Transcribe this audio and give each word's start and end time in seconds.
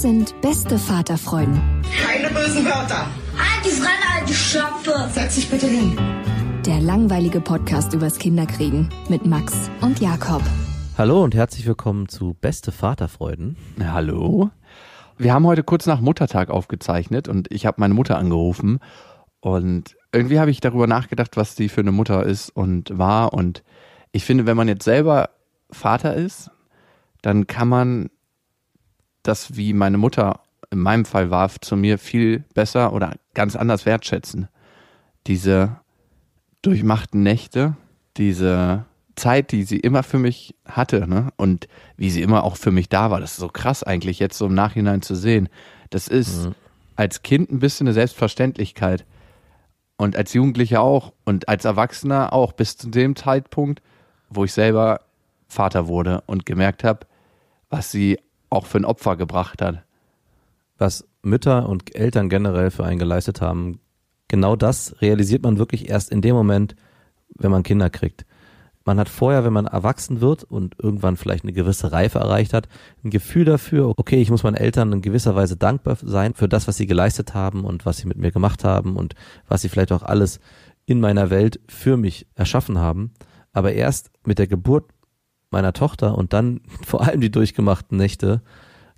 Das 0.00 0.10
sind 0.10 0.40
beste 0.40 0.78
Vaterfreuden. 0.78 1.60
Keine 2.02 2.28
bösen 2.28 2.64
Wörter. 2.64 3.06
Die 3.62 3.68
Fremde, 3.68 4.06
alte 4.16 4.32
Schöpfe. 4.32 5.10
Setz 5.12 5.34
dich 5.34 5.50
bitte 5.50 5.66
hin. 5.66 5.94
Der 6.64 6.80
langweilige 6.80 7.42
Podcast 7.42 7.92
übers 7.92 8.18
Kinderkriegen 8.18 8.88
mit 9.10 9.26
Max 9.26 9.70
und 9.82 10.00
Jakob. 10.00 10.40
Hallo 10.96 11.22
und 11.22 11.34
herzlich 11.34 11.66
willkommen 11.66 12.08
zu 12.08 12.32
Beste 12.32 12.72
Vaterfreuden. 12.72 13.58
Hallo. 13.78 14.48
Wir 15.18 15.34
haben 15.34 15.46
heute 15.46 15.64
kurz 15.64 15.84
nach 15.84 16.00
Muttertag 16.00 16.48
aufgezeichnet 16.48 17.28
und 17.28 17.52
ich 17.52 17.66
habe 17.66 17.78
meine 17.78 17.92
Mutter 17.92 18.16
angerufen 18.16 18.78
und 19.40 19.98
irgendwie 20.12 20.40
habe 20.40 20.50
ich 20.50 20.60
darüber 20.60 20.86
nachgedacht, 20.86 21.36
was 21.36 21.56
die 21.56 21.68
für 21.68 21.82
eine 21.82 21.92
Mutter 21.92 22.24
ist 22.24 22.48
und 22.48 22.96
war 22.96 23.34
und 23.34 23.62
ich 24.12 24.24
finde, 24.24 24.46
wenn 24.46 24.56
man 24.56 24.66
jetzt 24.66 24.84
selber 24.84 25.28
Vater 25.70 26.14
ist, 26.14 26.50
dann 27.20 27.46
kann 27.46 27.68
man 27.68 28.08
das, 29.22 29.56
wie 29.56 29.72
meine 29.72 29.98
Mutter 29.98 30.40
in 30.70 30.78
meinem 30.78 31.04
Fall 31.04 31.30
war, 31.30 31.50
zu 31.60 31.76
mir 31.76 31.98
viel 31.98 32.44
besser 32.54 32.92
oder 32.92 33.14
ganz 33.34 33.56
anders 33.56 33.86
wertschätzen. 33.86 34.48
Diese 35.26 35.80
durchmachten 36.62 37.22
Nächte, 37.22 37.76
diese 38.16 38.84
Zeit, 39.16 39.52
die 39.52 39.64
sie 39.64 39.78
immer 39.78 40.02
für 40.02 40.18
mich 40.18 40.54
hatte, 40.64 41.06
ne? 41.06 41.30
Und 41.36 41.68
wie 41.96 42.10
sie 42.10 42.22
immer 42.22 42.44
auch 42.44 42.56
für 42.56 42.70
mich 42.70 42.88
da 42.88 43.10
war. 43.10 43.20
Das 43.20 43.32
ist 43.32 43.38
so 43.38 43.48
krass 43.48 43.82
eigentlich 43.82 44.18
jetzt 44.18 44.38
so 44.38 44.46
im 44.46 44.54
Nachhinein 44.54 45.02
zu 45.02 45.14
sehen. 45.14 45.48
Das 45.90 46.08
ist 46.08 46.46
mhm. 46.46 46.54
als 46.96 47.22
Kind 47.22 47.50
ein 47.50 47.58
bisschen 47.58 47.86
eine 47.86 47.94
Selbstverständlichkeit. 47.94 49.04
Und 49.96 50.16
als 50.16 50.32
Jugendlicher 50.32 50.80
auch. 50.80 51.12
Und 51.24 51.48
als 51.48 51.64
Erwachsener 51.64 52.32
auch. 52.32 52.52
Bis 52.52 52.76
zu 52.76 52.88
dem 52.88 53.16
Zeitpunkt, 53.16 53.82
wo 54.30 54.44
ich 54.44 54.52
selber 54.52 55.02
Vater 55.48 55.88
wurde 55.88 56.22
und 56.26 56.46
gemerkt 56.46 56.84
habe, 56.84 57.06
was 57.68 57.90
sie 57.90 58.18
auch 58.50 58.66
für 58.66 58.78
ein 58.78 58.84
Opfer 58.84 59.16
gebracht 59.16 59.62
hat. 59.62 59.84
Was 60.76 61.08
Mütter 61.22 61.68
und 61.68 61.94
Eltern 61.94 62.28
generell 62.28 62.70
für 62.70 62.84
einen 62.84 62.98
geleistet 62.98 63.40
haben, 63.40 63.80
genau 64.28 64.56
das 64.56 65.00
realisiert 65.00 65.42
man 65.42 65.58
wirklich 65.58 65.88
erst 65.88 66.10
in 66.10 66.22
dem 66.22 66.34
Moment, 66.34 66.76
wenn 67.36 67.50
man 67.50 67.62
Kinder 67.62 67.90
kriegt. 67.90 68.24
Man 68.84 68.98
hat 68.98 69.10
vorher, 69.10 69.44
wenn 69.44 69.52
man 69.52 69.66
erwachsen 69.66 70.22
wird 70.22 70.42
und 70.42 70.74
irgendwann 70.82 71.16
vielleicht 71.16 71.44
eine 71.44 71.52
gewisse 71.52 71.92
Reife 71.92 72.18
erreicht 72.18 72.54
hat, 72.54 72.66
ein 73.04 73.10
Gefühl 73.10 73.44
dafür, 73.44 73.94
okay, 73.98 74.20
ich 74.22 74.30
muss 74.30 74.42
meinen 74.42 74.56
Eltern 74.56 74.92
in 74.92 75.02
gewisser 75.02 75.36
Weise 75.36 75.56
dankbar 75.56 75.98
sein 76.02 76.34
für 76.34 76.48
das, 76.48 76.66
was 76.66 76.78
sie 76.78 76.86
geleistet 76.86 77.34
haben 77.34 77.64
und 77.64 77.84
was 77.84 77.98
sie 77.98 78.08
mit 78.08 78.16
mir 78.16 78.32
gemacht 78.32 78.64
haben 78.64 78.96
und 78.96 79.14
was 79.46 79.60
sie 79.60 79.68
vielleicht 79.68 79.92
auch 79.92 80.02
alles 80.02 80.40
in 80.86 80.98
meiner 80.98 81.28
Welt 81.28 81.60
für 81.68 81.98
mich 81.98 82.26
erschaffen 82.34 82.78
haben. 82.78 83.12
Aber 83.52 83.72
erst 83.72 84.10
mit 84.24 84.38
der 84.38 84.46
Geburt 84.46 84.90
meiner 85.50 85.72
Tochter 85.72 86.16
und 86.16 86.32
dann 86.32 86.60
vor 86.86 87.02
allem 87.02 87.20
die 87.20 87.30
durchgemachten 87.30 87.96
Nächte 87.96 88.42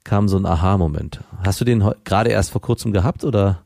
kam 0.04 0.28
so 0.28 0.36
ein 0.36 0.46
Aha-Moment. 0.46 1.20
Hast 1.44 1.60
du 1.60 1.64
den 1.64 1.88
gerade 2.04 2.30
erst 2.30 2.50
vor 2.50 2.60
kurzem 2.60 2.92
gehabt 2.92 3.24
oder? 3.24 3.62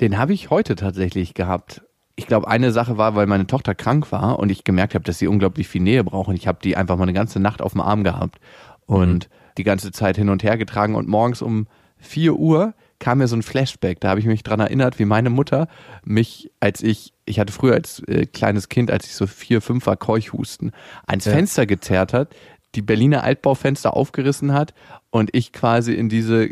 Den 0.00 0.18
habe 0.18 0.32
ich 0.32 0.50
heute 0.50 0.74
tatsächlich 0.74 1.34
gehabt 1.34 1.82
ich 2.14 2.26
glaube, 2.26 2.48
eine 2.48 2.72
Sache 2.72 2.98
war, 2.98 3.14
weil 3.14 3.26
meine 3.26 3.46
Tochter 3.46 3.74
krank 3.74 4.12
war 4.12 4.38
und 4.38 4.50
ich 4.50 4.64
gemerkt 4.64 4.94
habe, 4.94 5.04
dass 5.04 5.18
sie 5.18 5.26
unglaublich 5.26 5.68
viel 5.68 5.82
Nähe 5.82 6.04
braucht 6.04 6.28
und 6.28 6.34
ich 6.34 6.46
habe 6.46 6.58
die 6.62 6.76
einfach 6.76 6.96
mal 6.96 7.04
eine 7.04 7.12
ganze 7.12 7.40
Nacht 7.40 7.62
auf 7.62 7.72
dem 7.72 7.80
Arm 7.80 8.04
gehabt 8.04 8.38
und 8.86 9.28
mhm. 9.28 9.54
die 9.58 9.64
ganze 9.64 9.92
Zeit 9.92 10.16
hin 10.16 10.28
und 10.28 10.42
her 10.42 10.58
getragen 10.58 10.94
und 10.94 11.08
morgens 11.08 11.42
um 11.42 11.66
vier 11.96 12.34
Uhr 12.34 12.74
kam 13.02 13.18
mir 13.18 13.26
so 13.26 13.34
ein 13.34 13.42
Flashback. 13.42 14.00
Da 14.00 14.10
habe 14.10 14.20
ich 14.20 14.26
mich 14.26 14.44
dran 14.44 14.60
erinnert, 14.60 15.00
wie 15.00 15.04
meine 15.04 15.28
Mutter 15.28 15.66
mich, 16.04 16.52
als 16.60 16.82
ich, 16.82 17.12
ich 17.24 17.40
hatte 17.40 17.52
früher 17.52 17.74
als 17.74 17.98
äh, 18.06 18.26
kleines 18.26 18.68
Kind, 18.68 18.92
als 18.92 19.06
ich 19.06 19.14
so 19.14 19.26
vier, 19.26 19.60
fünf 19.60 19.86
war, 19.86 19.96
Keuchhusten, 19.96 20.70
ans 21.04 21.24
ja. 21.24 21.32
Fenster 21.32 21.66
gezerrt 21.66 22.12
hat, 22.12 22.34
die 22.76 22.80
Berliner 22.80 23.24
Altbaufenster 23.24 23.96
aufgerissen 23.96 24.52
hat 24.52 24.72
und 25.10 25.30
ich 25.32 25.52
quasi 25.52 25.94
in 25.94 26.08
diese 26.08 26.50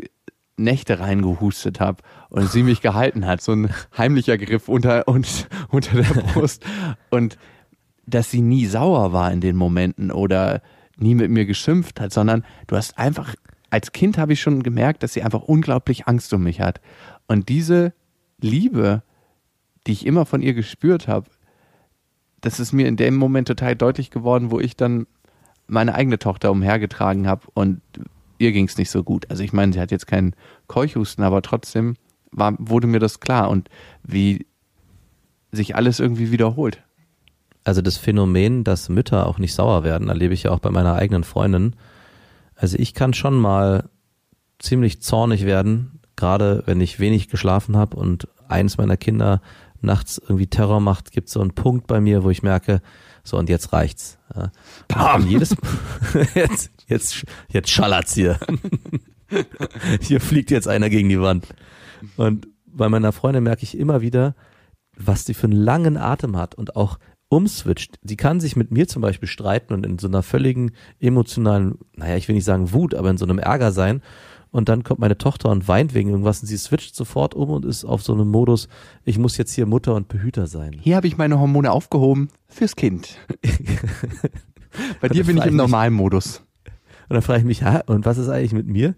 Nächte 0.57 0.99
reingehustet 0.99 1.79
habe 1.79 2.03
und 2.29 2.51
sie 2.51 2.63
mich 2.63 2.81
gehalten 2.81 3.25
hat, 3.25 3.41
so 3.41 3.53
ein 3.53 3.73
heimlicher 3.97 4.37
Griff 4.37 4.67
unter, 4.67 5.07
und, 5.07 5.47
unter 5.69 6.01
der 6.01 6.21
Brust 6.33 6.65
und 7.09 7.37
dass 8.05 8.29
sie 8.29 8.41
nie 8.41 8.65
sauer 8.65 9.13
war 9.13 9.31
in 9.31 9.39
den 9.39 9.55
Momenten 9.55 10.11
oder 10.11 10.61
nie 10.97 11.15
mit 11.15 11.31
mir 11.31 11.45
geschimpft 11.45 12.01
hat, 12.01 12.11
sondern 12.11 12.43
du 12.67 12.75
hast 12.75 12.97
einfach, 12.97 13.35
als 13.71 13.93
Kind 13.93 14.17
habe 14.17 14.33
ich 14.33 14.41
schon 14.41 14.61
gemerkt, 14.63 15.01
dass 15.01 15.13
sie 15.13 15.23
einfach 15.23 15.41
unglaublich 15.41 16.07
Angst 16.07 16.31
um 16.33 16.43
mich 16.43 16.61
hat. 16.61 16.81
Und 17.27 17.49
diese 17.49 17.93
Liebe, 18.39 19.01
die 19.87 19.93
ich 19.93 20.05
immer 20.05 20.25
von 20.25 20.41
ihr 20.41 20.53
gespürt 20.53 21.07
habe, 21.07 21.29
das 22.41 22.59
ist 22.59 22.73
mir 22.73 22.87
in 22.87 22.97
dem 22.97 23.15
Moment 23.15 23.47
total 23.47 23.75
deutlich 23.75 24.11
geworden, 24.11 24.51
wo 24.51 24.59
ich 24.59 24.75
dann 24.75 25.07
meine 25.67 25.95
eigene 25.95 26.19
Tochter 26.19 26.51
umhergetragen 26.51 27.27
habe 27.27 27.47
und 27.53 27.81
ihr 28.39 28.51
ging 28.51 28.65
es 28.65 28.77
nicht 28.77 28.89
so 28.89 29.03
gut. 29.03 29.29
Also 29.29 29.43
ich 29.43 29.53
meine, 29.53 29.71
sie 29.71 29.79
hat 29.79 29.91
jetzt 29.91 30.07
keinen 30.07 30.35
Keuchhusten, 30.67 31.23
aber 31.23 31.41
trotzdem 31.41 31.95
war, 32.31 32.55
wurde 32.59 32.87
mir 32.87 32.99
das 32.99 33.19
klar 33.19 33.49
und 33.49 33.69
wie 34.03 34.45
sich 35.51 35.75
alles 35.75 35.99
irgendwie 35.99 36.31
wiederholt. 36.31 36.83
Also 37.63 37.81
das 37.81 37.97
Phänomen, 37.97 38.63
dass 38.63 38.89
Mütter 38.89 39.27
auch 39.27 39.37
nicht 39.37 39.53
sauer 39.53 39.83
werden, 39.83 40.09
erlebe 40.09 40.33
ich 40.33 40.43
ja 40.43 40.51
auch 40.51 40.59
bei 40.59 40.71
meiner 40.71 40.95
eigenen 40.95 41.23
Freundin. 41.23 41.75
Also 42.61 42.77
ich 42.77 42.93
kann 42.93 43.15
schon 43.15 43.39
mal 43.39 43.89
ziemlich 44.59 45.01
zornig 45.01 45.47
werden, 45.47 45.99
gerade 46.15 46.61
wenn 46.67 46.79
ich 46.79 46.99
wenig 46.99 47.27
geschlafen 47.27 47.75
habe 47.75 47.97
und 47.97 48.27
eins 48.47 48.77
meiner 48.77 48.97
Kinder 48.97 49.41
nachts 49.81 50.19
irgendwie 50.19 50.45
Terror 50.45 50.79
macht, 50.79 51.11
gibt 51.11 51.27
es 51.27 51.33
so 51.33 51.41
einen 51.41 51.55
Punkt 51.55 51.87
bei 51.87 51.99
mir, 51.99 52.23
wo 52.23 52.29
ich 52.29 52.43
merke, 52.43 52.83
so 53.23 53.37
und 53.37 53.49
jetzt 53.49 53.73
reicht's. 53.73 54.19
Ja. 54.35 54.51
jedes 55.17 55.55
jetzt, 56.35 56.69
jetzt, 56.85 57.25
jetzt 57.49 57.71
schallert's 57.71 58.13
hier. 58.13 58.37
hier 59.99 60.21
fliegt 60.21 60.51
jetzt 60.51 60.67
einer 60.67 60.91
gegen 60.91 61.09
die 61.09 61.19
Wand. 61.19 61.47
Und 62.15 62.47
bei 62.67 62.89
meiner 62.89 63.11
Freundin 63.11 63.43
merke 63.43 63.63
ich 63.63 63.75
immer 63.75 64.01
wieder, 64.01 64.35
was 64.95 65.25
die 65.25 65.33
für 65.33 65.47
einen 65.47 65.53
langen 65.53 65.97
Atem 65.97 66.37
hat 66.37 66.53
und 66.53 66.75
auch 66.75 66.99
umswitcht. 67.31 67.97
Sie 68.03 68.17
kann 68.17 68.41
sich 68.41 68.57
mit 68.57 68.71
mir 68.71 68.89
zum 68.89 69.01
Beispiel 69.01 69.27
streiten 69.27 69.73
und 69.73 69.85
in 69.85 69.97
so 69.97 70.07
einer 70.07 70.21
völligen 70.21 70.71
emotionalen, 70.99 71.77
naja, 71.95 72.17
ich 72.17 72.27
will 72.27 72.35
nicht 72.35 72.43
sagen 72.43 72.73
Wut, 72.73 72.93
aber 72.93 73.09
in 73.09 73.17
so 73.17 73.25
einem 73.25 73.39
Ärger 73.39 73.71
sein. 73.71 74.01
Und 74.51 74.67
dann 74.67 74.83
kommt 74.83 74.99
meine 74.99 75.17
Tochter 75.17 75.49
und 75.49 75.69
weint 75.69 75.93
wegen 75.93 76.09
irgendwas 76.09 76.41
und 76.41 76.47
sie 76.47 76.57
switcht 76.57 76.93
sofort 76.93 77.33
um 77.33 77.49
und 77.49 77.63
ist 77.63 77.85
auf 77.85 78.03
so 78.03 78.13
einem 78.13 78.27
Modus, 78.27 78.67
ich 79.05 79.17
muss 79.17 79.37
jetzt 79.37 79.53
hier 79.53 79.65
Mutter 79.65 79.95
und 79.95 80.09
Behüter 80.09 80.45
sein. 80.45 80.75
Hier 80.81 80.97
habe 80.97 81.07
ich 81.07 81.17
meine 81.17 81.39
Hormone 81.39 81.71
aufgehoben 81.71 82.27
fürs 82.49 82.75
Kind. 82.75 83.15
Bei 84.99 85.07
dir 85.07 85.23
bin 85.23 85.37
ich 85.37 85.45
im 85.45 85.55
normalen 85.55 85.93
Modus. 85.93 86.43
Und 87.07 87.13
dann 87.13 87.21
frage 87.21 87.39
ich 87.39 87.45
mich, 87.45 87.63
ha, 87.63 87.81
und 87.85 88.05
was 88.05 88.17
ist 88.17 88.27
eigentlich 88.27 88.53
mit 88.53 88.67
mir? 88.67 88.95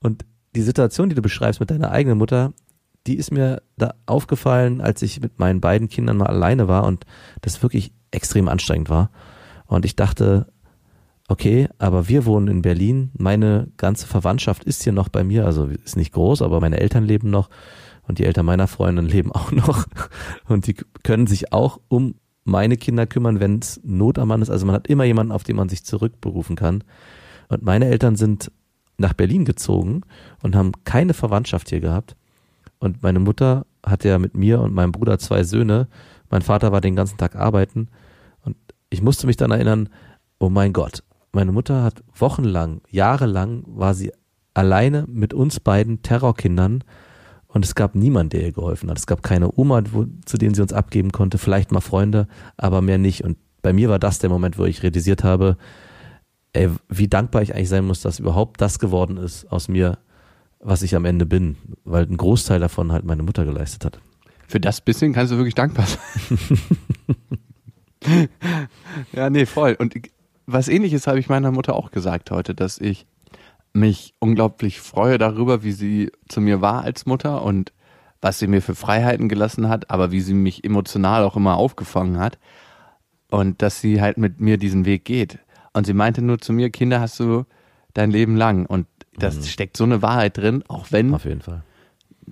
Und 0.00 0.24
die 0.54 0.62
Situation, 0.62 1.10
die 1.10 1.14
du 1.14 1.20
beschreibst 1.20 1.60
mit 1.60 1.70
deiner 1.70 1.90
eigenen 1.90 2.16
Mutter, 2.16 2.54
die 3.06 3.16
ist 3.16 3.30
mir 3.30 3.62
da 3.76 3.94
aufgefallen, 4.06 4.80
als 4.80 5.02
ich 5.02 5.20
mit 5.20 5.38
meinen 5.38 5.60
beiden 5.60 5.88
Kindern 5.88 6.16
mal 6.16 6.26
alleine 6.26 6.68
war 6.68 6.84
und 6.84 7.04
das 7.40 7.62
wirklich 7.62 7.92
extrem 8.10 8.48
anstrengend 8.48 8.90
war. 8.90 9.10
Und 9.66 9.84
ich 9.84 9.96
dachte, 9.96 10.46
okay, 11.28 11.68
aber 11.78 12.08
wir 12.08 12.24
wohnen 12.24 12.48
in 12.48 12.62
Berlin, 12.62 13.10
meine 13.18 13.68
ganze 13.76 14.06
Verwandtschaft 14.06 14.64
ist 14.64 14.82
hier 14.82 14.92
noch 14.92 15.08
bei 15.08 15.24
mir, 15.24 15.44
also 15.44 15.66
ist 15.66 15.96
nicht 15.96 16.12
groß, 16.12 16.42
aber 16.42 16.60
meine 16.60 16.78
Eltern 16.78 17.04
leben 17.04 17.30
noch 17.30 17.50
und 18.06 18.18
die 18.18 18.24
Eltern 18.24 18.46
meiner 18.46 18.68
Freundin 18.68 19.06
leben 19.06 19.32
auch 19.32 19.50
noch 19.52 19.86
und 20.48 20.66
die 20.66 20.76
können 21.02 21.26
sich 21.26 21.52
auch 21.52 21.80
um 21.88 22.14
meine 22.44 22.76
Kinder 22.76 23.06
kümmern, 23.06 23.40
wenn 23.40 23.58
es 23.58 23.80
Not 23.82 24.18
am 24.18 24.28
Mann 24.28 24.40
ist. 24.40 24.50
Also 24.50 24.66
man 24.66 24.74
hat 24.76 24.86
immer 24.86 25.04
jemanden, 25.04 25.32
auf 25.32 25.42
den 25.42 25.56
man 25.56 25.68
sich 25.68 25.84
zurückberufen 25.84 26.54
kann. 26.54 26.84
Und 27.48 27.62
meine 27.64 27.86
Eltern 27.86 28.14
sind 28.14 28.52
nach 28.98 29.14
Berlin 29.14 29.44
gezogen 29.44 30.02
und 30.42 30.54
haben 30.54 30.72
keine 30.84 31.12
Verwandtschaft 31.12 31.68
hier 31.70 31.80
gehabt. 31.80 32.14
Und 32.78 33.02
meine 33.02 33.20
Mutter 33.20 33.66
hatte 33.84 34.08
ja 34.08 34.18
mit 34.18 34.36
mir 34.36 34.60
und 34.60 34.74
meinem 34.74 34.92
Bruder 34.92 35.18
zwei 35.18 35.44
Söhne. 35.44 35.88
Mein 36.30 36.42
Vater 36.42 36.72
war 36.72 36.80
den 36.80 36.96
ganzen 36.96 37.18
Tag 37.18 37.36
arbeiten. 37.36 37.88
Und 38.42 38.56
ich 38.90 39.02
musste 39.02 39.26
mich 39.26 39.36
dann 39.36 39.50
erinnern, 39.50 39.88
oh 40.38 40.50
mein 40.50 40.72
Gott, 40.72 41.02
meine 41.32 41.52
Mutter 41.52 41.82
hat 41.82 42.02
wochenlang, 42.14 42.80
jahrelang 42.90 43.64
war 43.66 43.94
sie 43.94 44.12
alleine 44.54 45.04
mit 45.06 45.34
uns 45.34 45.60
beiden 45.60 46.02
Terrorkindern 46.02 46.82
und 47.56 47.64
es 47.64 47.74
gab 47.74 47.94
niemand, 47.94 48.32
der 48.32 48.42
ihr 48.42 48.52
geholfen 48.52 48.90
hat. 48.90 48.98
Es 48.98 49.06
gab 49.06 49.22
keine 49.22 49.50
Oma, 49.56 49.82
wo, 49.92 50.06
zu 50.24 50.36
denen 50.36 50.54
sie 50.54 50.62
uns 50.62 50.72
abgeben 50.72 51.12
konnte, 51.12 51.38
vielleicht 51.38 51.72
mal 51.72 51.80
Freunde, 51.80 52.26
aber 52.56 52.82
mehr 52.82 52.98
nicht. 52.98 53.24
Und 53.24 53.38
bei 53.62 53.72
mir 53.72 53.88
war 53.88 53.98
das 53.98 54.18
der 54.18 54.30
Moment, 54.30 54.58
wo 54.58 54.64
ich 54.64 54.82
realisiert 54.82 55.24
habe, 55.24 55.56
ey, 56.52 56.70
wie 56.88 57.08
dankbar 57.08 57.42
ich 57.42 57.54
eigentlich 57.54 57.68
sein 57.68 57.86
muss, 57.86 58.00
dass 58.00 58.18
überhaupt 58.18 58.60
das 58.60 58.78
geworden 58.78 59.16
ist 59.16 59.50
aus 59.50 59.68
mir, 59.68 59.98
was 60.66 60.82
ich 60.82 60.96
am 60.96 61.04
Ende 61.04 61.26
bin, 61.26 61.56
weil 61.84 62.02
ein 62.02 62.16
Großteil 62.16 62.58
davon 62.58 62.90
halt 62.90 63.04
meine 63.04 63.22
Mutter 63.22 63.44
geleistet 63.44 63.84
hat. 63.84 64.00
Für 64.48 64.58
das 64.58 64.80
bisschen 64.80 65.12
kannst 65.12 65.32
du 65.32 65.36
wirklich 65.36 65.54
dankbar 65.54 65.86
sein. 65.86 66.58
ja, 69.12 69.30
nee, 69.30 69.46
voll. 69.46 69.76
Und 69.78 69.94
was 70.46 70.66
ähnliches 70.66 71.06
habe 71.06 71.20
ich 71.20 71.28
meiner 71.28 71.52
Mutter 71.52 71.76
auch 71.76 71.92
gesagt 71.92 72.32
heute, 72.32 72.52
dass 72.52 72.78
ich 72.78 73.06
mich 73.72 74.14
unglaublich 74.18 74.80
freue 74.80 75.18
darüber, 75.18 75.62
wie 75.62 75.70
sie 75.70 76.10
zu 76.28 76.40
mir 76.40 76.60
war 76.60 76.82
als 76.82 77.06
Mutter 77.06 77.42
und 77.42 77.72
was 78.20 78.40
sie 78.40 78.48
mir 78.48 78.60
für 78.60 78.74
Freiheiten 78.74 79.28
gelassen 79.28 79.68
hat, 79.68 79.90
aber 79.90 80.10
wie 80.10 80.20
sie 80.20 80.34
mich 80.34 80.64
emotional 80.64 81.22
auch 81.22 81.36
immer 81.36 81.58
aufgefangen 81.58 82.18
hat 82.18 82.40
und 83.30 83.62
dass 83.62 83.80
sie 83.80 84.00
halt 84.00 84.18
mit 84.18 84.40
mir 84.40 84.58
diesen 84.58 84.84
Weg 84.84 85.04
geht. 85.04 85.38
Und 85.74 85.86
sie 85.86 85.94
meinte 85.94 86.22
nur 86.22 86.40
zu 86.40 86.52
mir, 86.52 86.70
Kinder 86.70 87.00
hast 87.00 87.20
du 87.20 87.44
dein 87.94 88.10
Leben 88.10 88.34
lang 88.34 88.66
und 88.66 88.86
das 89.18 89.36
mhm. 89.36 89.42
steckt 89.44 89.76
so 89.76 89.84
eine 89.84 90.02
Wahrheit 90.02 90.38
drin, 90.38 90.64
auch 90.68 90.86
wenn 90.90 91.16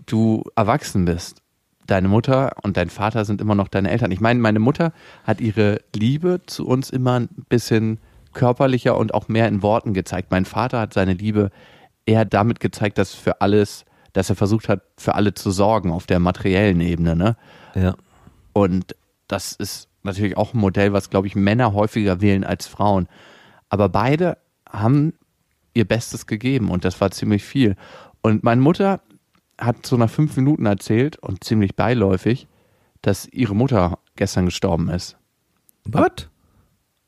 du 0.06 0.44
erwachsen 0.56 1.04
bist. 1.04 1.40
Deine 1.86 2.08
Mutter 2.08 2.52
und 2.62 2.76
dein 2.76 2.88
Vater 2.88 3.25
sind 3.25 3.40
immer 3.40 3.54
noch 3.54 3.69
deine 3.69 3.90
Eltern. 3.90 4.10
Ich 4.10 4.20
meine, 4.20 4.40
meine 4.40 4.58
Mutter 4.58 4.92
hat 5.25 5.40
ihre 5.40 5.81
Liebe 5.94 6.40
zu 6.46 6.66
uns 6.66 6.88
immer 6.88 7.20
ein 7.20 7.28
bisschen 7.48 7.98
körperlicher 8.32 8.96
und 8.96 9.12
auch 9.14 9.28
mehr 9.28 9.48
in 9.48 9.62
Worten 9.62 9.92
gezeigt. 9.92 10.31
Mein 10.31 10.46
Vater 10.46 10.81
hat 10.81 10.94
seine 10.94 11.12
Liebe 11.12 11.50
eher 12.06 12.25
damit 12.25 12.60
gezeigt, 12.60 12.98
dass 12.98 13.14
für 13.14 13.40
alles, 13.42 13.84
dass 14.12 14.30
er 14.30 14.37
versucht 14.37 14.69
hat, 14.69 14.82
für 14.96 15.14
alle 15.14 15.34
zu 15.34 15.50
sorgen 15.50 15.92
auf 15.92 16.06
der 16.06 16.20
materiellen 16.20 16.80
Ebene, 16.80 17.16
ne? 17.16 17.37
Ja. 17.75 17.94
Und 18.52 18.96
das 19.28 19.52
ist 19.52 19.88
natürlich 20.02 20.37
auch 20.37 20.54
ein 20.54 20.58
Modell, 20.58 20.92
was, 20.92 21.10
glaube 21.10 21.26
ich, 21.26 21.37
Männer 21.37 21.72
häufiger 21.72 22.20
wählen 22.20 22.44
als 22.44 22.66
Frauen. 22.66 23.08
Aber 23.69 23.88
beide 23.88 24.38
haben 24.70 25.14
ihr 25.75 25.85
Bestes 25.85 26.26
gegeben 26.26 26.71
und 26.71 26.85
das 26.85 27.00
war 27.00 27.11
ziemlich 27.11 27.44
viel. 27.44 27.76
Und 28.23 28.43
meine 28.43 28.61
Mutter 28.61 29.00
hat 29.59 29.87
so 29.87 29.97
nach 29.97 30.11
fünf 30.11 30.37
Minuten 30.37 30.67
erzählt 30.67 31.17
und 31.19 31.44
ziemlich 31.44 31.76
beiläufig, 31.76 32.49
dass 33.03 33.26
ihre 33.26 33.55
Mutter 33.55 33.99
gestern 34.17 34.47
gestorben 34.47 34.88
ist. 34.88 35.17
Was? 35.85 36.29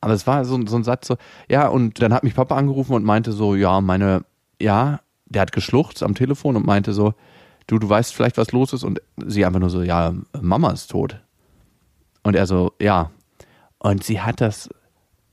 Aber 0.01 0.13
es 0.13 0.27
war 0.27 0.45
so, 0.45 0.65
so 0.67 0.77
ein 0.77 0.85
Satz 0.85 1.09
so, 1.09 1.17
ja, 1.49 1.69
und 1.69 2.03
dann 2.03 2.13
hat 2.13 2.23
mich 2.23 2.35
Papa 2.35 2.57
angerufen 2.57 2.93
und 2.93 3.05
meinte 3.05 3.33
so, 3.33 3.55
ja, 3.55 3.81
meine, 3.81 4.25
ja, 4.61 5.01
der 5.25 5.43
hat 5.43 5.53
geschluchzt 5.53 6.03
am 6.03 6.15
Telefon 6.15 6.57
und 6.57 6.67
meinte 6.67 6.93
so, 6.93 7.15
du, 7.67 7.79
du 7.79 7.89
weißt 7.89 8.15
vielleicht, 8.15 8.37
was 8.37 8.53
los 8.53 8.73
ist. 8.73 8.85
Und 8.85 9.01
sie 9.25 9.45
einfach 9.45 9.61
nur 9.61 9.71
so, 9.71 9.83
ja, 9.83 10.15
Mama 10.41 10.71
ist 10.71 10.91
tot. 10.91 11.21
Und 12.23 12.37
er 12.37 12.47
so, 12.47 12.73
ja. 12.81 13.11
Und 13.79 14.05
sie 14.05 14.21
hat 14.21 14.41
das 14.41 14.69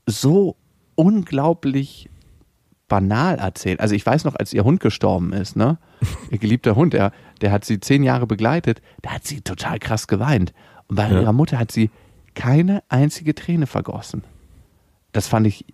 so 0.06 0.56
unglaublich 0.94 2.08
banal 2.88 3.36
erzählt. 3.36 3.80
Also 3.80 3.94
ich 3.94 4.04
weiß 4.04 4.24
noch, 4.24 4.34
als 4.34 4.52
ihr 4.52 4.64
Hund 4.64 4.80
gestorben 4.80 5.32
ist, 5.32 5.56
ne? 5.56 5.78
Ihr 6.30 6.38
geliebter 6.38 6.76
Hund, 6.76 6.92
der, 6.92 7.12
der 7.40 7.50
hat 7.50 7.64
sie 7.64 7.80
zehn 7.80 8.02
Jahre 8.02 8.26
begleitet, 8.26 8.82
da 9.02 9.10
hat 9.10 9.24
sie 9.24 9.40
total 9.40 9.78
krass 9.78 10.06
geweint. 10.06 10.52
Und 10.88 10.96
bei 10.96 11.10
ja. 11.10 11.20
ihrer 11.20 11.32
Mutter 11.32 11.58
hat 11.58 11.72
sie 11.72 11.90
keine 12.34 12.82
einzige 12.88 13.34
Träne 13.34 13.66
vergossen. 13.66 14.22
Das 15.12 15.28
fand 15.28 15.46
ich 15.46 15.64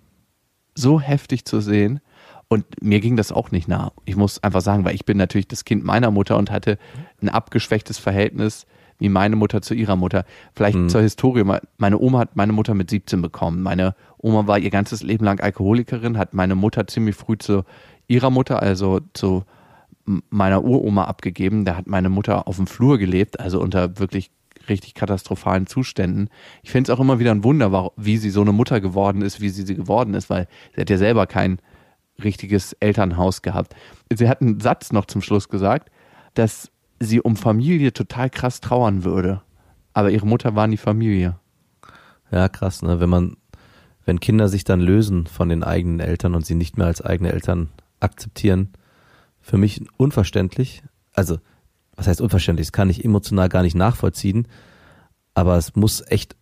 so 0.75 1.01
heftig 1.01 1.45
zu 1.45 1.61
sehen. 1.61 2.01
Und 2.49 2.83
mir 2.83 3.01
ging 3.01 3.17
das 3.17 3.31
auch 3.31 3.53
nicht 3.53 3.69
nah. 3.69 3.93
Ich 4.05 4.17
muss 4.17 4.43
einfach 4.43 4.61
sagen, 4.61 4.85
weil 4.85 4.95
ich 4.95 5.05
bin 5.05 5.17
natürlich 5.17 5.47
das 5.47 5.65
Kind 5.65 5.85
meiner 5.85 6.11
Mutter 6.11 6.37
und 6.37 6.51
hatte 6.51 6.79
ein 7.23 7.29
abgeschwächtes 7.29 7.99
Verhältnis 7.99 8.67
wie 9.01 9.09
meine 9.09 9.35
Mutter 9.35 9.61
zu 9.63 9.75
ihrer 9.75 9.97
Mutter. 9.97 10.25
Vielleicht 10.55 10.79
mhm. 10.79 10.89
zur 10.89 11.03
Historie. 11.03 11.45
Meine 11.79 11.99
Oma 11.99 12.21
hat 12.21 12.37
meine 12.37 12.53
Mutter 12.53 12.75
mit 12.75 12.91
17 12.91 13.21
bekommen. 13.21 13.63
Meine 13.63 13.95
Oma 14.19 14.47
war 14.47 14.59
ihr 14.59 14.71
ganzes 14.71 15.03
Leben 15.03 15.25
lang 15.25 15.41
Alkoholikerin, 15.41 16.17
hat 16.17 16.35
meine 16.35 16.55
Mutter 16.55 16.87
ziemlich 16.87 17.17
früh 17.17 17.37
zu 17.37 17.65
ihrer 18.07 18.31
Mutter, 18.31 18.63
also 18.63 19.01
zu 19.15 19.45
meiner 20.05 20.65
Uroma 20.65 21.05
abgegeben. 21.05 21.65
Da 21.65 21.77
hat 21.77 21.87
meine 21.87 22.09
Mutter 22.09 22.47
auf 22.47 22.57
dem 22.57 22.67
Flur 22.67 22.99
gelebt, 22.99 23.41
also 23.41 23.61
unter 23.61 23.99
wirklich 23.99 24.31
richtig 24.69 24.95
katastrophalen 24.95 25.67
Zuständen. 25.67 26.29
Ich 26.63 26.71
finde 26.71 26.93
es 26.93 26.97
auch 26.97 27.01
immer 27.01 27.19
wieder 27.19 27.31
ein 27.33 27.45
Wunder, 27.45 27.93
wie 27.97 28.19
sie 28.19 28.31
so 28.31 28.43
eine 28.43 28.53
Mutter 28.53 28.81
geworden 28.81 29.23
ist, 29.23 29.41
wie 29.41 29.49
sie 29.49 29.63
sie 29.63 29.75
geworden 29.75 30.15
ist, 30.15 30.31
weil 30.31 30.47
sie 30.75 30.83
hat 30.83 30.91
ja 30.91 30.99
selber 30.99 31.27
kein 31.27 31.61
richtiges 32.23 32.75
Elternhaus 32.75 33.43
gehabt. 33.43 33.75
Sie 34.13 34.29
hat 34.29 34.43
einen 34.43 34.61
Satz 34.61 34.93
noch 34.93 35.07
zum 35.07 35.23
Schluss 35.23 35.49
gesagt, 35.49 35.91
dass 36.35 36.71
sie 37.01 37.21
um 37.21 37.37
Familie 37.37 37.93
total 37.93 38.31
krass 38.31 38.61
trauern 38.61 39.05
würde. 39.05 39.43
Aber 39.93 40.11
ihre 40.11 40.27
Mutter 40.27 40.55
war 40.55 40.67
nie 40.67 40.77
Familie. 40.77 41.39
Ja, 42.31 42.49
krass, 42.49 42.83
ne? 42.83 43.01
Wenn 43.01 43.09
man, 43.09 43.37
wenn 44.05 44.21
Kinder 44.21 44.49
sich 44.49 44.65
dann 44.65 44.81
lösen 44.81 45.27
von 45.27 45.49
den 45.49 45.65
eigenen 45.65 46.01
Eltern 46.01 46.35
und 46.35 46.47
sie 46.47 46.55
nicht 46.55 46.77
mehr 46.77 46.87
als 46.87 47.03
eigene 47.03 47.33
Eltern 47.33 47.71
akzeptieren, 47.99 48.69
für 49.41 49.57
mich 49.57 49.83
unverständlich. 49.97 50.83
Also 51.13 51.39
was 51.97 52.07
heißt 52.07 52.21
unverständlich, 52.21 52.69
das 52.69 52.73
kann 52.73 52.89
ich 52.89 53.05
emotional 53.05 53.49
gar 53.49 53.63
nicht 53.63 53.75
nachvollziehen, 53.75 54.49
aber 55.35 55.57
es 55.57 55.77
muss 55.77 56.03
echt 56.07 56.37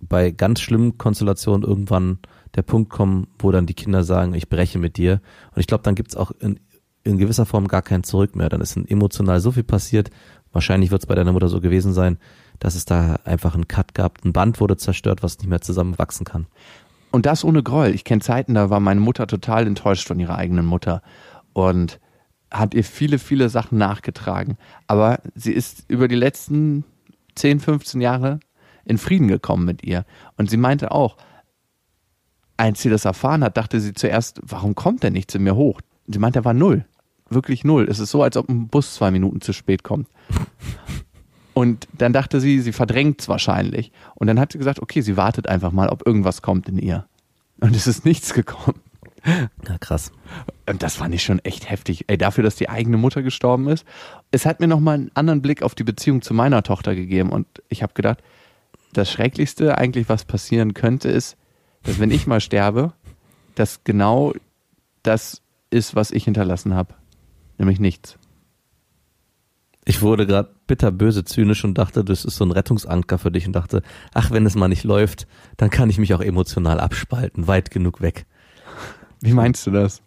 bei 0.00 0.30
ganz 0.30 0.60
schlimmen 0.60 0.98
Konstellationen 0.98 1.62
irgendwann 1.62 2.18
der 2.54 2.62
Punkt 2.62 2.90
kommen, 2.90 3.26
wo 3.38 3.50
dann 3.50 3.66
die 3.66 3.74
Kinder 3.74 4.04
sagen, 4.04 4.34
ich 4.34 4.48
breche 4.48 4.78
mit 4.78 4.96
dir. 4.96 5.20
Und 5.54 5.60
ich 5.60 5.66
glaube, 5.66 5.82
dann 5.82 5.94
gibt 5.94 6.10
es 6.10 6.16
auch 6.16 6.30
in, 6.30 6.60
in 7.04 7.18
gewisser 7.18 7.46
Form 7.46 7.68
gar 7.68 7.82
kein 7.82 8.02
Zurück 8.02 8.34
mehr. 8.34 8.48
Dann 8.48 8.60
ist 8.60 8.76
emotional 8.76 9.40
so 9.40 9.52
viel 9.52 9.62
passiert. 9.62 10.10
Wahrscheinlich 10.52 10.90
wird 10.90 11.02
es 11.02 11.06
bei 11.06 11.14
deiner 11.14 11.32
Mutter 11.32 11.48
so 11.48 11.60
gewesen 11.60 11.92
sein, 11.92 12.18
dass 12.58 12.74
es 12.74 12.84
da 12.84 13.16
einfach 13.24 13.54
einen 13.54 13.68
Cut 13.68 13.94
gab. 13.94 14.24
Ein 14.24 14.32
Band 14.32 14.60
wurde 14.60 14.76
zerstört, 14.76 15.22
was 15.22 15.38
nicht 15.38 15.48
mehr 15.48 15.60
zusammenwachsen 15.60 16.24
kann. 16.24 16.46
Und 17.10 17.26
das 17.26 17.44
ohne 17.44 17.62
Groll. 17.62 17.88
Ich 17.88 18.04
kenne 18.04 18.22
Zeiten, 18.22 18.54
da 18.54 18.70
war 18.70 18.80
meine 18.80 19.00
Mutter 19.00 19.26
total 19.26 19.66
enttäuscht 19.66 20.08
von 20.08 20.18
ihrer 20.18 20.36
eigenen 20.36 20.66
Mutter. 20.66 21.02
Und 21.52 22.00
hat 22.50 22.72
ihr 22.72 22.84
viele, 22.84 23.18
viele 23.18 23.48
Sachen 23.48 23.78
nachgetragen. 23.78 24.56
Aber 24.86 25.20
sie 25.34 25.52
ist 25.52 25.84
über 25.88 26.08
die 26.08 26.14
letzten 26.14 26.84
10, 27.34 27.60
15 27.60 28.00
Jahre 28.00 28.40
in 28.84 28.98
Frieden 28.98 29.28
gekommen 29.28 29.64
mit 29.64 29.82
ihr. 29.82 30.04
Und 30.36 30.50
sie 30.50 30.56
meinte 30.56 30.92
auch, 30.92 31.16
als 32.56 32.80
sie 32.82 32.90
das 32.90 33.04
erfahren 33.04 33.42
hat, 33.42 33.56
dachte 33.56 33.80
sie 33.80 33.92
zuerst, 33.92 34.40
warum 34.42 34.74
kommt 34.74 35.02
der 35.02 35.10
nicht 35.10 35.30
zu 35.30 35.38
mir 35.38 35.56
hoch? 35.56 35.80
Sie 36.06 36.18
meinte, 36.18 36.40
er 36.40 36.44
war 36.44 36.54
null. 36.54 36.84
Wirklich 37.30 37.64
null. 37.64 37.86
Es 37.88 37.98
ist 37.98 38.10
so, 38.10 38.22
als 38.22 38.36
ob 38.36 38.48
ein 38.48 38.68
Bus 38.68 38.94
zwei 38.94 39.10
Minuten 39.10 39.40
zu 39.40 39.52
spät 39.52 39.82
kommt. 39.82 40.08
Und 41.54 41.86
dann 41.96 42.12
dachte 42.12 42.40
sie, 42.40 42.60
sie 42.60 42.72
verdrängt 42.72 43.20
es 43.20 43.28
wahrscheinlich. 43.28 43.92
Und 44.16 44.26
dann 44.26 44.40
hat 44.40 44.52
sie 44.52 44.58
gesagt, 44.58 44.80
okay, 44.80 45.00
sie 45.00 45.16
wartet 45.16 45.48
einfach 45.48 45.72
mal, 45.72 45.88
ob 45.88 46.06
irgendwas 46.06 46.42
kommt 46.42 46.68
in 46.68 46.78
ihr. 46.78 47.06
Und 47.60 47.74
es 47.76 47.86
ist 47.86 48.04
nichts 48.04 48.34
gekommen. 48.34 48.80
Ja, 49.66 49.78
krass. 49.78 50.12
Und 50.66 50.82
das 50.82 50.96
fand 50.96 51.14
ich 51.14 51.22
schon 51.22 51.38
echt 51.38 51.70
heftig. 51.70 52.04
Ey, 52.08 52.18
dafür, 52.18 52.44
dass 52.44 52.56
die 52.56 52.68
eigene 52.68 52.98
Mutter 52.98 53.22
gestorben 53.22 53.68
ist. 53.68 53.86
Es 54.30 54.44
hat 54.44 54.60
mir 54.60 54.66
nochmal 54.66 54.96
einen 54.96 55.10
anderen 55.14 55.40
Blick 55.40 55.62
auf 55.62 55.74
die 55.74 55.84
Beziehung 55.84 56.20
zu 56.20 56.34
meiner 56.34 56.62
Tochter 56.62 56.94
gegeben. 56.94 57.30
Und 57.30 57.46
ich 57.68 57.82
habe 57.82 57.94
gedacht, 57.94 58.18
das 58.92 59.10
Schrecklichste 59.10 59.78
eigentlich, 59.78 60.08
was 60.08 60.24
passieren 60.24 60.74
könnte, 60.74 61.08
ist, 61.08 61.36
dass 61.84 61.98
wenn 61.98 62.10
ich 62.10 62.26
mal 62.26 62.40
sterbe, 62.40 62.92
dass 63.54 63.84
genau 63.84 64.34
das 65.02 65.42
ist, 65.70 65.94
was 65.94 66.10
ich 66.10 66.24
hinterlassen 66.24 66.74
habe. 66.74 66.94
Nämlich 67.58 67.80
nichts. 67.80 68.18
Ich 69.84 70.00
wurde 70.00 70.26
gerade 70.26 70.54
bitterböse 70.66 71.24
zynisch 71.24 71.64
und 71.64 71.76
dachte, 71.76 72.04
das 72.04 72.24
ist 72.24 72.36
so 72.36 72.44
ein 72.44 72.50
Rettungsanker 72.50 73.18
für 73.18 73.30
dich 73.30 73.46
und 73.46 73.52
dachte, 73.52 73.82
ach, 74.14 74.30
wenn 74.30 74.46
es 74.46 74.54
mal 74.54 74.68
nicht 74.68 74.84
läuft, 74.84 75.26
dann 75.58 75.68
kann 75.68 75.90
ich 75.90 75.98
mich 75.98 76.14
auch 76.14 76.22
emotional 76.22 76.80
abspalten, 76.80 77.46
weit 77.46 77.70
genug 77.70 78.00
weg. 78.00 78.24
Wie 79.20 79.32
meinst 79.32 79.66
du 79.66 79.70
das? 79.70 80.02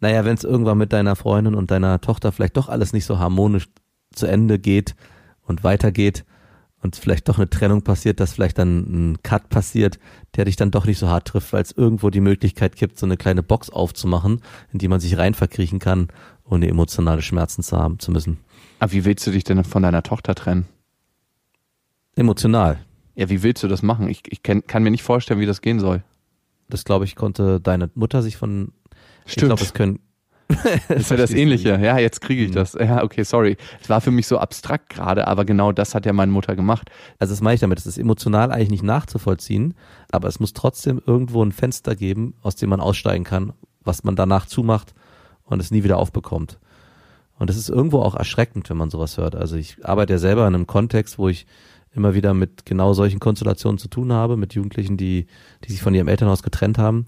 Naja, 0.00 0.24
wenn 0.24 0.34
es 0.34 0.44
irgendwann 0.44 0.78
mit 0.78 0.92
deiner 0.92 1.16
Freundin 1.16 1.54
und 1.54 1.70
deiner 1.70 2.00
Tochter 2.00 2.32
vielleicht 2.32 2.56
doch 2.56 2.68
alles 2.68 2.92
nicht 2.92 3.06
so 3.06 3.18
harmonisch 3.18 3.68
zu 4.12 4.26
Ende 4.26 4.58
geht 4.58 4.96
und 5.42 5.64
weitergeht 5.64 6.24
und 6.82 6.96
vielleicht 6.96 7.28
doch 7.28 7.38
eine 7.38 7.48
Trennung 7.48 7.82
passiert, 7.82 8.20
dass 8.20 8.34
vielleicht 8.34 8.58
dann 8.58 9.12
ein 9.12 9.22
Cut 9.22 9.48
passiert, 9.48 9.98
der 10.36 10.44
dich 10.44 10.56
dann 10.56 10.70
doch 10.70 10.84
nicht 10.84 10.98
so 10.98 11.08
hart 11.08 11.28
trifft, 11.28 11.52
weil 11.52 11.62
es 11.62 11.72
irgendwo 11.72 12.10
die 12.10 12.20
Möglichkeit 12.20 12.76
gibt, 12.76 12.98
so 12.98 13.06
eine 13.06 13.16
kleine 13.16 13.42
Box 13.42 13.70
aufzumachen, 13.70 14.42
in 14.72 14.78
die 14.78 14.88
man 14.88 15.00
sich 15.00 15.16
rein 15.16 15.34
verkriechen 15.34 15.78
kann, 15.78 16.08
ohne 16.48 16.68
emotionale 16.68 17.22
Schmerzen 17.22 17.62
zu 17.62 17.76
haben 17.76 17.98
zu 17.98 18.10
müssen. 18.10 18.38
Aber 18.78 18.92
wie 18.92 19.04
willst 19.04 19.26
du 19.26 19.30
dich 19.30 19.44
denn 19.44 19.64
von 19.64 19.82
deiner 19.82 20.02
Tochter 20.02 20.34
trennen? 20.34 20.66
Emotional. 22.16 22.78
Ja, 23.14 23.28
wie 23.30 23.42
willst 23.42 23.62
du 23.62 23.68
das 23.68 23.82
machen? 23.82 24.08
Ich, 24.08 24.22
ich 24.28 24.42
kann, 24.42 24.66
kann 24.66 24.82
mir 24.82 24.90
nicht 24.90 25.02
vorstellen, 25.02 25.40
wie 25.40 25.46
das 25.46 25.62
gehen 25.62 25.80
soll. 25.80 26.02
Das 26.68 26.84
glaube 26.84 27.04
ich, 27.04 27.16
konnte 27.16 27.60
deine 27.60 27.90
Mutter 27.94 28.22
sich 28.22 28.36
von. 28.36 28.72
Ich 29.26 29.32
Stimmt. 29.32 29.48
glaube, 29.48 29.60
das 29.60 29.74
können. 29.74 30.00
Das 30.88 31.00
ist 31.00 31.10
ja 31.10 31.16
das 31.16 31.30
Ähnliche. 31.30 31.80
Ja, 31.80 31.98
jetzt 31.98 32.20
kriege 32.20 32.44
ich 32.44 32.50
das. 32.50 32.74
Ja, 32.74 33.02
okay, 33.02 33.22
sorry. 33.22 33.56
Es 33.80 33.88
war 33.88 34.02
für 34.02 34.10
mich 34.10 34.26
so 34.26 34.38
abstrakt 34.38 34.90
gerade, 34.90 35.26
aber 35.26 35.46
genau 35.46 35.72
das 35.72 35.94
hat 35.94 36.04
ja 36.04 36.12
meine 36.12 36.30
Mutter 36.30 36.54
gemacht. 36.54 36.90
Also 37.18 37.32
das 37.32 37.40
meine 37.40 37.54
ich 37.54 37.60
damit, 37.60 37.78
es 37.78 37.86
ist 37.86 37.96
emotional 37.96 38.52
eigentlich 38.52 38.70
nicht 38.70 38.82
nachzuvollziehen, 38.82 39.74
aber 40.12 40.28
es 40.28 40.40
muss 40.40 40.52
trotzdem 40.52 41.00
irgendwo 41.06 41.42
ein 41.42 41.50
Fenster 41.50 41.96
geben, 41.96 42.34
aus 42.42 42.56
dem 42.56 42.68
man 42.68 42.80
aussteigen 42.80 43.24
kann, 43.24 43.54
was 43.82 44.04
man 44.04 44.16
danach 44.16 44.44
zumacht 44.44 44.94
und 45.44 45.60
es 45.60 45.70
nie 45.70 45.84
wieder 45.84 45.98
aufbekommt. 45.98 46.58
Und 47.38 47.50
es 47.50 47.56
ist 47.56 47.68
irgendwo 47.68 48.00
auch 48.00 48.14
erschreckend, 48.14 48.70
wenn 48.70 48.76
man 48.76 48.90
sowas 48.90 49.18
hört. 49.18 49.34
Also 49.34 49.56
ich 49.56 49.84
arbeite 49.84 50.14
ja 50.14 50.18
selber 50.18 50.46
in 50.46 50.54
einem 50.54 50.66
Kontext, 50.66 51.18
wo 51.18 51.28
ich 51.28 51.46
immer 51.94 52.14
wieder 52.14 52.34
mit 52.34 52.64
genau 52.64 52.92
solchen 52.92 53.20
Konstellationen 53.20 53.78
zu 53.78 53.88
tun 53.88 54.12
habe, 54.12 54.36
mit 54.36 54.54
Jugendlichen, 54.54 54.96
die, 54.96 55.26
die 55.64 55.72
sich 55.72 55.82
von 55.82 55.94
ihrem 55.94 56.08
Elternhaus 56.08 56.42
getrennt 56.42 56.78
haben. 56.78 57.06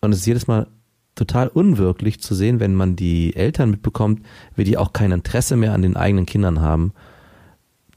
Und 0.00 0.12
es 0.12 0.20
ist 0.20 0.26
jedes 0.26 0.46
Mal 0.46 0.68
total 1.14 1.48
unwirklich 1.48 2.20
zu 2.20 2.34
sehen, 2.34 2.60
wenn 2.60 2.74
man 2.74 2.96
die 2.96 3.34
Eltern 3.34 3.70
mitbekommt, 3.70 4.22
wie 4.54 4.64
die 4.64 4.76
auch 4.76 4.92
kein 4.92 5.12
Interesse 5.12 5.56
mehr 5.56 5.72
an 5.72 5.82
den 5.82 5.96
eigenen 5.96 6.26
Kindern 6.26 6.60
haben. 6.60 6.92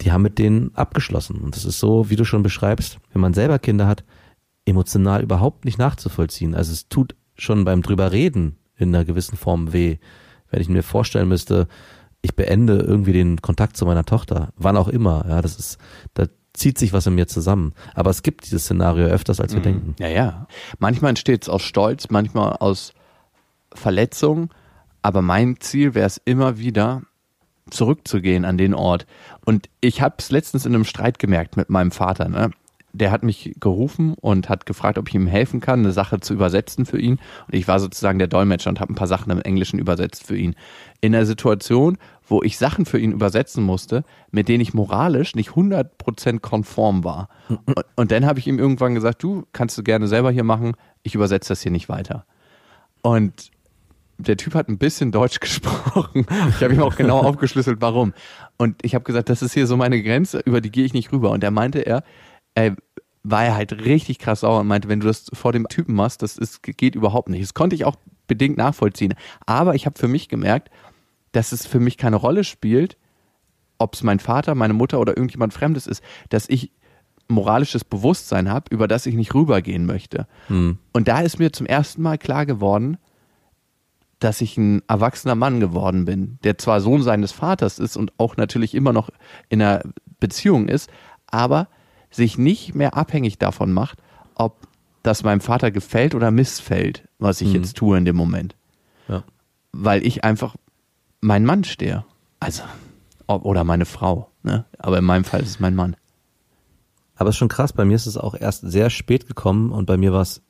Die 0.01 0.13
haben 0.13 0.21
mit 0.21 0.39
denen 0.39 0.73
abgeschlossen. 0.75 1.37
Und 1.41 1.55
das 1.55 1.65
ist 1.65 1.79
so, 1.79 2.09
wie 2.09 2.15
du 2.15 2.23
schon 2.23 2.43
beschreibst, 2.43 2.99
wenn 3.11 3.21
man 3.21 3.33
selber 3.33 3.59
Kinder 3.59 3.87
hat, 3.87 4.05
emotional 4.65 5.21
überhaupt 5.21 5.65
nicht 5.65 5.77
nachzuvollziehen. 5.77 6.55
Also 6.55 6.71
es 6.71 6.87
tut 6.87 7.15
schon 7.35 7.65
beim 7.65 7.81
drüber 7.81 8.13
reden 8.13 8.57
in 8.79 8.93
einer 8.93 9.05
gewissen 9.05 9.37
Form 9.37 9.73
weh. 9.73 9.97
Wenn 10.49 10.61
ich 10.61 10.69
mir 10.69 10.83
vorstellen 10.83 11.27
müsste, 11.27 11.67
ich 12.21 12.35
beende 12.35 12.79
irgendwie 12.79 13.13
den 13.13 13.41
Kontakt 13.41 13.77
zu 13.77 13.85
meiner 13.85 14.05
Tochter, 14.05 14.49
wann 14.57 14.77
auch 14.77 14.87
immer, 14.87 15.25
ja, 15.27 15.41
das 15.41 15.57
ist, 15.57 15.77
da 16.15 16.25
zieht 16.53 16.77
sich 16.77 16.91
was 16.91 17.07
in 17.07 17.15
mir 17.15 17.27
zusammen. 17.27 17.73
Aber 17.93 18.09
es 18.09 18.23
gibt 18.23 18.45
dieses 18.45 18.63
Szenario 18.63 19.07
öfters, 19.07 19.39
als 19.39 19.53
wir 19.53 19.61
denken. 19.61 19.95
Ja, 19.99 20.07
ja. 20.07 20.47
Manchmal 20.79 21.09
entsteht 21.09 21.43
es 21.43 21.49
aus 21.49 21.61
Stolz, 21.61 22.09
manchmal 22.09 22.53
aus 22.53 22.93
Verletzung, 23.73 24.53
aber 25.01 25.21
mein 25.21 25.59
Ziel 25.59 25.93
wäre 25.93 26.07
es 26.07 26.19
immer 26.25 26.57
wieder, 26.57 27.03
zurückzugehen 27.69 28.45
an 28.45 28.57
den 28.57 28.73
Ort. 28.73 29.05
Und 29.45 29.69
ich 29.79 30.01
habe 30.01 30.15
es 30.17 30.31
letztens 30.31 30.65
in 30.65 30.73
einem 30.73 30.85
Streit 30.85 31.19
gemerkt 31.19 31.55
mit 31.55 31.69
meinem 31.69 31.91
Vater. 31.91 32.27
Ne? 32.27 32.51
Der 32.91 33.11
hat 33.11 33.23
mich 33.23 33.55
gerufen 33.59 34.15
und 34.19 34.49
hat 34.49 34.65
gefragt, 34.65 34.97
ob 34.97 35.07
ich 35.07 35.15
ihm 35.15 35.27
helfen 35.27 35.59
kann, 35.59 35.79
eine 35.79 35.91
Sache 35.91 36.19
zu 36.19 36.33
übersetzen 36.33 36.85
für 36.85 36.99
ihn. 36.99 37.19
Und 37.47 37.55
ich 37.55 37.67
war 37.67 37.79
sozusagen 37.79 38.19
der 38.19 38.27
Dolmetscher 38.27 38.69
und 38.69 38.79
habe 38.79 38.93
ein 38.93 38.95
paar 38.95 39.07
Sachen 39.07 39.31
im 39.31 39.41
Englischen 39.41 39.79
übersetzt 39.79 40.25
für 40.25 40.35
ihn. 40.35 40.55
In 41.01 41.13
einer 41.13 41.25
Situation, 41.25 41.97
wo 42.27 42.43
ich 42.43 42.57
Sachen 42.57 42.85
für 42.85 42.99
ihn 42.99 43.11
übersetzen 43.11 43.63
musste, 43.63 44.03
mit 44.31 44.47
denen 44.47 44.61
ich 44.61 44.73
moralisch 44.73 45.35
nicht 45.35 45.51
100% 45.51 46.39
konform 46.39 47.03
war. 47.03 47.29
Und, 47.47 47.85
und 47.95 48.11
dann 48.11 48.25
habe 48.25 48.39
ich 48.39 48.47
ihm 48.47 48.59
irgendwann 48.59 48.95
gesagt, 48.95 49.21
du 49.23 49.45
kannst 49.53 49.77
du 49.77 49.83
gerne 49.83 50.07
selber 50.07 50.31
hier 50.31 50.43
machen, 50.43 50.73
ich 51.03 51.15
übersetze 51.15 51.49
das 51.49 51.61
hier 51.61 51.71
nicht 51.71 51.89
weiter. 51.89 52.25
Und 53.01 53.51
der 54.19 54.37
Typ 54.37 54.53
hat 54.53 54.67
ein 54.67 54.77
bisschen 54.77 55.11
Deutsch 55.11 55.39
gesprochen. 55.39 56.25
Ich 56.49 56.63
habe 56.63 56.73
ihm 56.73 56.81
auch 56.81 56.95
genau 56.95 57.19
aufgeschlüsselt, 57.19 57.81
warum. 57.81 58.13
Und 58.57 58.75
ich 58.83 58.93
habe 58.93 59.05
gesagt, 59.05 59.29
das 59.29 59.41
ist 59.41 59.53
hier 59.53 59.65
so 59.65 59.77
meine 59.77 60.01
Grenze, 60.03 60.39
über 60.39 60.61
die 60.61 60.71
gehe 60.71 60.85
ich 60.85 60.93
nicht 60.93 61.11
rüber. 61.11 61.31
Und 61.31 61.41
da 61.41 61.51
meinte 61.51 61.79
er, 61.79 62.03
ey, 62.59 62.73
war 63.23 63.43
er 63.43 63.55
halt 63.55 63.85
richtig 63.85 64.19
krass 64.19 64.41
sauer 64.41 64.61
und 64.61 64.67
meinte, 64.67 64.87
wenn 64.87 64.99
du 64.99 65.07
das 65.07 65.25
vor 65.33 65.51
dem 65.51 65.67
Typen 65.67 65.93
machst, 65.93 66.21
das 66.21 66.37
ist, 66.37 66.63
geht 66.63 66.95
überhaupt 66.95 67.29
nicht. 67.29 67.43
Das 67.43 67.53
konnte 67.53 67.75
ich 67.75 67.85
auch 67.85 67.95
bedingt 68.27 68.57
nachvollziehen. 68.57 69.13
Aber 69.45 69.75
ich 69.75 69.85
habe 69.85 69.99
für 69.99 70.07
mich 70.07 70.29
gemerkt, 70.29 70.69
dass 71.31 71.51
es 71.51 71.65
für 71.65 71.79
mich 71.79 71.97
keine 71.97 72.15
Rolle 72.15 72.43
spielt, 72.43 72.97
ob 73.77 73.93
es 73.93 74.03
mein 74.03 74.19
Vater, 74.19 74.55
meine 74.55 74.73
Mutter 74.73 74.99
oder 74.99 75.15
irgendjemand 75.15 75.53
Fremdes 75.53 75.87
ist, 75.87 76.03
dass 76.29 76.49
ich 76.49 76.71
moralisches 77.27 77.83
Bewusstsein 77.83 78.49
habe, 78.49 78.73
über 78.73 78.87
das 78.87 79.05
ich 79.05 79.15
nicht 79.15 79.33
rübergehen 79.35 79.85
möchte. 79.85 80.27
Und 80.93 81.07
da 81.07 81.21
ist 81.21 81.39
mir 81.39 81.53
zum 81.53 81.67
ersten 81.67 82.01
Mal 82.01 82.17
klar 82.17 82.45
geworden, 82.45 82.97
dass 84.17 84.41
ich 84.41 84.57
ein 84.57 84.81
erwachsener 84.87 85.35
Mann 85.35 85.59
geworden 85.59 86.05
bin, 86.05 86.39
der 86.43 86.57
zwar 86.57 86.81
Sohn 86.81 87.03
seines 87.03 87.31
Vaters 87.31 87.79
ist 87.79 87.95
und 87.95 88.11
auch 88.17 88.35
natürlich 88.35 88.73
immer 88.73 88.91
noch 88.91 89.09
in 89.47 89.61
einer 89.61 89.83
Beziehung 90.19 90.67
ist, 90.67 90.89
aber 91.27 91.67
sich 92.09 92.37
nicht 92.37 92.75
mehr 92.75 92.95
abhängig 92.95 93.37
davon 93.37 93.71
macht, 93.71 93.99
ob 94.35 94.67
das 95.03 95.23
meinem 95.23 95.41
Vater 95.41 95.71
gefällt 95.71 96.15
oder 96.15 96.31
missfällt, 96.31 97.07
was 97.19 97.41
ich 97.41 97.53
jetzt 97.53 97.77
tue 97.77 97.97
in 97.97 98.05
dem 98.05 98.15
Moment. 98.15 98.55
Ja. 99.07 99.23
Weil 99.71 100.05
ich 100.05 100.23
einfach 100.23 100.55
mein 101.21 101.45
Mann 101.45 101.63
stehe. 101.63 102.05
Also, 102.39 102.63
ob- 103.27 103.45
oder 103.45 103.63
meine 103.63 103.85
Frau. 103.85 104.29
Ne? 104.43 104.65
Aber 104.77 104.97
in 104.97 105.05
meinem 105.05 105.23
Fall 105.23 105.41
ist 105.41 105.49
es 105.49 105.59
mein 105.59 105.75
Mann. 105.75 105.95
Aber 107.15 107.29
es 107.29 107.35
ist 107.35 107.39
schon 107.39 107.49
krass, 107.49 107.73
bei 107.73 107.85
mir 107.85 107.95
ist 107.95 108.05
es 108.05 108.17
auch 108.17 108.33
erst 108.33 108.61
sehr 108.69 108.89
spät 108.89 109.27
gekommen 109.27 109.71
und 109.71 109.85
bei 109.85 109.97
mir 109.97 110.13
war 110.13 110.21
es 110.21 110.41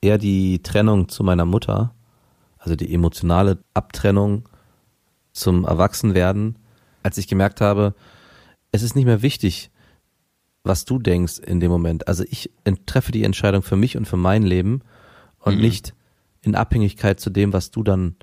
eher 0.00 0.18
die 0.18 0.62
Trennung 0.62 1.08
zu 1.08 1.24
meiner 1.24 1.44
Mutter, 1.44 1.94
also 2.58 2.76
die 2.76 2.92
emotionale 2.92 3.58
Abtrennung 3.74 4.48
zum 5.32 5.64
Erwachsenwerden, 5.64 6.58
als 7.02 7.18
ich 7.18 7.26
gemerkt 7.28 7.60
habe, 7.60 7.94
es 8.72 8.82
ist 8.82 8.94
nicht 8.94 9.04
mehr 9.04 9.22
wichtig, 9.22 9.70
was 10.66 10.84
du 10.84 10.98
denkst 10.98 11.38
in 11.38 11.60
dem 11.60 11.70
Moment. 11.70 12.08
Also 12.08 12.24
ich 12.28 12.50
treffe 12.86 13.12
die 13.12 13.24
Entscheidung 13.24 13.62
für 13.62 13.76
mich 13.76 13.96
und 13.96 14.06
für 14.06 14.16
mein 14.16 14.42
Leben 14.42 14.82
und 15.38 15.60
nicht 15.60 15.94
in 16.42 16.54
Abhängigkeit 16.54 17.20
zu 17.20 17.30
dem, 17.30 17.52
was 17.52 17.70
du 17.70 17.82
dann 17.82 18.16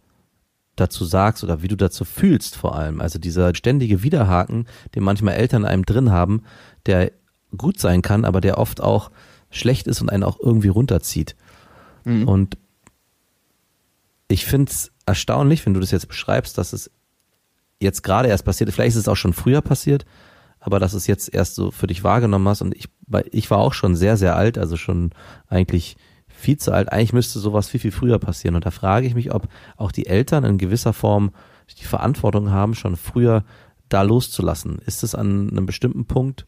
dazu 0.75 1.05
sagst 1.05 1.43
oder 1.43 1.61
wie 1.61 1.67
du 1.67 1.75
dazu 1.75 2.03
fühlst 2.03 2.55
vor 2.55 2.75
allem. 2.75 2.99
Also 2.99 3.19
dieser 3.19 3.53
ständige 3.55 4.03
Widerhaken, 4.03 4.67
den 4.95 5.03
manchmal 5.03 5.35
Eltern 5.35 5.63
in 5.63 5.67
einem 5.67 5.85
drin 5.85 6.11
haben, 6.11 6.43
der 6.85 7.11
gut 7.55 7.79
sein 7.79 8.01
kann, 8.01 8.25
aber 8.25 8.41
der 8.41 8.57
oft 8.57 8.81
auch 8.81 9.11
schlecht 9.51 9.87
ist 9.87 10.01
und 10.01 10.09
einen 10.09 10.23
auch 10.23 10.39
irgendwie 10.39 10.69
runterzieht. 10.69 11.35
Und 12.25 12.57
ich 14.27 14.45
finde 14.45 14.71
es 14.71 14.91
erstaunlich, 15.05 15.65
wenn 15.65 15.73
du 15.73 15.79
das 15.79 15.91
jetzt 15.91 16.07
beschreibst, 16.07 16.57
dass 16.57 16.73
es 16.73 16.91
jetzt 17.79 18.03
gerade 18.03 18.27
erst 18.29 18.43
passiert 18.43 18.67
ist. 18.67 18.75
Vielleicht 18.75 18.95
ist 18.95 19.01
es 19.01 19.07
auch 19.07 19.15
schon 19.15 19.33
früher 19.33 19.61
passiert, 19.61 20.05
aber 20.63 20.79
dass 20.79 20.93
es 20.93 21.07
jetzt 21.07 21.33
erst 21.33 21.55
so 21.55 21.71
für 21.71 21.87
dich 21.87 22.03
wahrgenommen 22.03 22.47
hast. 22.47 22.61
Und 22.61 22.73
ich, 22.73 22.87
ich 23.31 23.51
war 23.51 23.59
auch 23.59 23.73
schon 23.73 23.95
sehr, 23.95 24.15
sehr 24.15 24.37
alt, 24.37 24.57
also 24.57 24.77
schon 24.77 25.11
eigentlich 25.47 25.97
viel 26.27 26.57
zu 26.57 26.71
alt. 26.71 26.91
Eigentlich 26.91 27.11
müsste 27.11 27.39
sowas 27.39 27.67
viel, 27.67 27.81
viel 27.81 27.91
früher 27.91 28.17
passieren. 28.17 28.55
Und 28.55 28.65
da 28.65 28.71
frage 28.71 29.05
ich 29.05 29.13
mich, 29.13 29.33
ob 29.33 29.49
auch 29.75 29.91
die 29.91 30.05
Eltern 30.07 30.45
in 30.45 30.57
gewisser 30.57 30.93
Form 30.93 31.31
die 31.79 31.83
Verantwortung 31.83 32.51
haben, 32.51 32.75
schon 32.75 32.95
früher 32.95 33.43
da 33.89 34.03
loszulassen. 34.03 34.79
Ist 34.85 35.03
es 35.03 35.15
an 35.15 35.49
einem 35.49 35.65
bestimmten 35.65 36.05
Punkt 36.05 36.45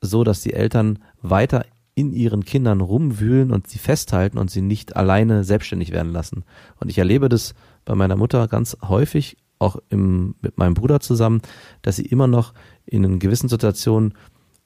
so, 0.00 0.22
dass 0.22 0.42
die 0.42 0.52
Eltern 0.52 1.00
weiter 1.20 1.64
in 1.96 2.12
ihren 2.12 2.44
Kindern 2.44 2.82
rumwühlen 2.82 3.50
und 3.50 3.68
sie 3.68 3.78
festhalten 3.78 4.38
und 4.38 4.50
sie 4.50 4.60
nicht 4.60 4.94
alleine 4.94 5.42
selbstständig 5.42 5.90
werden 5.90 6.12
lassen. 6.12 6.44
Und 6.78 6.88
ich 6.88 6.98
erlebe 6.98 7.28
das 7.28 7.54
bei 7.84 7.94
meiner 7.96 8.16
Mutter 8.16 8.46
ganz 8.46 8.76
häufig, 8.82 9.38
auch 9.58 9.78
im, 9.88 10.34
mit 10.40 10.58
meinem 10.58 10.74
Bruder 10.74 11.00
zusammen, 11.00 11.40
dass 11.82 11.96
sie 11.96 12.06
immer 12.06 12.26
noch 12.26 12.52
in 12.84 13.04
einer 13.04 13.18
gewissen 13.18 13.48
Situationen 13.48 14.14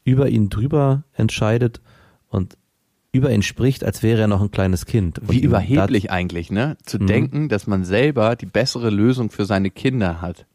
über 0.04 0.28
ihn 0.28 0.50
drüber 0.50 1.04
entscheidet 1.12 1.80
und 2.28 2.56
über 3.12 3.32
ihn 3.32 3.42
spricht, 3.42 3.85
als 3.85 4.02
wäre 4.02 4.20
er 4.23 4.28
noch 4.28 4.40
ein 4.40 4.50
kleines 4.50 4.87
Kind. 4.87 5.18
Und 5.18 5.32
Wie 5.32 5.40
überheblich 5.40 6.11
eigentlich, 6.11 6.50
ne? 6.50 6.76
Zu 6.85 6.99
denken, 6.99 7.49
dass 7.49 7.66
man 7.66 7.85
selber 7.85 8.37
die 8.37 8.47
bessere 8.47 8.90
Lösung 8.90 9.30
für 9.30 9.44
seine 9.47 9.70
Kinder 9.70 10.20
hat. 10.20 10.47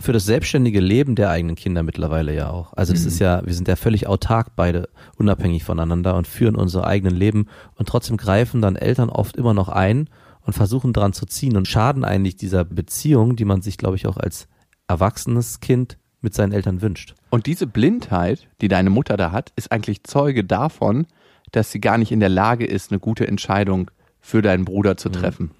für 0.00 0.12
das 0.12 0.24
selbstständige 0.24 0.80
Leben 0.80 1.14
der 1.14 1.30
eigenen 1.30 1.56
Kinder 1.56 1.82
mittlerweile 1.82 2.34
ja 2.34 2.50
auch. 2.50 2.72
Also 2.74 2.92
das 2.92 3.04
ist 3.04 3.18
ja, 3.18 3.44
wir 3.44 3.54
sind 3.54 3.68
ja 3.68 3.76
völlig 3.76 4.06
autark 4.06 4.54
beide, 4.56 4.88
unabhängig 5.16 5.64
voneinander 5.64 6.16
und 6.16 6.26
führen 6.26 6.56
unser 6.56 6.86
eigenen 6.86 7.16
Leben 7.16 7.46
und 7.76 7.88
trotzdem 7.88 8.16
greifen 8.16 8.60
dann 8.60 8.76
Eltern 8.76 9.08
oft 9.10 9.36
immer 9.36 9.54
noch 9.54 9.68
ein 9.68 10.08
und 10.44 10.52
versuchen 10.52 10.92
dran 10.92 11.12
zu 11.12 11.26
ziehen 11.26 11.56
und 11.56 11.68
schaden 11.68 12.04
eigentlich 12.04 12.36
dieser 12.36 12.64
Beziehung, 12.64 13.36
die 13.36 13.44
man 13.44 13.62
sich, 13.62 13.78
glaube 13.78 13.96
ich, 13.96 14.06
auch 14.06 14.16
als 14.16 14.46
erwachsenes 14.86 15.60
Kind 15.60 15.98
mit 16.20 16.34
seinen 16.34 16.52
Eltern 16.52 16.82
wünscht. 16.82 17.14
Und 17.30 17.46
diese 17.46 17.66
Blindheit, 17.66 18.48
die 18.60 18.68
deine 18.68 18.90
Mutter 18.90 19.16
da 19.16 19.32
hat, 19.32 19.52
ist 19.56 19.72
eigentlich 19.72 20.04
Zeuge 20.04 20.44
davon, 20.44 21.06
dass 21.52 21.70
sie 21.70 21.80
gar 21.80 21.98
nicht 21.98 22.12
in 22.12 22.20
der 22.20 22.28
Lage 22.28 22.66
ist, 22.66 22.90
eine 22.90 23.00
gute 23.00 23.26
Entscheidung 23.26 23.90
für 24.20 24.42
deinen 24.42 24.64
Bruder 24.64 24.96
zu 24.96 25.08
treffen. 25.08 25.50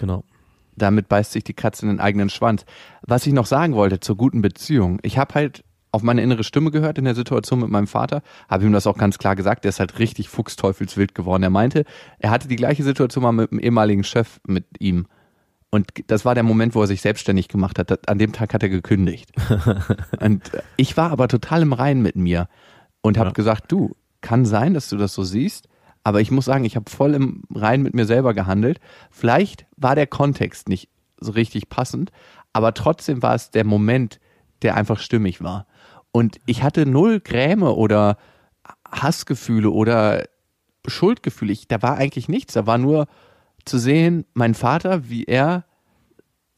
Genau. 0.00 0.24
Damit 0.76 1.08
beißt 1.08 1.32
sich 1.32 1.44
die 1.44 1.54
Katze 1.54 1.82
in 1.82 1.88
den 1.88 2.00
eigenen 2.00 2.30
Schwanz. 2.30 2.64
Was 3.02 3.26
ich 3.26 3.32
noch 3.32 3.46
sagen 3.46 3.74
wollte 3.74 4.00
zur 4.00 4.16
guten 4.16 4.42
Beziehung. 4.42 4.98
Ich 5.02 5.18
habe 5.18 5.34
halt 5.34 5.64
auf 5.92 6.02
meine 6.02 6.22
innere 6.22 6.42
Stimme 6.42 6.70
gehört 6.70 6.98
in 6.98 7.04
der 7.04 7.14
Situation 7.14 7.60
mit 7.60 7.68
meinem 7.68 7.86
Vater, 7.86 8.22
habe 8.48 8.64
ihm 8.64 8.72
das 8.72 8.86
auch 8.86 8.96
ganz 8.96 9.18
klar 9.18 9.36
gesagt, 9.36 9.64
der 9.64 9.68
ist 9.68 9.78
halt 9.80 9.98
richtig 9.98 10.28
fuchsteufelswild 10.28 11.14
geworden. 11.14 11.42
Er 11.42 11.50
meinte, 11.50 11.84
er 12.18 12.30
hatte 12.30 12.48
die 12.48 12.56
gleiche 12.56 12.82
Situation 12.82 13.22
mal 13.22 13.32
mit 13.32 13.50
dem 13.50 13.58
ehemaligen 13.58 14.02
Chef 14.02 14.40
mit 14.46 14.64
ihm. 14.78 15.06
Und 15.70 15.88
das 16.08 16.24
war 16.24 16.34
der 16.34 16.44
Moment, 16.44 16.74
wo 16.74 16.80
er 16.82 16.86
sich 16.86 17.00
selbstständig 17.02 17.48
gemacht 17.48 17.78
hat. 17.78 18.08
An 18.08 18.18
dem 18.18 18.32
Tag 18.32 18.52
hat 18.52 18.62
er 18.62 18.68
gekündigt. 18.68 19.30
und 20.20 20.50
ich 20.76 20.96
war 20.96 21.10
aber 21.10 21.28
total 21.28 21.62
im 21.62 21.72
Reinen 21.72 22.02
mit 22.02 22.16
mir 22.16 22.48
und 23.02 23.18
habe 23.18 23.28
Ja. 23.30 23.34
gesagt, 23.34 23.70
du, 23.70 23.94
kann 24.22 24.44
sein, 24.46 24.72
dass 24.74 24.88
du 24.88 24.96
das 24.96 25.12
so 25.14 25.24
siehst, 25.24 25.68
aber 26.04 26.20
ich 26.20 26.30
muss 26.30 26.44
sagen, 26.46 26.64
ich 26.64 26.76
habe 26.76 26.90
voll 26.90 27.14
im 27.14 27.42
Reinen 27.54 27.82
mit 27.82 27.94
mir 27.94 28.06
selber 28.06 28.34
gehandelt. 28.34 28.80
Vielleicht 29.10 29.66
war 29.76 29.94
der 29.94 30.06
Kontext 30.06 30.68
nicht 30.68 30.88
so 31.20 31.32
richtig 31.32 31.68
passend, 31.68 32.12
aber 32.52 32.72
trotzdem 32.74 33.22
war 33.22 33.34
es 33.34 33.50
der 33.50 33.64
Moment, 33.64 34.20
der 34.62 34.76
einfach 34.76 34.98
stimmig 34.98 35.42
war. 35.42 35.66
Und 36.12 36.38
ich 36.46 36.62
hatte 36.62 36.86
null 36.86 37.20
Gräme 37.20 37.72
oder 37.72 38.18
Hassgefühle 38.90 39.70
oder 39.70 40.24
Schuldgefühle. 40.86 41.52
Ich, 41.52 41.68
da 41.68 41.82
war 41.82 41.96
eigentlich 41.96 42.28
nichts. 42.28 42.54
Da 42.54 42.66
war 42.66 42.78
nur 42.78 43.06
zu 43.64 43.78
sehen, 43.78 44.26
mein 44.34 44.54
Vater, 44.54 45.08
wie 45.08 45.24
er 45.24 45.64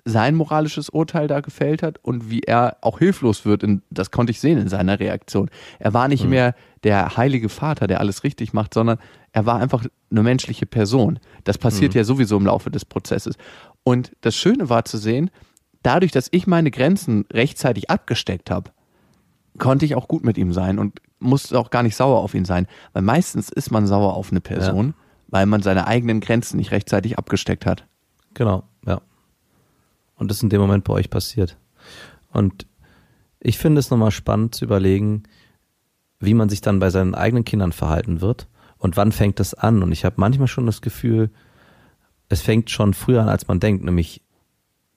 sein 0.07 0.35
moralisches 0.35 0.91
Urteil 0.91 1.29
da 1.29 1.41
gefällt 1.41 1.83
hat 1.83 1.99
und 2.03 2.31
wie 2.31 2.41
er 2.41 2.77
auch 2.83 2.99
hilflos 2.99 3.47
wird. 3.47 3.65
Und 3.65 3.83
das 3.91 4.11
konnte 4.11 4.33
ich 4.33 4.41
sehen 4.41 4.59
in 4.59 4.69
seiner 4.69 5.01
Reaktion. 5.01 5.51
Er 5.79 5.95
war 5.95 6.09
nicht 6.09 6.25
mhm. 6.25 6.31
mehr 6.31 6.55
der 6.83 7.17
heilige 7.17 7.49
Vater, 7.49 7.87
der 7.87 8.01
alles 8.01 8.23
richtig 8.23 8.53
macht, 8.53 8.75
sondern 8.75 8.99
er 9.33 9.47
war 9.47 9.61
einfach 9.61 9.85
eine 10.11 10.23
menschliche 10.23 10.67
Person. 10.67 11.19
Das 11.45 11.57
passiert 11.57 11.95
mhm. 11.95 11.99
ja 11.99 12.05
sowieso 12.05 12.37
im 12.37 12.47
Laufe 12.47 12.71
des 12.71 12.85
Prozesses. 12.85 13.37
Und 13.83 14.13
das 14.21 14.37
Schöne 14.37 14.69
war 14.69 14.85
zu 14.85 14.99
sehen, 14.99 15.31
dadurch, 15.83 16.13
dass 16.13 16.29
ich 16.33 16.47
meine 16.47 16.71
Grenzen 16.71 17.25
rechtzeitig 17.33 17.89
abgesteckt 17.89 18.51
habe, 18.51 18.73
konnte 19.59 19.85
ich 19.85 19.95
auch 19.95 20.09
gut 20.09 20.25
mit 20.25 20.39
ihm 20.39 20.53
sein 20.53 20.79
und 20.79 21.01
musste 21.19 21.59
auch 21.59 21.71
gar 21.71 21.83
nicht 21.83 21.97
sauer 21.97 22.21
auf 22.21 22.35
ihn 22.35 22.45
sein. 22.45 22.67
Weil 22.93 23.03
meistens 23.03 23.51
ist 23.51 23.71
man 23.71 23.87
sauer 23.87 24.15
auf 24.15 24.31
eine 24.31 24.41
Person, 24.41 24.89
ja. 24.89 24.95
weil 25.29 25.47
man 25.47 25.63
seine 25.63 25.87
eigenen 25.87 26.21
Grenzen 26.21 26.57
nicht 26.57 26.73
rechtzeitig 26.73 27.19
abgesteckt 27.19 27.67
hat. 27.67 27.87
Genau, 28.35 28.65
ja. 28.87 29.01
Und 30.17 30.31
das 30.31 30.39
ist 30.39 30.43
in 30.43 30.51
dem 30.51 30.61
Moment 30.61 30.85
bei 30.85 30.93
euch 30.93 31.11
passiert. 31.11 31.57
Und 32.33 32.67
ich 33.41 33.59
finde 33.59 33.79
es 33.79 33.91
nochmal 33.91 34.11
spannend 34.11 34.55
zu 34.55 34.65
überlegen, 34.65 35.25
wie 36.19 36.35
man 36.35 36.49
sich 36.49 36.61
dann 36.61 36.79
bei 36.79 36.91
seinen 36.91 37.15
eigenen 37.15 37.45
Kindern 37.45 37.73
verhalten 37.73 38.21
wird 38.21 38.49
und 38.79 38.97
wann 38.97 39.13
fängt 39.13 39.41
es 39.41 39.55
an. 39.55 39.83
Und 39.83 39.93
ich 39.93 40.05
habe 40.05 40.17
manchmal 40.19 40.49
schon 40.49 40.67
das 40.67 40.81
Gefühl, 40.81 41.31
es 42.29 42.41
fängt 42.41 42.71
schon 42.71 42.95
früher 42.95 43.23
an, 43.23 43.29
als 43.29 43.47
man 43.47 43.61
denkt. 43.61 43.85
Nämlich 43.85 44.23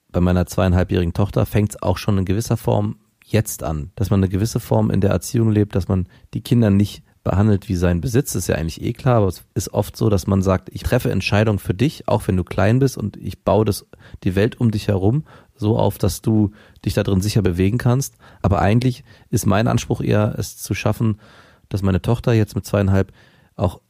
bei 0.10 0.22
meiner 0.22 0.46
zweieinhalbjährigen 0.46 1.14
Tochter 1.14 1.46
fängt 1.46 1.72
es 1.72 1.82
auch 1.82 1.98
schon 1.98 2.18
in 2.18 2.26
gewisser 2.26 2.58
Form 2.58 2.98
jetzt 3.32 3.64
an, 3.64 3.92
dass 3.96 4.10
man 4.10 4.22
eine 4.22 4.30
gewisse 4.30 4.60
Form 4.60 4.90
in 4.90 5.02
der 5.02 5.12
Erziehung 5.12 5.52
lebt, 5.52 5.76
dass 5.76 5.88
man 5.88 6.08
die 6.34 6.42
Kinder 6.42 6.70
nicht 6.70 7.04
behandelt 7.24 7.68
wie 7.68 7.76
sein 7.76 8.00
Besitz, 8.00 8.36
ist 8.36 8.48
ja 8.48 8.56
eigentlich 8.56 8.82
eh 8.82 8.94
klar, 8.94 9.18
aber 9.18 9.28
es 9.28 9.44
ist 9.54 9.74
oft 9.74 9.98
so, 9.98 10.10
dass 10.10 10.28
man 10.28 10.42
sagt, 10.42 10.70
ich 10.72 10.84
treffe 10.84 11.12
Entscheidungen 11.12 11.60
für 11.60 11.74
dich, 11.74 12.08
auch 12.08 12.26
wenn 12.28 12.38
du 12.38 12.46
klein 12.46 12.80
bist 12.80 12.98
und 12.98 13.18
ich 13.18 13.44
baue 13.44 13.66
das, 13.66 13.86
die 14.24 14.36
Welt 14.36 14.62
um 14.62 14.72
dich 14.72 14.88
herum 14.88 15.26
so 15.54 15.78
auf, 15.78 15.98
dass 15.98 16.22
du 16.22 16.52
dich 16.86 16.94
da 16.94 17.04
drin 17.04 17.20
sicher 17.20 17.42
bewegen 17.42 17.78
kannst. 17.78 18.16
Aber 18.42 18.62
eigentlich 18.62 19.04
ist 19.30 19.46
mein 19.46 19.68
Anspruch 19.68 20.02
eher, 20.02 20.36
es 20.38 20.58
zu 20.58 20.74
schaffen, 20.74 21.20
dass 21.68 21.82
meine 21.82 22.02
Tochter 22.02 22.32
jetzt 22.32 22.56
mit 22.56 22.66
zweieinhalb 22.66 23.12
auch 23.56 23.82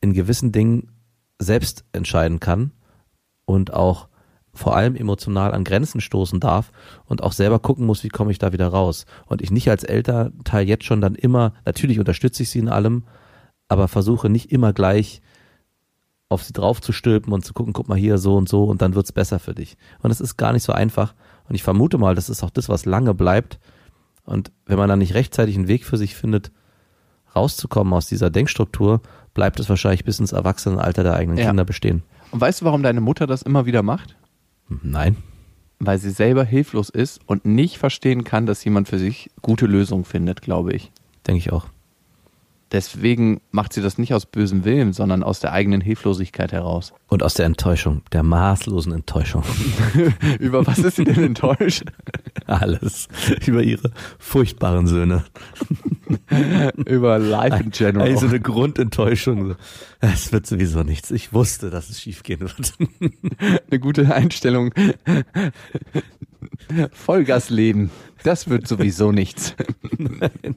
in 0.00 0.14
gewissen 0.14 0.52
Dingen 0.52 0.92
selbst 1.38 1.84
entscheiden 1.92 2.40
kann 2.40 2.72
und 3.44 3.74
auch 3.74 4.08
vor 4.56 4.76
allem 4.76 4.96
emotional 4.96 5.52
an 5.52 5.64
Grenzen 5.64 6.00
stoßen 6.00 6.40
darf 6.40 6.72
und 7.06 7.22
auch 7.22 7.32
selber 7.32 7.58
gucken 7.58 7.86
muss, 7.86 8.02
wie 8.04 8.08
komme 8.08 8.30
ich 8.30 8.38
da 8.38 8.52
wieder 8.52 8.68
raus. 8.68 9.06
Und 9.26 9.42
ich 9.42 9.50
nicht 9.50 9.70
als 9.70 9.84
Elternteil 9.84 10.66
jetzt 10.66 10.84
schon 10.84 11.00
dann 11.00 11.14
immer, 11.14 11.52
natürlich 11.64 11.98
unterstütze 11.98 12.42
ich 12.42 12.50
sie 12.50 12.58
in 12.58 12.68
allem, 12.68 13.04
aber 13.68 13.88
versuche 13.88 14.28
nicht 14.28 14.52
immer 14.52 14.72
gleich 14.72 15.22
auf 16.28 16.42
sie 16.42 16.52
drauf 16.52 16.80
zu 16.80 16.92
stülpen 16.92 17.32
und 17.32 17.44
zu 17.44 17.54
gucken, 17.54 17.72
guck 17.72 17.88
mal 17.88 17.98
hier 17.98 18.18
so 18.18 18.36
und 18.36 18.48
so 18.48 18.64
und 18.64 18.82
dann 18.82 18.94
wird's 18.94 19.12
besser 19.12 19.38
für 19.38 19.54
dich. 19.54 19.76
Und 20.02 20.10
es 20.10 20.20
ist 20.20 20.36
gar 20.36 20.52
nicht 20.52 20.64
so 20.64 20.72
einfach. 20.72 21.14
Und 21.48 21.54
ich 21.54 21.62
vermute 21.62 21.98
mal, 21.98 22.14
das 22.14 22.28
ist 22.28 22.42
auch 22.42 22.50
das, 22.50 22.68
was 22.68 22.84
lange 22.84 23.14
bleibt. 23.14 23.60
Und 24.24 24.50
wenn 24.66 24.78
man 24.78 24.88
dann 24.88 24.98
nicht 24.98 25.14
rechtzeitig 25.14 25.56
einen 25.56 25.68
Weg 25.68 25.84
für 25.84 25.96
sich 25.96 26.16
findet, 26.16 26.50
rauszukommen 27.36 27.92
aus 27.92 28.06
dieser 28.06 28.30
Denkstruktur, 28.30 29.00
bleibt 29.34 29.60
es 29.60 29.68
wahrscheinlich 29.68 30.04
bis 30.04 30.18
ins 30.18 30.32
Erwachsenenalter 30.32 31.04
der 31.04 31.14
eigenen 31.14 31.38
ja. 31.38 31.46
Kinder 31.46 31.64
bestehen. 31.64 32.02
Und 32.32 32.40
weißt 32.40 32.60
du, 32.60 32.64
warum 32.64 32.82
deine 32.82 33.00
Mutter 33.00 33.26
das 33.26 33.42
immer 33.42 33.66
wieder 33.66 33.82
macht? 33.82 34.16
Nein. 34.68 35.16
Weil 35.78 35.98
sie 35.98 36.10
selber 36.10 36.44
hilflos 36.44 36.88
ist 36.88 37.20
und 37.26 37.44
nicht 37.44 37.78
verstehen 37.78 38.24
kann, 38.24 38.46
dass 38.46 38.64
jemand 38.64 38.88
für 38.88 38.98
sich 38.98 39.30
gute 39.42 39.66
Lösungen 39.66 40.04
findet, 40.04 40.42
glaube 40.42 40.72
ich. 40.72 40.90
Denke 41.26 41.38
ich 41.38 41.52
auch. 41.52 41.66
Deswegen 42.72 43.40
macht 43.52 43.72
sie 43.72 43.80
das 43.80 43.96
nicht 43.96 44.12
aus 44.12 44.26
bösem 44.26 44.64
Willen, 44.64 44.92
sondern 44.92 45.22
aus 45.22 45.38
der 45.38 45.52
eigenen 45.52 45.80
Hilflosigkeit 45.80 46.52
heraus. 46.52 46.92
Und 47.06 47.22
aus 47.22 47.34
der 47.34 47.46
Enttäuschung, 47.46 48.02
der 48.12 48.24
maßlosen 48.24 48.92
Enttäuschung. 48.92 49.44
Über 50.40 50.66
was 50.66 50.78
ist 50.78 50.96
sie 50.96 51.04
denn 51.04 51.22
enttäuscht? 51.22 51.84
Alles. 52.46 53.06
Über 53.46 53.62
ihre 53.62 53.92
furchtbaren 54.18 54.88
Söhne. 54.88 55.24
Über 56.86 57.18
Life 57.18 57.62
in 57.62 57.70
general. 57.70 58.08
Also 58.08 58.26
eine 58.26 58.40
Grundenttäuschung. 58.40 59.56
Es 60.00 60.32
wird 60.32 60.46
sowieso 60.46 60.82
nichts. 60.82 61.10
Ich 61.10 61.32
wusste, 61.32 61.70
dass 61.70 61.90
es 61.90 62.00
schiefgehen 62.00 62.40
wird. 62.40 62.74
Eine 63.70 63.80
gute 63.80 64.14
Einstellung. 64.14 64.72
Vollgasleben. 66.92 67.90
Das 68.22 68.48
wird 68.48 68.66
sowieso 68.66 69.12
nichts. 69.12 69.54
Nein. 69.98 70.56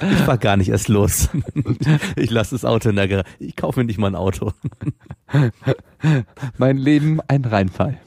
Ich 0.00 0.18
fahr 0.18 0.38
gar 0.38 0.56
nicht 0.56 0.70
erst 0.70 0.88
los. 0.88 1.28
Ich 2.16 2.30
lasse 2.30 2.54
das 2.54 2.64
Auto 2.64 2.88
in 2.88 2.96
der 2.96 3.08
Garage. 3.08 3.28
Ich 3.38 3.56
kaufe 3.56 3.80
mir 3.80 3.86
nicht 3.86 3.98
mal 3.98 4.08
ein 4.08 4.14
Auto. 4.14 4.52
Mein 6.58 6.78
Leben 6.78 7.20
ein 7.28 7.44
Reinfall. 7.44 7.98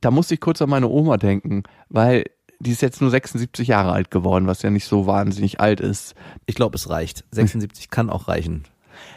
Da 0.00 0.10
musste 0.10 0.34
ich 0.34 0.40
kurz 0.40 0.62
an 0.62 0.70
meine 0.70 0.88
Oma 0.88 1.16
denken, 1.16 1.62
weil 1.88 2.24
die 2.62 2.70
ist 2.70 2.82
jetzt 2.82 3.00
nur 3.00 3.10
76 3.10 3.66
Jahre 3.68 3.92
alt 3.92 4.10
geworden, 4.10 4.46
was 4.46 4.62
ja 4.62 4.70
nicht 4.70 4.84
so 4.84 5.06
wahnsinnig 5.06 5.60
alt 5.60 5.80
ist. 5.80 6.14
Ich 6.46 6.54
glaube, 6.54 6.76
es 6.76 6.88
reicht. 6.88 7.24
76 7.32 7.90
kann 7.90 8.08
auch 8.08 8.28
reichen. 8.28 8.64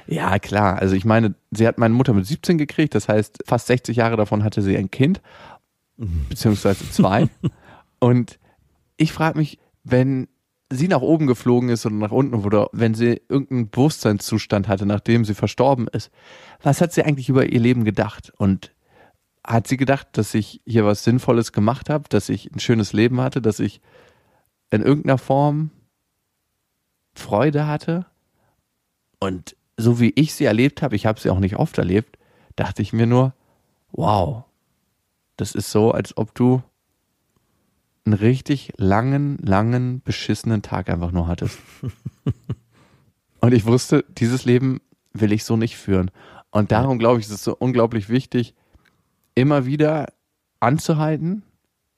Ja, 0.07 0.39
klar. 0.39 0.79
Also 0.79 0.95
ich 0.95 1.05
meine, 1.05 1.35
sie 1.51 1.67
hat 1.67 1.77
meine 1.77 1.93
Mutter 1.93 2.13
mit 2.13 2.25
17 2.25 2.57
gekriegt, 2.57 2.95
das 2.95 3.07
heißt, 3.07 3.43
fast 3.45 3.67
60 3.67 3.97
Jahre 3.97 4.17
davon 4.17 4.43
hatte 4.43 4.63
sie 4.63 4.75
ein 4.75 4.89
Kind, 4.89 5.21
beziehungsweise 5.97 6.89
zwei. 6.91 7.27
Und 7.99 8.39
ich 8.97 9.13
frage 9.13 9.37
mich, 9.37 9.59
wenn 9.83 10.27
sie 10.71 10.87
nach 10.87 11.01
oben 11.01 11.27
geflogen 11.27 11.69
ist 11.69 11.85
oder 11.85 11.95
nach 11.95 12.11
unten 12.11 12.33
oder 12.33 12.69
wenn 12.71 12.95
sie 12.95 13.21
irgendeinen 13.29 13.69
Bewusstseinszustand 13.69 14.67
hatte, 14.67 14.87
nachdem 14.87 15.23
sie 15.23 15.35
verstorben 15.35 15.87
ist, 15.87 16.09
was 16.63 16.81
hat 16.81 16.93
sie 16.93 17.03
eigentlich 17.03 17.29
über 17.29 17.45
ihr 17.45 17.59
Leben 17.59 17.83
gedacht? 17.83 18.33
Und 18.37 18.71
hat 19.45 19.67
sie 19.67 19.77
gedacht, 19.77 20.07
dass 20.13 20.33
ich 20.33 20.61
hier 20.65 20.85
was 20.85 21.03
Sinnvolles 21.03 21.51
gemacht 21.51 21.89
habe, 21.89 22.09
dass 22.09 22.29
ich 22.29 22.51
ein 22.51 22.59
schönes 22.59 22.93
Leben 22.93 23.21
hatte, 23.21 23.41
dass 23.41 23.59
ich 23.59 23.81
in 24.71 24.81
irgendeiner 24.81 25.17
Form 25.17 25.71
Freude 27.13 27.67
hatte? 27.67 28.05
Und 29.19 29.55
so 29.77 29.99
wie 29.99 30.11
ich 30.15 30.33
sie 30.33 30.45
erlebt 30.45 30.81
habe, 30.81 30.95
ich 30.95 31.05
habe 31.05 31.19
sie 31.19 31.29
auch 31.29 31.39
nicht 31.39 31.57
oft 31.57 31.77
erlebt, 31.77 32.17
dachte 32.55 32.81
ich 32.81 32.93
mir 32.93 33.05
nur, 33.05 33.33
wow, 33.91 34.43
das 35.37 35.53
ist 35.53 35.71
so, 35.71 35.91
als 35.91 36.17
ob 36.17 36.33
du 36.33 36.63
einen 38.05 38.13
richtig 38.13 38.73
langen, 38.77 39.37
langen, 39.39 40.01
beschissenen 40.01 40.61
Tag 40.61 40.89
einfach 40.89 41.11
nur 41.11 41.27
hattest. 41.27 41.59
Und 43.41 43.53
ich 43.53 43.65
wusste, 43.65 44.05
dieses 44.09 44.45
Leben 44.45 44.81
will 45.13 45.31
ich 45.31 45.43
so 45.43 45.57
nicht 45.57 45.77
führen. 45.77 46.11
Und 46.51 46.71
darum 46.71 46.99
glaube 46.99 47.19
ich, 47.19 47.25
ist 47.25 47.31
es 47.31 47.43
so 47.43 47.55
unglaublich 47.55 48.09
wichtig, 48.09 48.55
immer 49.35 49.65
wieder 49.65 50.07
anzuhalten 50.59 51.43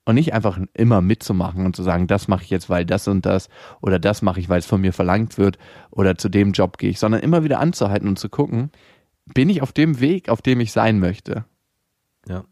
und 0.05 0.15
nicht 0.15 0.33
einfach 0.33 0.59
immer 0.73 1.01
mitzumachen 1.01 1.65
und 1.65 1.75
zu 1.75 1.83
sagen, 1.83 2.07
das 2.07 2.27
mache 2.27 2.43
ich 2.43 2.49
jetzt, 2.49 2.69
weil 2.69 2.85
das 2.85 3.07
und 3.07 3.25
das 3.25 3.49
oder 3.81 3.99
das 3.99 4.21
mache 4.21 4.39
ich, 4.39 4.49
weil 4.49 4.59
es 4.59 4.65
von 4.65 4.81
mir 4.81 4.93
verlangt 4.93 5.37
wird 5.37 5.57
oder 5.91 6.17
zu 6.17 6.29
dem 6.29 6.51
Job 6.51 6.77
gehe 6.77 6.89
ich, 6.89 6.99
sondern 6.99 7.21
immer 7.21 7.43
wieder 7.43 7.59
anzuhalten 7.59 8.07
und 8.07 8.17
zu 8.17 8.29
gucken, 8.29 8.71
bin 9.33 9.49
ich 9.49 9.61
auf 9.61 9.71
dem 9.71 9.99
Weg, 9.99 10.29
auf 10.29 10.41
dem 10.41 10.59
ich 10.59 10.71
sein 10.71 10.99
möchte? 10.99 11.45
Ja. 12.27 12.45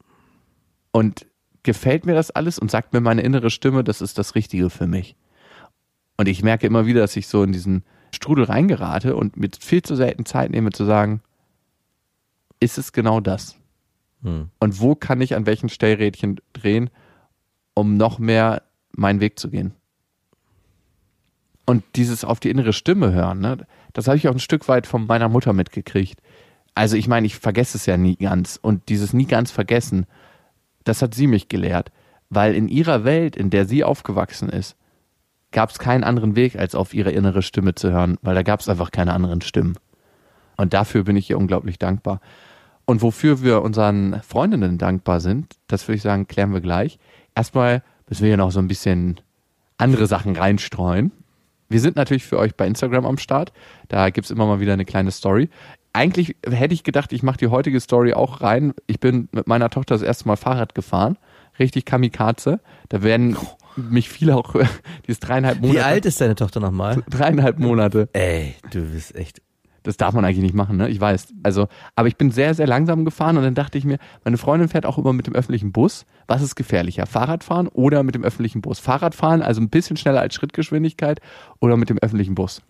Und 0.92 1.26
gefällt 1.64 2.06
mir 2.06 2.14
das 2.14 2.32
alles 2.32 2.60
und 2.60 2.70
sagt 2.70 2.94
mir 2.94 3.02
meine 3.02 3.22
innere 3.22 3.50
Stimme, 3.50 3.84
das 3.84 4.02
ist 4.02 4.18
das 4.18 4.36
Richtige 4.36 4.70
für 4.70 4.88
mich. 4.88 5.16
Und 6.18 6.28
ich 6.28 6.44
merke 6.44 6.68
immer 6.68 6.86
wieder, 6.86 7.02
dass 7.02 7.16
ich 7.16 7.28
so 7.28 7.44
in 7.44 7.52
diesen 7.52 7.84
Strudel 8.14 8.46
reingerate 8.46 9.16
und 9.16 9.38
mir 9.38 9.50
viel 9.60 9.82
zu 9.82 9.96
selten 9.96 10.26
Zeit 10.26 10.52
nehme 10.52 10.72
zu 10.72 10.86
sagen, 10.86 11.22
ist 12.60 12.78
es 12.78 12.94
genau 12.94 13.20
das? 13.20 13.58
Hm. 14.26 14.50
Und 14.60 14.82
wo 14.82 14.96
kann 14.96 15.22
ich 15.22 15.36
an 15.36 15.46
welchen 15.46 15.70
Stellrädchen 15.70 16.42
drehen, 16.54 16.90
um 17.74 17.96
noch 17.96 18.20
mehr 18.20 18.64
meinen 18.92 19.22
Weg 19.22 19.40
zu 19.40 19.50
gehen? 19.50 19.74
Und 21.66 21.84
dieses 21.96 22.26
auf 22.26 22.40
die 22.40 22.50
innere 22.50 22.74
Stimme 22.74 23.14
hören, 23.14 23.40
ne, 23.40 23.66
das 23.94 24.08
habe 24.08 24.18
ich 24.18 24.28
auch 24.28 24.34
ein 24.34 24.40
Stück 24.40 24.68
weit 24.68 24.86
von 24.86 25.08
meiner 25.08 25.30
Mutter 25.30 25.54
mitgekriegt. 25.54 26.22
Also 26.76 26.98
ich 26.98 27.08
meine, 27.08 27.26
ich 27.26 27.38
vergesse 27.38 27.78
es 27.78 27.86
ja 27.86 27.96
nie 27.96 28.18
ganz. 28.18 28.60
Und 28.62 28.90
dieses 28.90 29.14
nie 29.14 29.26
ganz 29.26 29.50
vergessen 29.50 30.06
das 30.86 31.02
hat 31.02 31.14
sie 31.14 31.28
mich 31.28 31.50
gelehrt, 31.50 31.92
weil 32.30 32.56
in 32.56 32.70
ihrer 32.70 33.04
Welt, 33.04 33.36
in 33.36 33.50
der 33.50 33.66
sie 33.66 33.84
aufgewachsen 33.84 34.50
ist, 34.50 34.78
gab 35.52 35.72
es 35.72 35.80
keinen 35.80 36.04
anderen 36.04 36.36
Weg, 36.36 36.58
als 36.58 36.76
auf 36.76 36.94
ihre 36.94 37.12
innere 37.12 37.42
Stimme 37.42 37.76
zu 37.76 37.92
hören, 37.92 38.18
weil 38.22 38.36
da 38.36 38.44
gab 38.44 38.62
es 38.62 38.70
einfach 38.70 38.92
keine 38.92 39.14
anderen 39.14 39.42
Stimmen. 39.42 39.78
Und 40.58 40.74
dafür 40.74 41.04
bin 41.04 41.18
ich 41.18 41.30
ihr 41.30 41.38
unglaublich 41.38 41.80
dankbar. 41.80 42.22
Und 42.86 43.02
wofür 43.02 43.42
wir 43.42 43.62
unseren 43.62 44.22
Freundinnen 44.22 44.78
dankbar 44.78 45.20
sind, 45.20 45.56
das 45.68 45.88
würde 45.88 45.98
ich 45.98 46.04
sagen, 46.04 46.28
klären 46.28 46.54
wir 46.54 46.62
gleich. 46.62 47.00
Erstmal 47.34 47.84
müssen 48.08 48.22
wir 48.22 48.30
hier 48.30 48.38
noch 48.38 48.52
so 48.52 48.60
ein 48.60 48.68
bisschen 48.68 49.20
andere 49.78 50.08
Sachen 50.08 50.36
reinstreuen. 50.36 51.12
Wir 51.68 51.80
sind 51.80 51.96
natürlich 51.96 52.26
für 52.26 52.38
euch 52.38 52.56
bei 52.56 52.68
Instagram 52.68 53.06
am 53.06 53.18
Start. 53.18 53.52
Da 53.88 54.10
gibt 54.12 54.26
es 54.26 54.32
immer 54.32 54.46
mal 54.46 54.60
wieder 54.60 54.74
eine 54.74 54.86
kleine 54.86 55.12
Story 55.12 55.50
eigentlich 55.96 56.36
hätte 56.46 56.74
ich 56.74 56.84
gedacht, 56.84 57.14
ich 57.14 57.24
mache 57.24 57.38
die 57.38 57.48
heutige 57.48 57.80
Story 57.80 58.14
auch 58.14 58.42
rein. 58.42 58.74
Ich 58.86 59.00
bin 59.00 59.30
mit 59.32 59.48
meiner 59.48 59.70
Tochter 59.70 59.96
das 59.96 60.02
erste 60.02 60.28
Mal 60.28 60.36
Fahrrad 60.36 60.76
gefahren. 60.76 61.18
Richtig 61.58 61.86
Kamikaze. 61.86 62.60
Da 62.90 63.02
werden 63.02 63.38
mich 63.78 64.10
fiel 64.10 64.32
auch, 64.32 64.54
die 65.08 65.12
ist 65.12 65.22
dreieinhalb 65.22 65.62
Monate. 65.62 65.80
Wie 65.80 65.82
alt 65.82 66.06
ist 66.06 66.20
deine 66.20 66.36
Tochter 66.36 66.60
nochmal? 66.60 67.02
Dreieinhalb 67.10 67.60
Monate. 67.60 68.10
Ey, 68.12 68.56
du 68.72 68.82
bist 68.82 69.16
echt. 69.16 69.42
Das 69.86 69.98
darf 69.98 70.16
man 70.16 70.26
eigentlich 70.26 70.42
nicht 70.42 70.56
machen, 70.56 70.78
ne? 70.78 70.90
Ich 70.90 71.00
weiß. 71.00 71.28
Also, 71.44 71.68
aber 71.96 72.08
ich 72.08 72.18
bin 72.18 72.32
sehr, 72.32 72.56
sehr 72.56 72.66
langsam 72.66 73.06
gefahren 73.06 73.38
und 73.38 73.44
dann 73.44 73.54
dachte 73.54 73.78
ich 73.78 73.86
mir, 73.86 74.00
meine 74.24 74.38
Freundin 74.38 74.68
fährt 74.68 74.86
auch 74.86 74.98
immer 74.98 75.14
mit 75.14 75.28
dem 75.28 75.36
öffentlichen 75.36 75.72
Bus. 75.72 76.06
Was 76.26 76.42
ist 76.42 76.56
gefährlicher? 76.56 77.06
Fahrradfahren 77.06 77.68
oder 77.68 78.02
mit 78.02 78.16
dem 78.16 78.24
öffentlichen 78.24 78.62
Bus? 78.62 78.80
Fahrradfahren, 78.80 79.44
also 79.44 79.62
ein 79.62 79.70
bisschen 79.70 79.96
schneller 79.96 80.22
als 80.22 80.34
Schrittgeschwindigkeit 80.34 81.22
oder 81.60 81.78
mit 81.78 81.90
dem 81.90 82.00
öffentlichen 82.00 82.34
Bus? 82.34 82.64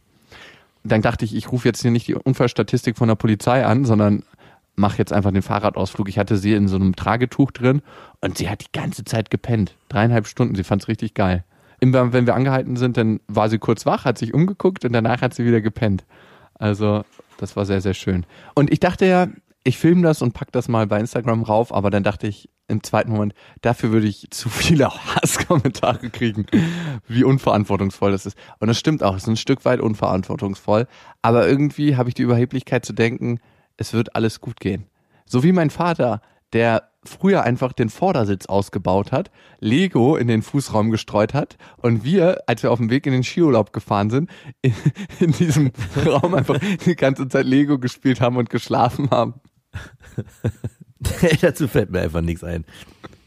Dann 0.83 1.01
dachte 1.01 1.23
ich, 1.23 1.33
ich 1.33 1.51
rufe 1.51 1.67
jetzt 1.67 1.81
hier 1.81 1.91
nicht 1.91 2.07
die 2.07 2.15
Unfallstatistik 2.15 2.97
von 2.97 3.07
der 3.07 3.15
Polizei 3.15 3.65
an, 3.65 3.85
sondern 3.85 4.23
mache 4.75 4.97
jetzt 4.97 5.13
einfach 5.13 5.31
den 5.31 5.41
Fahrradausflug. 5.41 6.09
Ich 6.09 6.19
hatte 6.19 6.35
sie 6.35 6.53
in 6.53 6.67
so 6.67 6.75
einem 6.75 6.97
Tragetuch 6.97 7.51
drin 7.51 7.81
und 8.19 8.37
sie 8.37 8.49
hat 8.49 8.61
die 8.61 8.71
ganze 8.77 9.05
Zeit 9.05 9.29
gepennt. 9.29 9.75
Dreieinhalb 9.87 10.27
Stunden. 10.27 10.55
Sie 10.55 10.65
fand 10.65 10.81
es 10.81 10.89
richtig 10.89 11.13
geil. 11.13 11.45
Immer 11.79 12.13
wenn 12.13 12.25
wir 12.25 12.35
angehalten 12.35 12.75
sind, 12.75 12.97
dann 12.97 13.19
war 13.27 13.49
sie 13.49 13.57
kurz 13.57 13.85
wach, 13.85 14.05
hat 14.05 14.17
sich 14.17 14.33
umgeguckt 14.33 14.85
und 14.85 14.93
danach 14.93 15.21
hat 15.21 15.33
sie 15.33 15.45
wieder 15.45 15.61
gepennt. 15.61 16.05
Also, 16.55 17.03
das 17.37 17.55
war 17.55 17.65
sehr, 17.65 17.81
sehr 17.81 17.93
schön. 17.93 18.25
Und 18.53 18.71
ich 18.71 18.79
dachte 18.79 19.05
ja, 19.05 19.27
ich 19.63 19.77
filme 19.77 20.03
das 20.03 20.21
und 20.21 20.33
pack 20.33 20.51
das 20.51 20.67
mal 20.67 20.87
bei 20.87 20.99
Instagram 20.99 21.43
rauf, 21.43 21.73
aber 21.73 21.89
dann 21.89 22.03
dachte 22.03 22.27
ich 22.27 22.49
im 22.67 22.83
zweiten 22.83 23.11
Moment, 23.11 23.33
dafür 23.61 23.91
würde 23.91 24.07
ich 24.07 24.27
zu 24.29 24.49
viele 24.49 24.89
Hasskommentare 25.15 26.09
kriegen, 26.09 26.45
wie 27.07 27.23
unverantwortungsvoll 27.23 28.11
das 28.11 28.25
ist. 28.25 28.37
Und 28.59 28.67
das 28.67 28.79
stimmt 28.79 29.03
auch, 29.03 29.15
es 29.15 29.23
ist 29.23 29.29
ein 29.29 29.37
Stück 29.37 29.65
weit 29.65 29.79
unverantwortungsvoll, 29.81 30.87
aber 31.21 31.47
irgendwie 31.47 31.95
habe 31.95 32.09
ich 32.09 32.15
die 32.15 32.23
Überheblichkeit 32.23 32.85
zu 32.85 32.93
denken, 32.93 33.39
es 33.77 33.93
wird 33.93 34.15
alles 34.15 34.39
gut 34.39 34.59
gehen. 34.59 34.85
So 35.25 35.43
wie 35.43 35.51
mein 35.51 35.71
Vater, 35.71 36.21
der 36.55 36.89
früher 37.03 37.43
einfach 37.43 37.73
den 37.73 37.89
Vordersitz 37.89 38.45
ausgebaut 38.45 39.11
hat, 39.11 39.29
Lego 39.59 40.15
in 40.15 40.27
den 40.27 40.41
Fußraum 40.41 40.89
gestreut 40.89 41.33
hat 41.33 41.57
und 41.77 42.03
wir, 42.03 42.43
als 42.47 42.63
wir 42.63 42.71
auf 42.71 42.79
dem 42.79 42.89
Weg 42.89 43.05
in 43.05 43.11
den 43.11 43.23
Skiurlaub 43.23 43.73
gefahren 43.73 44.09
sind, 44.09 44.29
in, 44.61 44.73
in 45.19 45.33
diesem 45.33 45.71
Raum 46.05 46.33
einfach 46.33 46.57
die 46.85 46.95
ganze 46.95 47.27
Zeit 47.27 47.45
Lego 47.45 47.77
gespielt 47.77 48.21
haben 48.21 48.37
und 48.37 48.49
geschlafen 48.49 49.11
haben. 49.11 49.35
Dazu 51.41 51.67
fällt 51.67 51.91
mir 51.91 51.99
einfach 51.99 52.21
nichts 52.21 52.43
ein. 52.43 52.65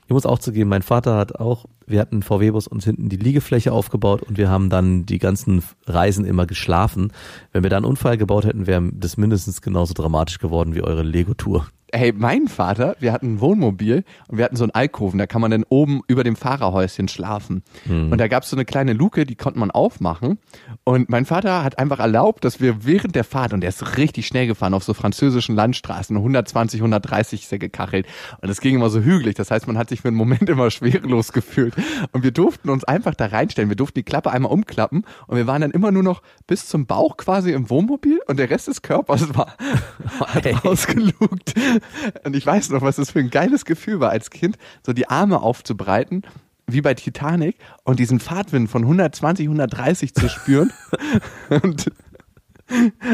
Ich 0.07 0.13
muss 0.13 0.25
auch 0.25 0.39
zugeben, 0.39 0.71
mein 0.71 0.81
Vater 0.81 1.17
hat 1.17 1.39
auch, 1.39 1.67
wir 1.87 2.01
hatten 2.01 2.23
VW-Bus 2.23 2.67
uns 2.67 2.87
hinten 2.87 3.11
die 3.11 3.19
Liegefläche 3.19 3.73
aufgebaut 3.73 4.23
und 4.23 4.39
wir 4.39 4.49
haben 4.49 4.71
dann 4.71 5.05
die 5.05 5.19
ganzen 5.19 5.63
Reisen 5.87 6.25
immer 6.25 6.47
geschlafen. 6.47 7.13
Wenn 7.53 7.63
wir 7.63 7.69
da 7.69 7.77
einen 7.77 7.85
Unfall 7.85 8.17
gebaut 8.17 8.47
hätten, 8.47 8.67
wäre 8.67 8.89
das 8.95 9.19
mindestens 9.19 9.61
genauso 9.61 9.93
dramatisch 9.93 10.39
geworden 10.39 10.75
wie 10.75 10.83
eure 10.83 11.03
Lego-Tour. 11.03 11.69
Hey, 11.93 12.13
mein 12.15 12.49
Vater, 12.49 12.97
wir 13.01 13.13
hatten 13.13 13.35
ein 13.35 13.41
Wohnmobil 13.41 14.05
und 14.29 14.37
wir 14.37 14.45
hatten 14.45 14.57
so 14.57 14.65
einen 14.65 14.73
Alkoven, 14.73 15.19
da 15.19 15.27
kann 15.27 15.41
man 15.41 15.51
dann 15.51 15.65
oben 15.69 16.03
über 16.07 16.23
dem 16.23 16.37
Fahrerhäuschen 16.37 17.09
schlafen. 17.09 17.63
Hm. 17.85 18.13
Und 18.13 18.19
da 18.19 18.29
gab 18.29 18.43
es 18.43 18.51
so 18.51 18.57
eine 18.57 18.67
kleine 18.67 18.93
Luke, 18.93 19.25
die 19.25 19.37
konnte 19.37 19.59
man 19.59 19.71
aufmachen. 19.71 20.39
Und 20.85 21.09
mein 21.09 21.25
Vater 21.25 21.65
hat 21.65 21.79
einfach 21.79 21.99
erlaubt, 21.99 22.45
dass 22.45 22.61
wir 22.61 22.85
während 22.85 23.15
der 23.15 23.25
Fahrt, 23.25 23.53
und 23.55 23.63
der 23.63 23.71
ist 23.71 23.97
richtig 23.97 24.27
schnell 24.27 24.47
gefahren 24.47 24.75
auf 24.75 24.85
so 24.85 24.93
französischen 24.93 25.55
Landstraßen, 25.55 26.15
120, 26.17 26.81
130 26.81 27.45
ist 27.45 27.53
er 27.53 27.59
gekachelt. 27.59 28.07
Und 28.43 28.51
es 28.51 28.61
ging 28.61 28.75
immer 28.75 28.91
so 28.91 29.01
hügelig. 29.01 29.37
Das 29.37 29.51
heißt, 29.51 29.67
man 29.67 29.79
hat 29.79 29.89
sich 29.89 30.03
für 30.03 30.09
einen 30.09 30.17
Moment 30.19 30.49
immer 30.51 30.71
schwerelos 30.71 31.33
gefühlt. 31.33 31.75
Und 32.13 32.23
wir 32.23 32.33
durften 32.33 32.69
uns 32.71 32.85
einfach 32.85 33.15
da 33.15 33.27
reinstellen. 33.27 33.71
Wir 33.71 33.77
durften 33.77 33.99
die 33.99 34.05
Klappe 34.05 34.31
einmal 34.31 34.53
umklappen 34.53 35.05
und 35.27 35.37
wir 35.37 35.47
waren 35.47 35.63
dann 35.63 35.71
immer 35.71 35.91
nur 35.91 36.03
noch 36.03 36.23
bis 36.47 36.67
zum 36.67 36.87
Bauch 36.87 37.17
quasi 37.17 37.53
im 37.53 37.71
Wohnmobil 37.71 38.21
und 38.27 38.39
der 38.39 38.51
Rest 38.51 38.69
des 38.69 38.83
Körpers 38.83 39.35
war 39.35 39.57
hat 40.21 40.45
Hey. 40.45 40.55
rausgelugt. 40.55 41.55
Und 42.25 42.37
ich 42.37 42.47
weiß 42.47 42.71
noch, 42.71 42.83
was 42.83 42.97
das 42.97 43.11
für 43.11 43.21
ein 43.21 43.31
geiles 43.31 43.65
Gefühl 43.65 44.01
war 44.01 44.11
als 44.11 44.31
Kind, 44.31 44.57
so 44.85 44.93
die 44.93 45.09
Arme 45.09 45.41
aufzubreiten, 45.41 46.23
wie 46.67 46.81
bei 46.81 46.95
Titanic, 46.95 47.57
und 47.85 47.99
diesen 47.99 48.21
Fahrtwind 48.21 48.69
von 48.69 48.83
120, 48.83 49.47
130 49.47 50.15
zu 50.15 50.29
spüren 50.29 50.73
und 51.63 51.91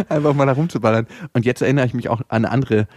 einfach 0.08 0.34
mal 0.34 0.46
da 0.46 0.52
rumzuballern. 0.52 1.06
Und 1.32 1.44
jetzt 1.44 1.62
erinnere 1.62 1.86
ich 1.86 1.94
mich 1.94 2.08
auch 2.08 2.20
an 2.28 2.44
eine 2.44 2.50
andere 2.50 2.88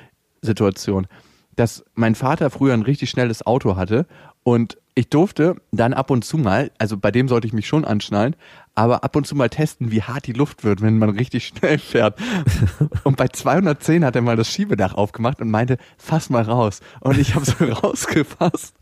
Situation, 0.42 1.08
dass 1.56 1.84
mein 1.96 2.16
Vater 2.16 2.50
früher 2.50 2.74
ein 2.74 2.82
richtig 2.82 3.10
schnelles 3.10 3.46
Auto 3.46 3.76
hatte 3.76 4.06
und 4.44 4.78
ich 4.96 5.10
durfte 5.10 5.58
dann 5.72 5.94
ab 5.94 6.10
und 6.10 6.26
zu 6.26 6.38
mal, 6.38 6.72
also 6.78 6.98
bei 6.98 7.12
dem 7.12 7.28
sollte 7.28 7.46
ich 7.46 7.54
mich 7.54 7.68
schon 7.68 7.86
anschnallen, 7.86 8.36
aber 8.78 9.04
ab 9.04 9.16
und 9.16 9.26
zu 9.26 9.36
mal 9.36 9.50
testen, 9.50 9.92
wie 9.92 10.04
hart 10.04 10.28
die 10.28 10.34
Luft 10.34 10.64
wird, 10.64 10.82
wenn 10.82 11.00
man 11.00 11.10
richtig 11.10 11.48
schnell 11.48 11.80
fährt. 11.80 12.20
Und 13.04 13.18
bei 13.18 13.28
210 13.28 14.06
hat 14.06 14.16
er 14.16 14.22
mal 14.22 14.36
das 14.36 14.50
Schiebedach 14.50 14.94
aufgemacht 14.94 15.42
und 15.42 15.50
meinte, 15.50 15.78
fass 15.98 16.30
mal 16.30 16.44
raus. 16.44 16.82
Und 17.00 17.18
ich 17.18 17.34
habe 17.34 17.44
so 17.44 17.66
rausgefasst. 17.66 18.76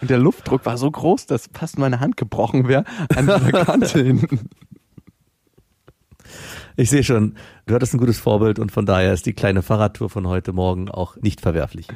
Und 0.00 0.08
der 0.08 0.18
Luftdruck 0.18 0.64
war 0.66 0.78
so 0.78 0.88
groß, 0.88 1.26
dass 1.26 1.50
fast 1.52 1.80
meine 1.80 1.98
Hand 1.98 2.16
gebrochen 2.16 2.68
wäre 2.68 2.84
an 3.16 3.26
dieser 3.26 3.64
Kante 3.64 4.02
hinten. 4.04 4.48
Ich 6.76 6.90
sehe 6.90 7.02
schon, 7.02 7.34
du 7.66 7.74
hattest 7.74 7.92
ein 7.92 7.98
gutes 7.98 8.20
Vorbild 8.20 8.60
und 8.60 8.70
von 8.70 8.86
daher 8.86 9.12
ist 9.12 9.26
die 9.26 9.32
kleine 9.32 9.62
Fahrradtour 9.62 10.10
von 10.10 10.28
heute 10.28 10.52
Morgen 10.52 10.88
auch 10.88 11.16
nicht 11.16 11.40
verwerflich. 11.40 11.88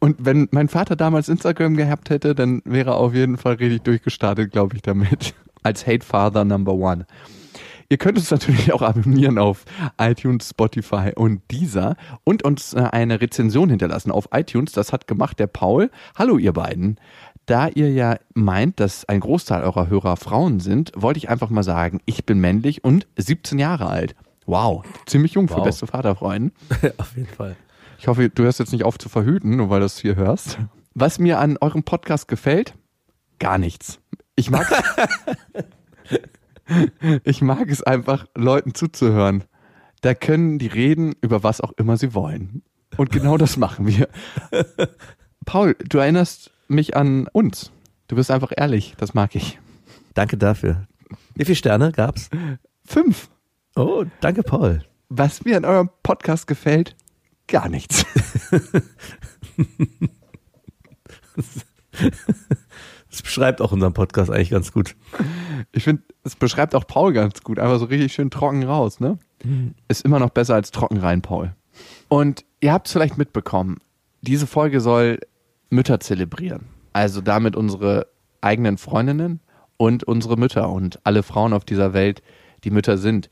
Und 0.00 0.16
wenn 0.24 0.48
mein 0.50 0.68
Vater 0.68 0.96
damals 0.96 1.28
Instagram 1.28 1.76
gehabt 1.76 2.10
hätte, 2.10 2.34
dann 2.34 2.62
wäre 2.64 2.90
er 2.90 2.96
auf 2.96 3.14
jeden 3.14 3.36
Fall 3.36 3.54
richtig 3.54 3.82
durchgestartet, 3.82 4.50
glaube 4.50 4.74
ich, 4.74 4.82
damit. 4.82 5.34
Als 5.62 5.86
Hate 5.86 6.04
Father 6.04 6.44
Number 6.44 6.74
One. 6.74 7.06
Ihr 7.90 7.96
könnt 7.96 8.18
uns 8.18 8.30
natürlich 8.30 8.72
auch 8.72 8.82
abonnieren 8.82 9.38
auf 9.38 9.64
iTunes, 9.98 10.50
Spotify 10.50 11.12
und 11.16 11.40
dieser 11.50 11.96
und 12.24 12.44
uns 12.44 12.74
äh, 12.74 12.80
eine 12.80 13.20
Rezension 13.22 13.70
hinterlassen 13.70 14.10
auf 14.10 14.28
iTunes. 14.32 14.72
Das 14.72 14.92
hat 14.92 15.06
gemacht 15.06 15.38
der 15.38 15.46
Paul. 15.46 15.90
Hallo 16.14 16.36
ihr 16.36 16.52
beiden. 16.52 17.00
Da 17.46 17.68
ihr 17.68 17.90
ja 17.90 18.18
meint, 18.34 18.78
dass 18.78 19.08
ein 19.08 19.20
Großteil 19.20 19.62
eurer 19.62 19.88
Hörer 19.88 20.18
Frauen 20.18 20.60
sind, 20.60 20.92
wollte 20.94 21.16
ich 21.16 21.30
einfach 21.30 21.48
mal 21.48 21.62
sagen, 21.62 22.00
ich 22.04 22.26
bin 22.26 22.40
männlich 22.40 22.84
und 22.84 23.06
17 23.16 23.58
Jahre 23.58 23.86
alt. 23.86 24.14
Wow, 24.44 24.84
ziemlich 25.06 25.32
jung 25.32 25.48
für 25.48 25.56
Wow. 25.56 25.64
beste 25.64 25.86
Vaterfreunde. 25.86 26.52
Auf 26.98 27.16
jeden 27.16 27.28
Fall. 27.28 27.56
Ich 27.98 28.06
hoffe, 28.06 28.28
du 28.28 28.42
hörst 28.44 28.58
jetzt 28.58 28.72
nicht 28.72 28.84
auf 28.84 28.98
zu 28.98 29.08
verhüten, 29.08 29.56
nur 29.56 29.70
weil 29.70 29.80
du 29.80 29.86
es 29.86 29.98
hier 29.98 30.14
hörst. 30.14 30.58
Was 30.94 31.18
mir 31.18 31.38
an 31.38 31.56
eurem 31.60 31.82
Podcast 31.82 32.28
gefällt, 32.28 32.74
gar 33.38 33.56
nichts. 33.58 33.98
Ich 34.38 34.52
mag, 34.52 34.68
ich 37.24 37.42
mag 37.42 37.68
es 37.68 37.82
einfach, 37.82 38.26
Leuten 38.36 38.72
zuzuhören. 38.72 39.42
Da 40.00 40.14
können 40.14 40.60
die 40.60 40.68
reden 40.68 41.16
über 41.20 41.42
was 41.42 41.60
auch 41.60 41.72
immer 41.72 41.96
sie 41.96 42.14
wollen. 42.14 42.62
Und 42.96 43.10
genau 43.10 43.36
das 43.36 43.56
machen 43.56 43.88
wir. 43.88 44.08
Paul, 45.44 45.74
du 45.88 45.98
erinnerst 45.98 46.52
mich 46.68 46.96
an 46.96 47.26
uns. 47.32 47.72
Du 48.06 48.14
bist 48.14 48.30
einfach 48.30 48.52
ehrlich, 48.56 48.94
das 48.96 49.12
mag 49.12 49.34
ich. 49.34 49.58
Danke 50.14 50.36
dafür. 50.36 50.86
Wie 51.34 51.44
viele 51.44 51.56
Sterne 51.56 51.90
gab's? 51.90 52.30
Fünf. 52.84 53.30
Oh, 53.74 54.04
danke, 54.20 54.44
Paul. 54.44 54.84
Was 55.08 55.44
mir 55.44 55.56
an 55.56 55.64
eurem 55.64 55.90
Podcast 56.04 56.46
gefällt, 56.46 56.94
gar 57.48 57.68
nichts. 57.68 58.06
Das 63.18 63.24
beschreibt 63.24 63.60
auch 63.60 63.72
unseren 63.72 63.94
Podcast 63.94 64.30
eigentlich 64.30 64.50
ganz 64.50 64.70
gut. 64.72 64.94
Ich 65.72 65.82
finde, 65.82 66.04
es 66.22 66.36
beschreibt 66.36 66.76
auch 66.76 66.86
Paul 66.86 67.12
ganz 67.12 67.42
gut. 67.42 67.58
Einfach 67.58 67.80
so 67.80 67.86
richtig 67.86 68.12
schön 68.12 68.30
trocken 68.30 68.62
raus, 68.62 69.00
ne? 69.00 69.18
Ist 69.88 70.04
immer 70.04 70.20
noch 70.20 70.30
besser 70.30 70.54
als 70.54 70.70
trocken 70.70 70.98
rein, 70.98 71.20
Paul. 71.20 71.52
Und 72.06 72.44
ihr 72.60 72.72
habt 72.72 72.86
es 72.86 72.92
vielleicht 72.92 73.18
mitbekommen, 73.18 73.78
diese 74.20 74.46
Folge 74.46 74.80
soll 74.80 75.18
Mütter 75.68 75.98
zelebrieren. 75.98 76.66
Also 76.92 77.20
damit 77.20 77.56
unsere 77.56 78.06
eigenen 78.40 78.78
Freundinnen 78.78 79.40
und 79.76 80.04
unsere 80.04 80.36
Mütter 80.36 80.70
und 80.70 81.04
alle 81.04 81.24
Frauen 81.24 81.52
auf 81.52 81.64
dieser 81.64 81.92
Welt, 81.94 82.22
die 82.62 82.70
Mütter 82.70 82.98
sind. 82.98 83.30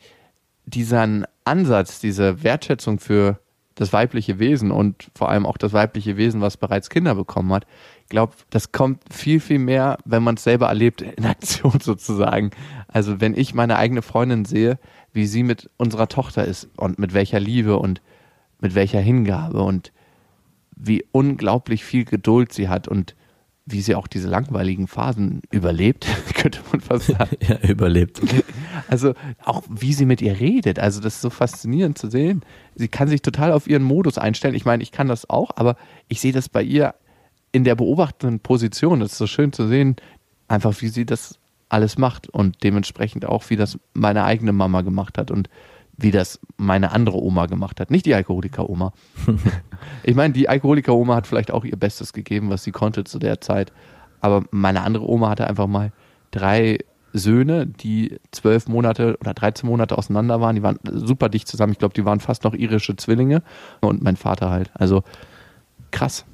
Diesen 0.65 1.27
Ansatz, 1.45 2.01
diese 2.01 2.43
Wertschätzung 2.43 2.99
für 2.99 3.39
das 3.77 3.93
weibliche 3.93 4.39
Wesen 4.39 4.73
und 4.73 5.11
vor 5.15 5.29
allem 5.29 5.47
auch 5.47 5.59
das 5.59 5.73
weibliche 5.73 6.17
Wesen, 6.17 6.41
was 6.41 6.57
bereits 6.57 6.91
Kinder 6.91 7.15
bekommen 7.15 7.53
hat, 7.53 7.67
ich 8.03 8.09
glaube, 8.09 8.35
das 8.51 8.73
kommt 8.73 9.03
viel, 9.13 9.39
viel 9.39 9.59
mehr, 9.59 9.99
wenn 10.05 10.23
man 10.23 10.37
es 10.37 10.45
selber 10.45 10.69
erlebt, 10.69 11.03
in 11.03 11.25
Aktion 11.25 11.79
sozusagen. 11.83 12.51
Also 12.89 13.21
wenn 13.21 13.37
ich 13.37 13.55
meine 13.55 13.77
eigene 13.77 14.03
Freundin 14.03 14.45
sehe, 14.45 14.79
wie 15.13 15.27
sie 15.27 15.43
mit 15.43 15.71
unserer 15.77 16.09
Tochter 16.09 16.45
ist 16.45 16.69
und 16.77 16.99
mit 16.99 17.15
welcher 17.15 17.39
Liebe 17.39 17.77
und 17.77 18.01
mit 18.61 18.75
welcher 18.75 19.01
Hingabe 19.01 19.63
und 19.63 19.93
wie 20.75 21.05
unglaublich 21.13 21.85
viel 21.85 22.05
Geduld 22.05 22.53
sie 22.53 22.69
hat 22.69 22.89
und 22.89 23.15
wie 23.67 23.81
sie 23.81 23.97
auch 23.97 24.07
diese 24.07 24.29
langweiligen 24.29 24.87
Phasen 24.87 25.43
überlebt, 25.51 26.07
könnte 26.35 26.61
man 26.71 26.81
fast 26.81 27.07
sagen. 27.07 27.37
Ja, 27.47 27.59
überlebt. 27.69 28.21
Also 28.89 29.15
auch 29.45 29.63
wie 29.69 29.93
sie 29.93 30.07
mit 30.07 30.23
ihr 30.23 30.39
redet, 30.39 30.79
also 30.79 31.01
das 31.01 31.17
ist 31.17 31.23
so 31.23 31.31
faszinierend 31.31 31.99
zu 31.99 32.11
sehen. 32.11 32.43
Sie 32.75 32.89
kann 32.89 33.09
sich 33.09 33.23
total 33.23 33.53
auf 33.53 33.67
ihren 33.67 33.83
Modus 33.83 34.19
einstellen. 34.19 34.55
Ich 34.55 34.65
meine, 34.65 34.83
ich 34.83 34.93
kann 34.93 35.09
das 35.09 35.29
auch, 35.29 35.51
aber 35.57 35.77
ich 36.09 36.21
sehe 36.21 36.33
das 36.33 36.49
bei 36.49 36.63
ihr 36.63 36.95
in 37.53 37.65
der 37.65 37.75
beobachtenden 37.75 38.41
Position. 38.41 39.01
Das 39.01 39.13
ist 39.13 39.19
so 39.19 39.27
schön 39.27 39.53
zu 39.53 39.67
sehen, 39.67 39.97
einfach 40.49 40.81
wie 40.81 40.89
sie 40.89 41.07
das 41.07 41.39
alles 41.69 41.99
macht 41.99 42.29
und 42.29 42.63
dementsprechend 42.63 43.25
auch, 43.25 43.51
wie 43.51 43.57
das 43.57 43.79
meine 43.93 44.25
eigene 44.25 44.53
Mama 44.53 44.83
gemacht 44.83 45.19
hat 45.19 45.31
und 45.31 45.49
wie 45.97 46.11
das 46.11 46.39
meine 46.57 46.93
andere 46.93 47.23
Oma 47.23 47.47
gemacht 47.47 47.81
hat. 47.81 47.91
Nicht 47.91 48.07
die 48.07 48.15
Alkoholiker-Oma. 48.15 48.93
ich 50.03 50.15
meine, 50.15 50.35
die 50.35 50.49
Alkoholiker-Oma 50.49 51.17
hat 51.17 51.27
vielleicht 51.27 51.51
auch 51.51 51.65
ihr 51.65 51.77
Bestes 51.77 52.13
gegeben, 52.13 52.51
was 52.51 52.65
sie 52.65 52.73
konnte 52.73 53.05
zu 53.05 53.19
der 53.19 53.41
Zeit. 53.41 53.73
Aber 54.21 54.45
meine 54.51 54.83
andere 54.83 55.09
Oma 55.09 55.31
hatte 55.31 55.47
einfach 55.47 55.67
mal 55.67 55.93
drei 56.31 56.79
Söhne, 57.19 57.67
die 57.67 58.19
zwölf 58.31 58.69
Monate 58.69 59.17
oder 59.21 59.35
13 59.35 59.69
Monate 59.69 59.97
auseinander 59.97 60.41
waren. 60.41 60.57
Die 60.57 60.63
waren 60.63 60.79
super 60.85 61.29
dicht 61.29 61.49
zusammen. 61.49 61.73
Ich 61.73 61.79
glaube, 61.79 61.95
die 61.95 62.05
waren 62.05 62.21
fast 62.21 62.45
noch 62.45 62.55
irische 62.55 62.97
Zwillinge 62.97 63.43
und 63.81 64.03
mein 64.03 64.17
Vater 64.17 64.51
halt. 64.51 64.71
Also 64.75 65.03
krass. 65.91 66.25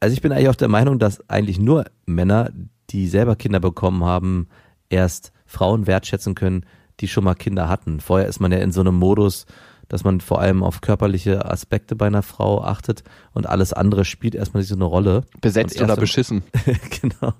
Also 0.00 0.14
ich 0.14 0.22
bin 0.22 0.32
eigentlich 0.32 0.48
auch 0.48 0.54
der 0.54 0.68
Meinung, 0.68 0.98
dass 0.98 1.28
eigentlich 1.28 1.58
nur 1.58 1.84
Männer, 2.06 2.50
die 2.90 3.08
selber 3.08 3.36
Kinder 3.36 3.60
bekommen 3.60 4.04
haben, 4.04 4.48
erst 4.88 5.32
Frauen 5.46 5.86
wertschätzen 5.86 6.34
können, 6.34 6.64
die 7.00 7.08
schon 7.08 7.24
mal 7.24 7.34
Kinder 7.34 7.68
hatten. 7.68 8.00
Vorher 8.00 8.28
ist 8.28 8.40
man 8.40 8.52
ja 8.52 8.58
in 8.58 8.72
so 8.72 8.80
einem 8.80 8.94
Modus, 8.94 9.46
dass 9.88 10.04
man 10.04 10.20
vor 10.20 10.40
allem 10.40 10.62
auf 10.62 10.80
körperliche 10.80 11.50
Aspekte 11.50 11.96
bei 11.96 12.06
einer 12.06 12.22
Frau 12.22 12.62
achtet 12.62 13.02
und 13.32 13.48
alles 13.48 13.72
andere 13.72 14.04
spielt 14.04 14.34
erstmal 14.34 14.60
nicht 14.62 14.68
so 14.68 14.74
eine 14.74 14.84
Rolle. 14.84 15.24
Besetzt 15.40 15.80
oder 15.80 15.96
beschissen. 15.96 16.42
genau. 17.00 17.32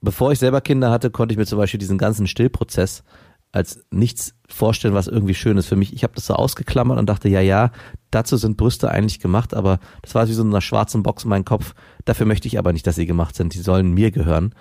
Bevor 0.00 0.32
ich 0.32 0.38
selber 0.38 0.60
Kinder 0.60 0.90
hatte, 0.90 1.10
konnte 1.10 1.32
ich 1.32 1.38
mir 1.38 1.46
zum 1.46 1.58
Beispiel 1.58 1.78
diesen 1.78 1.98
ganzen 1.98 2.26
Stillprozess 2.26 3.02
als 3.50 3.80
nichts 3.90 4.34
vorstellen, 4.46 4.94
was 4.94 5.08
irgendwie 5.08 5.34
schön 5.34 5.56
ist 5.56 5.66
für 5.66 5.76
mich. 5.76 5.94
Ich 5.94 6.02
habe 6.02 6.14
das 6.14 6.26
so 6.26 6.34
ausgeklammert 6.34 6.98
und 6.98 7.08
dachte, 7.08 7.28
ja, 7.30 7.40
ja, 7.40 7.70
dazu 8.10 8.36
sind 8.36 8.58
Brüste 8.58 8.90
eigentlich 8.90 9.20
gemacht, 9.20 9.54
aber 9.54 9.80
das 10.02 10.14
war 10.14 10.28
wie 10.28 10.34
so 10.34 10.42
eine 10.44 10.60
schwarzen 10.60 11.02
Box 11.02 11.24
in 11.24 11.30
meinem 11.30 11.46
Kopf. 11.46 11.74
Dafür 12.04 12.26
möchte 12.26 12.46
ich 12.46 12.58
aber 12.58 12.72
nicht, 12.72 12.86
dass 12.86 12.96
sie 12.96 13.06
gemacht 13.06 13.34
sind. 13.34 13.54
Die 13.54 13.60
sollen 13.60 13.92
mir 13.92 14.10
gehören. 14.10 14.54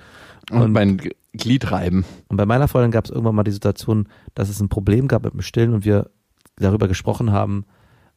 Und, 0.50 0.72
mein 0.72 0.98
G- 0.98 1.12
Glied 1.34 1.70
reiben. 1.72 2.06
Und 2.30 2.38
bei 2.38 2.46
meiner 2.46 2.70
Freundin 2.70 2.92
gab 2.92 3.04
es 3.06 3.12
irgendwann 3.12 3.36
mal 3.36 3.44
die 3.44 3.52
Situation, 3.52 4.08
dass 4.34 4.48
es 4.48 4.62
ein 4.62 4.70
Problem 4.70 5.10
gab 5.10 5.26
mit 5.26 5.34
dem 5.34 5.42
Stillen 5.42 5.74
und 5.74 5.84
wir 5.84 6.10
darüber 6.56 6.88
gesprochen 6.88 7.34
haben, 7.34 7.66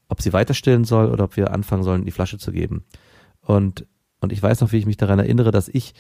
ob 0.08 0.22
sie 0.22 0.32
weiter 0.32 0.54
stillen 0.54 0.84
soll 0.84 1.10
oder 1.10 1.24
ob 1.24 1.36
wir 1.36 1.52
anfangen 1.52 1.82
sollen, 1.82 2.04
die 2.04 2.12
Flasche 2.12 2.38
zu 2.38 2.52
geben. 2.52 2.84
Und, 3.40 3.86
und 4.20 4.32
ich 4.32 4.40
weiß 4.40 4.60
noch, 4.60 4.70
wie 4.70 4.78
ich 4.78 4.86
mich 4.86 4.96
daran 4.96 5.18
erinnere, 5.18 5.50
dass 5.50 5.68
ich 5.68 5.94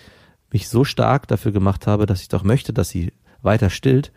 mich 0.52 0.68
so 0.68 0.84
stark 0.84 1.28
dafür 1.28 1.52
gemacht 1.52 1.86
habe, 1.86 2.06
dass 2.06 2.22
ich 2.22 2.28
doch 2.28 2.44
möchte, 2.44 2.72
dass 2.72 2.88
sie 2.88 3.12
weiter 3.42 3.70
stillt, 3.70 4.12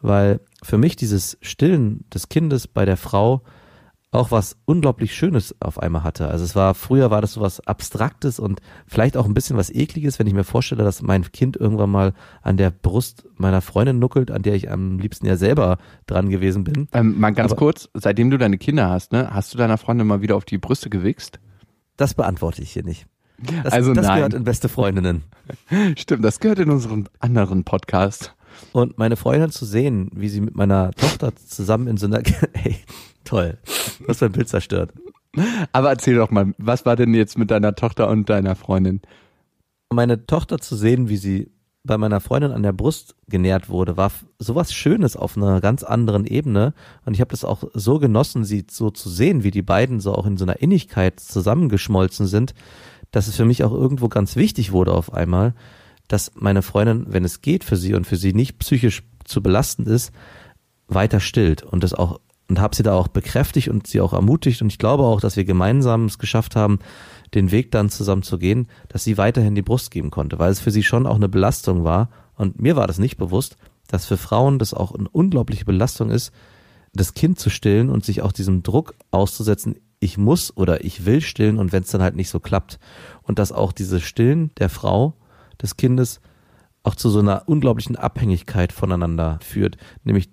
weil 0.00 0.40
für 0.62 0.78
mich 0.78 0.96
dieses 0.96 1.38
Stillen 1.40 2.04
des 2.12 2.28
Kindes 2.28 2.66
bei 2.68 2.84
der 2.84 2.96
Frau 2.96 3.42
auch 4.14 4.30
was 4.30 4.58
unglaublich 4.66 5.14
Schönes 5.16 5.54
auf 5.60 5.78
einmal 5.78 6.04
hatte. 6.04 6.28
Also 6.28 6.44
es 6.44 6.54
war, 6.54 6.74
früher 6.74 7.10
war 7.10 7.22
das 7.22 7.32
so 7.32 7.40
was 7.40 7.66
Abstraktes 7.66 8.38
und 8.38 8.60
vielleicht 8.86 9.16
auch 9.16 9.24
ein 9.24 9.32
bisschen 9.32 9.56
was 9.56 9.70
Ekliges, 9.70 10.18
wenn 10.18 10.26
ich 10.26 10.34
mir 10.34 10.44
vorstelle, 10.44 10.84
dass 10.84 11.00
mein 11.00 11.22
Kind 11.32 11.56
irgendwann 11.56 11.88
mal 11.90 12.12
an 12.42 12.58
der 12.58 12.70
Brust 12.70 13.24
meiner 13.36 13.62
Freundin 13.62 13.98
nuckelt, 13.98 14.30
an 14.30 14.42
der 14.42 14.54
ich 14.54 14.70
am 14.70 14.98
liebsten 14.98 15.24
ja 15.24 15.38
selber 15.38 15.78
dran 16.06 16.28
gewesen 16.28 16.62
bin. 16.62 16.88
Ähm, 16.92 17.18
mal 17.18 17.30
ganz 17.32 17.52
Aber- 17.52 17.58
kurz, 17.58 17.88
seitdem 17.94 18.28
du 18.30 18.36
deine 18.36 18.58
Kinder 18.58 18.90
hast, 18.90 19.12
ne, 19.12 19.30
hast 19.32 19.54
du 19.54 19.58
deiner 19.58 19.78
Freundin 19.78 20.06
mal 20.06 20.20
wieder 20.20 20.36
auf 20.36 20.44
die 20.44 20.58
Brüste 20.58 20.90
gewichst? 20.90 21.40
Das 21.96 22.12
beantworte 22.12 22.60
ich 22.60 22.70
hier 22.72 22.84
nicht. 22.84 23.06
Das, 23.38 23.72
Also 23.72 23.92
das 23.92 24.06
nein. 24.06 24.16
gehört 24.16 24.34
in 24.34 24.44
beste 24.44 24.68
Freundinnen. 24.68 25.24
Stimmt, 25.96 26.24
das 26.24 26.40
gehört 26.40 26.58
in 26.58 26.70
unseren 26.70 27.08
anderen 27.20 27.64
Podcast. 27.64 28.34
Und 28.72 28.98
meine 28.98 29.16
Freundin 29.16 29.50
zu 29.50 29.64
sehen, 29.64 30.10
wie 30.14 30.28
sie 30.28 30.40
mit 30.40 30.54
meiner 30.54 30.92
Tochter 30.92 31.34
zusammen 31.34 31.88
in 31.88 31.96
so 31.96 32.06
einer, 32.06 32.18
ey, 32.52 32.76
toll, 33.24 33.58
du 33.98 34.08
hast 34.08 34.20
mein 34.20 34.32
Bild 34.32 34.48
zerstört. 34.48 34.92
Aber 35.72 35.88
erzähl 35.88 36.16
doch 36.16 36.30
mal, 36.30 36.54
was 36.58 36.84
war 36.84 36.94
denn 36.94 37.14
jetzt 37.14 37.38
mit 37.38 37.50
deiner 37.50 37.74
Tochter 37.74 38.08
und 38.08 38.28
deiner 38.28 38.54
Freundin? 38.54 39.00
meine 39.92 40.26
Tochter 40.26 40.58
zu 40.58 40.76
sehen, 40.76 41.08
wie 41.08 41.16
sie 41.16 41.50
bei 41.84 41.98
meiner 41.98 42.20
Freundin 42.20 42.52
an 42.52 42.62
der 42.62 42.72
Brust 42.72 43.16
genährt 43.28 43.68
wurde, 43.68 43.96
war 43.96 44.12
sowas 44.38 44.72
Schönes 44.72 45.16
auf 45.16 45.36
einer 45.36 45.60
ganz 45.60 45.82
anderen 45.82 46.24
Ebene. 46.24 46.74
Und 47.04 47.14
ich 47.14 47.20
habe 47.20 47.32
das 47.32 47.44
auch 47.44 47.64
so 47.74 47.98
genossen, 47.98 48.44
sie 48.44 48.66
so 48.70 48.90
zu 48.90 49.10
sehen, 49.10 49.42
wie 49.42 49.50
die 49.50 49.62
beiden 49.62 49.98
so 49.98 50.14
auch 50.14 50.26
in 50.26 50.36
so 50.36 50.44
einer 50.44 50.62
Innigkeit 50.62 51.18
zusammengeschmolzen 51.18 52.26
sind, 52.26 52.54
dass 53.12 53.28
es 53.28 53.36
für 53.36 53.44
mich 53.44 53.62
auch 53.62 53.72
irgendwo 53.72 54.08
ganz 54.08 54.34
wichtig 54.34 54.72
wurde 54.72 54.92
auf 54.92 55.14
einmal, 55.14 55.54
dass 56.08 56.32
meine 56.34 56.62
Freundin, 56.62 57.06
wenn 57.08 57.24
es 57.24 57.40
geht 57.40 57.62
für 57.62 57.76
sie 57.76 57.94
und 57.94 58.06
für 58.06 58.16
sie 58.16 58.32
nicht 58.32 58.58
psychisch 58.58 59.04
zu 59.24 59.42
belastend 59.42 59.86
ist, 59.86 60.12
weiter 60.88 61.20
stillt 61.20 61.62
und 61.62 61.84
das 61.84 61.94
auch 61.94 62.18
und 62.48 62.60
habe 62.60 62.76
sie 62.76 62.82
da 62.82 62.94
auch 62.94 63.08
bekräftigt 63.08 63.68
und 63.68 63.86
sie 63.86 64.02
auch 64.02 64.12
ermutigt. 64.12 64.60
Und 64.60 64.68
ich 64.68 64.76
glaube 64.76 65.04
auch, 65.04 65.22
dass 65.22 65.36
wir 65.36 65.46
gemeinsam 65.46 66.04
es 66.04 66.18
geschafft 66.18 66.54
haben, 66.54 66.80
den 67.32 67.50
Weg 67.50 67.70
dann 67.70 67.88
zusammen 67.88 68.22
zu 68.22 68.36
gehen, 68.36 68.68
dass 68.88 69.04
sie 69.04 69.16
weiterhin 69.16 69.54
die 69.54 69.62
Brust 69.62 69.90
geben 69.90 70.10
konnte, 70.10 70.38
weil 70.38 70.50
es 70.50 70.60
für 70.60 70.70
sie 70.70 70.82
schon 70.82 71.06
auch 71.06 71.14
eine 71.14 71.30
Belastung 71.30 71.82
war. 71.82 72.10
Und 72.34 72.60
mir 72.60 72.76
war 72.76 72.86
das 72.86 72.98
nicht 72.98 73.16
bewusst, 73.16 73.56
dass 73.88 74.04
für 74.04 74.18
Frauen 74.18 74.58
das 74.58 74.74
auch 74.74 74.92
eine 74.94 75.08
unglaubliche 75.08 75.64
Belastung 75.64 76.10
ist, 76.10 76.30
das 76.92 77.14
Kind 77.14 77.38
zu 77.38 77.48
stillen 77.48 77.88
und 77.88 78.04
sich 78.04 78.20
auch 78.20 78.32
diesem 78.32 78.62
Druck 78.62 78.94
auszusetzen, 79.10 79.76
ich 80.02 80.18
muss 80.18 80.56
oder 80.56 80.84
ich 80.84 81.06
will 81.06 81.20
stillen 81.20 81.58
und 81.58 81.72
wenn 81.72 81.84
es 81.84 81.90
dann 81.90 82.02
halt 82.02 82.16
nicht 82.16 82.28
so 82.28 82.40
klappt 82.40 82.78
und 83.22 83.38
dass 83.38 83.52
auch 83.52 83.72
dieses 83.72 84.02
Stillen 84.02 84.50
der 84.58 84.68
Frau 84.68 85.14
des 85.60 85.76
Kindes 85.76 86.20
auch 86.82 86.96
zu 86.96 87.08
so 87.08 87.20
einer 87.20 87.44
unglaublichen 87.46 87.94
Abhängigkeit 87.96 88.72
voneinander 88.72 89.38
führt. 89.42 89.76
Nämlich 90.02 90.30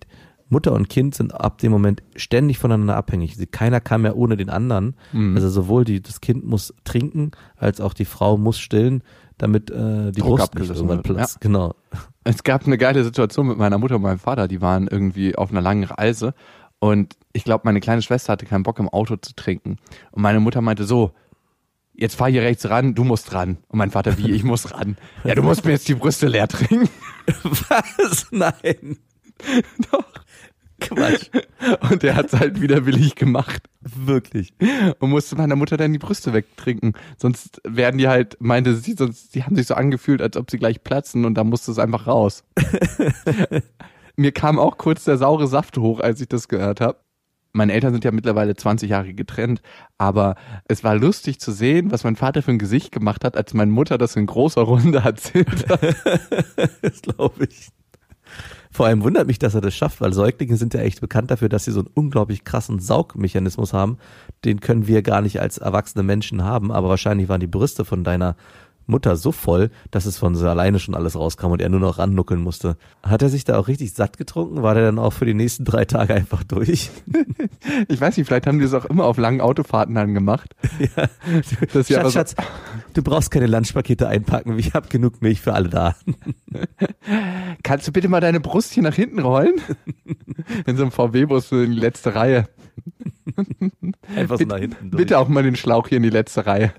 Mutter 0.49 0.73
und 0.73 0.89
Kind 0.89 1.13
sind 1.13 1.34
ab 1.34 1.60
dem 1.60 1.71
Moment 1.71 2.01
ständig 2.15 2.58
voneinander 2.58 2.95
abhängig. 2.95 3.38
Keiner 3.51 3.79
kann 3.79 4.01
mehr 4.01 4.17
ohne 4.17 4.36
den 4.36 4.49
anderen. 4.49 4.95
Also 5.36 5.47
sowohl 5.49 5.86
die, 5.86 6.01
das 6.01 6.21
Kind 6.21 6.43
muss 6.43 6.73
trinken, 6.84 7.32
als 7.55 7.79
auch 7.79 7.93
die 7.93 8.05
Frau 8.05 8.38
muss 8.38 8.58
stillen, 8.58 9.03
damit 9.38 9.69
äh, 9.69 10.12
die 10.12 10.21
Druck 10.21 10.38
Brust 10.38 10.55
nicht 10.55 10.71
irgendwann 10.71 11.03
platzt. 11.03 11.41
Genau. 11.41 11.75
Es 12.23 12.43
gab 12.43 12.65
eine 12.65 12.79
geile 12.79 13.03
Situation 13.03 13.47
mit 13.47 13.60
meiner 13.60 13.77
Mutter 13.77 13.97
und 13.97 14.01
meinem 14.01 14.19
Vater. 14.19 14.47
Die 14.47 14.62
waren 14.62 14.88
irgendwie 14.88 15.36
auf 15.36 15.51
einer 15.51 15.62
langen 15.62 15.84
Reise 15.84 16.34
und 16.79 17.15
ich 17.33 17.43
glaube, 17.43 17.61
meine 17.65 17.79
kleine 17.79 18.01
Schwester 18.01 18.33
hatte 18.33 18.45
keinen 18.45 18.63
Bock 18.63 18.79
im 18.79 18.89
Auto 18.89 19.15
zu 19.17 19.33
trinken. 19.35 19.77
Und 20.11 20.21
meine 20.21 20.39
Mutter 20.39 20.61
meinte 20.61 20.85
so, 20.85 21.11
jetzt 21.93 22.15
fahr 22.15 22.29
hier 22.29 22.41
rechts 22.41 22.69
ran, 22.69 22.95
du 22.95 23.03
musst 23.03 23.33
ran. 23.33 23.57
Und 23.67 23.77
mein 23.77 23.91
Vater, 23.91 24.17
wie, 24.17 24.31
ich 24.31 24.43
muss 24.43 24.73
ran. 24.73 24.97
Ja, 25.23 25.35
du 25.35 25.43
musst 25.43 25.65
mir 25.65 25.71
jetzt 25.71 25.87
die 25.87 25.95
Brüste 25.95 26.27
leer 26.27 26.47
trinken. 26.47 26.89
Was? 27.43 28.27
Nein. 28.31 28.97
Doch. 29.91 30.05
Quatsch. 30.79 31.29
Und 31.89 32.03
der 32.03 32.15
hat's 32.15 32.33
halt 32.33 32.61
widerwillig 32.61 33.15
gemacht 33.15 33.63
Wirklich. 33.81 34.53
und 34.99 35.09
musste 35.09 35.35
meiner 35.35 35.57
Mutter 35.57 35.75
dann 35.75 35.91
die 35.91 35.99
Brüste 35.99 36.31
wegtrinken. 36.31 36.93
Sonst 37.17 37.61
werden 37.65 37.97
die 37.97 38.07
halt, 38.07 38.37
meinte 38.39 38.75
sie, 38.75 38.93
sonst, 38.93 39.35
die 39.35 39.43
haben 39.43 39.57
sich 39.57 39.67
so 39.67 39.73
angefühlt, 39.73 40.21
als 40.21 40.37
ob 40.37 40.49
sie 40.49 40.57
gleich 40.57 40.81
platzen 40.81 41.25
und 41.25 41.35
da 41.35 41.43
musste 41.43 41.71
es 41.71 41.79
einfach 41.79 42.07
raus. 42.07 42.45
Mir 44.19 44.34
kam 44.34 44.60
auch 44.60 44.77
kurz 44.77 45.05
der 45.05 45.17
saure 45.17 45.47
Saft 45.47 45.77
hoch, 45.77 46.01
als 46.01 46.19
ich 46.19 46.27
das 46.27 46.49
gehört 46.49 46.82
habe. 46.82 46.97
Meine 47.53 47.71
Eltern 47.71 47.93
sind 47.93 48.03
ja 48.03 48.12
mittlerweile 48.12 48.53
20 48.53 48.89
Jahre 48.89 49.13
getrennt, 49.13 49.62
aber 49.97 50.36
es 50.65 50.84
war 50.84 50.93
lustig 50.95 51.39
zu 51.39 51.53
sehen, 51.53 51.89
was 51.89 52.03
mein 52.03 52.17
Vater 52.17 52.41
für 52.41 52.51
ein 52.51 52.60
Gesicht 52.60 52.91
gemacht 52.91 53.23
hat, 53.23 53.38
als 53.38 53.53
meine 53.53 53.71
Mutter 53.71 53.97
das 53.97 54.17
in 54.17 54.25
großer 54.25 54.63
Runde 54.63 54.97
erzählt 55.05 55.69
hat. 55.69 55.79
Das 56.82 57.01
glaube 57.01 57.45
ich. 57.45 57.69
Vor 58.71 58.88
allem 58.88 59.03
wundert 59.03 59.25
mich, 59.25 59.39
dass 59.39 59.55
er 59.55 59.62
das 59.62 59.73
schafft, 59.73 60.01
weil 60.01 60.12
Säuglinge 60.12 60.58
sind 60.58 60.73
ja 60.73 60.82
echt 60.82 60.99
bekannt 60.99 61.32
dafür, 61.32 61.47
dass 61.47 61.63
sie 61.63 61.71
so 61.71 61.79
einen 61.79 61.89
unglaublich 61.93 62.43
krassen 62.43 62.79
Saugmechanismus 62.79 63.71
haben. 63.71 63.99
Den 64.43 64.60
können 64.60 64.86
wir 64.86 65.01
gar 65.01 65.21
nicht 65.21 65.39
als 65.39 65.60
erwachsene 65.60 66.03
Menschen 66.03 66.43
haben, 66.43 66.73
aber 66.73 66.89
wahrscheinlich 66.89 67.29
waren 67.29 67.39
die 67.39 67.47
Brüste 67.47 67.86
von 67.86 68.03
deiner 68.03 68.36
Mutter 68.89 69.15
so 69.15 69.32
voll, 69.32 69.69
dass 69.91 70.06
es 70.06 70.17
von 70.17 70.36
so 70.36 70.47
alleine 70.47 70.80
schon 70.80 70.95
alles 70.95 71.15
rauskam 71.15 71.47
und 71.52 71.62
er 71.62 71.69
nur 71.69 71.80
noch 71.80 71.97
rannuckeln 71.99 72.41
musste. 72.41 72.75
Hat 73.04 73.21
er 73.21 73.30
sich 73.30 73.43
da 73.45 73.58
auch 73.58 73.67
richtig 73.67 73.93
satt 73.93 74.17
getrunken? 74.17 74.62
War 74.63 74.73
der 74.73 74.84
dann 74.86 74.99
auch 74.99 75.13
für 75.13 75.25
die 75.25 75.34
nächsten 75.34 75.63
drei 75.65 75.86
Tage 75.86 76.13
einfach 76.13 76.43
durch? 76.43 76.89
Ich 77.89 77.99
weiß 77.99 78.15
nicht, 78.17 78.25
vielleicht 78.25 78.47
haben 78.47 78.58
die 78.58 78.63
das 78.65 78.73
auch 78.73 78.86
immer 78.86 79.04
auf 79.06 79.17
langen 79.17 79.41
Autofahrten 79.41 79.93
dann 79.93 80.13
gemacht. 80.13 80.56
ja. 80.80 80.88
Ja 81.88 81.99
aber 81.99 82.12
Schatz, 82.12 82.32
so- 82.32 82.36
Schatz, 82.36 82.36
du 82.93 83.04
brauchst 83.04 83.32
keine 83.32 83.47
Lunchpakete 83.47 84.08
einpacken, 84.08 84.58
ich 84.58 84.73
habe 84.73 84.88
genug 84.89 85.21
Milch 85.21 85.41
für 85.41 85.54
alle 85.54 85.69
da. 85.69 85.95
Kannst 87.63 87.88
du 87.88 87.91
bitte 87.91 88.08
mal 88.08 88.19
deine 88.19 88.39
Brust 88.39 88.73
hier 88.73 88.84
nach 88.84 88.95
hinten 88.95 89.19
rollen? 89.19 89.56
In 90.65 90.78
so 90.78 90.84
einem 90.84 90.91
VW-Bus 90.91 91.52
in 91.52 91.71
die 91.71 91.80
letzte 91.80 92.15
Reihe. 92.15 92.47
Einfach 94.15 94.39
so 94.39 94.45
nach 94.45 94.58
hinten 94.58 94.89
durch. 94.89 95.02
bitte 95.02 95.19
auch 95.19 95.28
mal 95.28 95.43
den 95.43 95.56
Schlauch 95.56 95.88
hier 95.88 95.97
in 95.97 96.04
die 96.04 96.10
letzte 96.10 96.45
Reihe. 96.45 96.73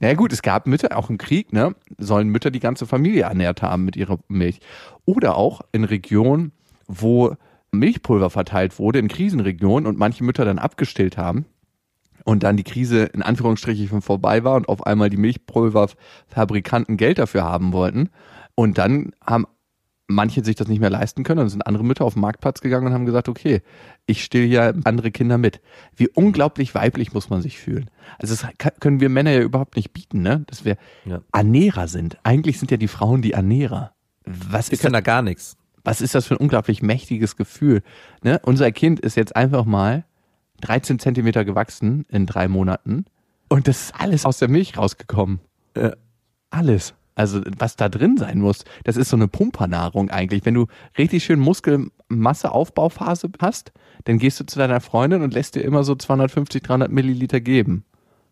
Na 0.00 0.08
ja, 0.08 0.14
gut, 0.14 0.32
es 0.32 0.42
gab 0.42 0.66
Mütter, 0.66 0.96
auch 0.96 1.08
im 1.08 1.16
Krieg, 1.16 1.52
ne, 1.52 1.74
sollen 1.96 2.28
Mütter 2.28 2.50
die 2.50 2.60
ganze 2.60 2.86
Familie 2.86 3.22
ernährt 3.22 3.62
haben 3.62 3.84
mit 3.84 3.96
ihrer 3.96 4.18
Milch. 4.28 4.60
Oder 5.06 5.36
auch 5.36 5.62
in 5.72 5.84
Regionen, 5.84 6.52
wo 6.86 7.34
Milchpulver 7.70 8.30
verteilt 8.30 8.78
wurde, 8.78 8.98
in 8.98 9.08
Krisenregionen 9.08 9.86
und 9.86 9.98
manche 9.98 10.24
Mütter 10.24 10.44
dann 10.44 10.58
abgestillt 10.58 11.16
haben 11.16 11.46
und 12.28 12.42
dann 12.42 12.58
die 12.58 12.64
Krise 12.64 13.04
in 13.04 13.22
Anführungsstrichen 13.22 14.02
vorbei 14.02 14.44
war 14.44 14.56
und 14.56 14.68
auf 14.68 14.86
einmal 14.86 15.08
die 15.08 15.16
Milchpulverfabrikanten 15.16 16.98
Geld 16.98 17.18
dafür 17.18 17.42
haben 17.44 17.72
wollten. 17.72 18.10
Und 18.54 18.76
dann 18.76 19.12
haben 19.24 19.46
manche 20.08 20.44
sich 20.44 20.54
das 20.54 20.68
nicht 20.68 20.80
mehr 20.80 20.90
leisten 20.90 21.22
können 21.22 21.40
und 21.40 21.48
sind 21.48 21.66
andere 21.66 21.84
Mütter 21.84 22.04
auf 22.04 22.12
den 22.12 22.20
Marktplatz 22.20 22.60
gegangen 22.60 22.86
und 22.86 22.92
haben 22.92 23.06
gesagt, 23.06 23.30
okay, 23.30 23.62
ich 24.04 24.22
still 24.22 24.46
hier 24.46 24.74
andere 24.84 25.10
Kinder 25.10 25.38
mit. 25.38 25.62
Wie 25.96 26.08
unglaublich 26.10 26.74
weiblich 26.74 27.14
muss 27.14 27.30
man 27.30 27.40
sich 27.40 27.58
fühlen. 27.58 27.90
Also 28.18 28.34
das 28.34 28.46
können 28.78 29.00
wir 29.00 29.08
Männer 29.08 29.30
ja 29.30 29.40
überhaupt 29.40 29.76
nicht 29.76 29.94
bieten, 29.94 30.20
ne? 30.20 30.44
Dass 30.48 30.66
wir 30.66 30.76
Ja. 31.06 31.22
Ernährer 31.32 31.88
sind. 31.88 32.18
Eigentlich 32.24 32.58
sind 32.58 32.70
ja 32.70 32.76
die 32.76 32.88
Frauen 32.88 33.22
die 33.22 33.32
Ernährer. 33.32 33.92
Was 34.26 34.68
Wir 34.68 34.74
ist, 34.74 34.82
können 34.82 34.92
das, 34.92 35.02
da 35.02 35.12
gar 35.12 35.22
nichts. 35.22 35.56
was 35.82 36.02
ist 36.02 36.14
das 36.14 36.26
für 36.26 36.34
ein 36.34 36.40
unglaublich 36.40 36.82
mächtiges 36.82 37.36
Gefühl? 37.36 37.80
Ne? 38.22 38.38
Unser 38.44 38.70
Kind 38.70 39.00
ist 39.00 39.16
jetzt 39.16 39.34
einfach 39.34 39.64
mal 39.64 40.04
13 40.60 40.98
Zentimeter 40.98 41.44
gewachsen 41.44 42.04
in 42.08 42.26
drei 42.26 42.48
Monaten 42.48 43.04
und 43.48 43.68
das 43.68 43.84
ist 43.84 43.94
alles 44.00 44.24
aus 44.24 44.38
der 44.38 44.48
Milch 44.48 44.76
rausgekommen. 44.76 45.40
Ja. 45.76 45.92
Alles. 46.50 46.94
Also 47.14 47.40
was 47.58 47.74
da 47.74 47.88
drin 47.88 48.16
sein 48.16 48.38
muss, 48.38 48.64
das 48.84 48.96
ist 48.96 49.08
so 49.08 49.16
eine 49.16 49.26
Pumpernahrung 49.26 50.08
eigentlich. 50.08 50.44
Wenn 50.44 50.54
du 50.54 50.66
richtig 50.96 51.24
schön 51.24 51.40
Muskelmasseaufbauphase 51.40 53.30
hast, 53.40 53.72
dann 54.04 54.18
gehst 54.18 54.38
du 54.38 54.46
zu 54.46 54.58
deiner 54.58 54.80
Freundin 54.80 55.22
und 55.22 55.34
lässt 55.34 55.56
dir 55.56 55.62
immer 55.62 55.82
so 55.82 55.96
250, 55.96 56.62
300 56.62 56.92
Milliliter 56.92 57.40
geben. 57.40 57.84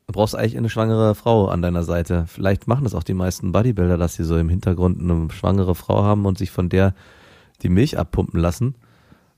Du 0.06 0.12
brauchst 0.12 0.36
eigentlich 0.36 0.56
eine 0.56 0.68
schwangere 0.68 1.16
Frau 1.16 1.48
an 1.48 1.62
deiner 1.62 1.82
Seite. 1.82 2.26
Vielleicht 2.28 2.68
machen 2.68 2.84
das 2.84 2.94
auch 2.94 3.02
die 3.02 3.14
meisten 3.14 3.50
Bodybuilder, 3.50 3.98
dass 3.98 4.14
sie 4.14 4.22
so 4.22 4.38
im 4.38 4.48
Hintergrund 4.48 5.00
eine 5.00 5.32
schwangere 5.32 5.74
Frau 5.74 6.04
haben 6.04 6.24
und 6.24 6.38
sich 6.38 6.52
von 6.52 6.68
der 6.68 6.94
die 7.62 7.68
Milch 7.68 7.98
abpumpen 7.98 8.38
lassen. 8.38 8.76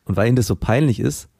Und 0.04 0.18
weil 0.18 0.28
ihnen 0.28 0.36
das 0.36 0.46
so 0.46 0.56
peinlich 0.56 1.00
ist, 1.00 1.30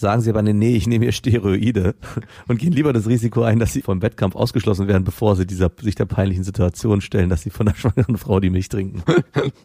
sagen 0.00 0.22
sie 0.22 0.30
aber, 0.30 0.42
nee, 0.42 0.54
nee, 0.54 0.74
ich 0.74 0.86
nehme 0.86 1.04
hier 1.04 1.12
Steroide 1.12 1.94
und 2.48 2.58
gehen 2.58 2.72
lieber 2.72 2.92
das 2.92 3.06
Risiko 3.06 3.42
ein, 3.42 3.58
dass 3.58 3.72
sie 3.72 3.82
vom 3.82 4.02
Wettkampf 4.02 4.34
ausgeschlossen 4.34 4.88
werden, 4.88 5.04
bevor 5.04 5.36
sie 5.36 5.46
dieser, 5.46 5.70
sich 5.80 5.94
der 5.94 6.06
peinlichen 6.06 6.42
Situation 6.42 7.00
stellen, 7.00 7.28
dass 7.28 7.42
sie 7.42 7.50
von 7.50 7.68
einer 7.68 7.76
schwangeren 7.78 8.16
Frau 8.16 8.40
die 8.40 8.50
Milch 8.50 8.68
trinken. 8.68 9.02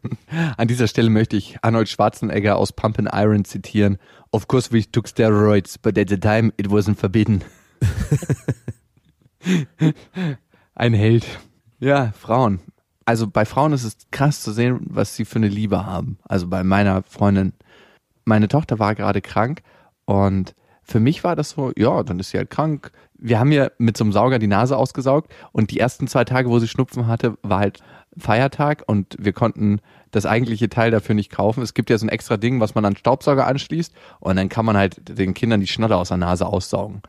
An 0.58 0.67
dieser 0.67 0.88
Stelle 0.88 1.10
möchte 1.10 1.38
ich 1.38 1.58
Arnold 1.62 1.89
Schwarzenegger 1.89 2.58
aus 2.58 2.74
Pump 2.74 3.00
and 3.00 3.10
Iron 3.13 3.45
zitieren. 3.45 3.98
Of 4.32 4.48
course 4.48 4.71
we 4.71 4.84
took 4.84 5.08
steroids, 5.08 5.78
but 5.78 5.98
at 5.98 6.10
the 6.10 6.19
time 6.19 6.52
it 6.58 6.67
wasn't 6.67 6.98
forbidden. 6.98 7.41
Ein 10.76 10.93
Held. 10.93 11.26
Ja, 11.80 12.12
Frauen. 12.19 12.60
Also 13.06 13.28
bei 13.28 13.45
Frauen 13.45 13.71
ist 13.71 13.84
es 13.84 13.98
krass 14.12 14.41
zu 14.41 14.52
sehen, 14.52 14.80
was 14.89 15.15
sie 15.15 15.24
für 15.24 15.38
eine 15.38 15.48
Liebe 15.48 15.86
haben. 15.86 16.17
Also 16.24 16.48
bei 16.48 16.63
meiner 16.63 17.04
Freundin. 17.04 17.54
Meine 18.26 18.48
Tochter 18.48 18.80
war 18.80 18.95
gerade 18.95 19.21
krank 19.21 19.62
und 20.06 20.56
für 20.84 21.00
mich 21.00 21.24
war 21.24 21.36
das 21.36 21.52
so, 21.52 21.72
ja, 21.76 22.04
dann 22.04 22.20
ist 22.20 22.30
sie 22.30 22.38
halt 22.38 22.52
krank. 22.52 22.91
Wir 23.18 23.39
haben 23.39 23.52
ihr 23.52 23.72
mit 23.80 23.98
so 23.98 24.04
einem 24.04 24.13
Sauger 24.13 24.38
die 24.38 24.48
Nase 24.48 24.78
ausgesaugt 24.78 25.34
und 25.52 25.72
die 25.72 25.80
ersten 25.80 26.08
zwei 26.08 26.26
Tage, 26.26 26.50
wo 26.50 26.60
sie 26.60 26.68
Schnupfen 26.68 27.08
hatte, 27.08 27.38
war 27.41 27.60
halt 27.60 27.80
Feiertag 28.18 28.84
und 28.86 29.15
wir 29.20 29.34
konnten 29.34 29.80
das 30.12 30.26
eigentliche 30.26 30.70
Teil 30.70 30.91
dafür 30.91 31.15
nicht 31.15 31.32
kaufen. 31.32 31.63
Es 31.63 31.74
gibt 31.74 31.89
ja 31.89 31.98
so 31.98 32.06
ein 32.06 32.10
extra 32.10 32.38
Ding, 32.38 32.60
was 32.60 32.76
man 32.76 32.86
an 32.86 32.96
Staubsauger 32.96 33.48
anschließt 33.48 33.94
und 34.20 34.36
dann 34.36 34.48
kann 34.48 34.65
man 34.65 34.78
halt 34.78 35.18
den 35.18 35.34
Kindern 35.34 35.60
die 35.60 35.68
Schnotter 35.68 35.98
aus 35.98 36.10
der 36.10 36.18
Nase 36.18 36.46
aussaugen. 36.46 37.02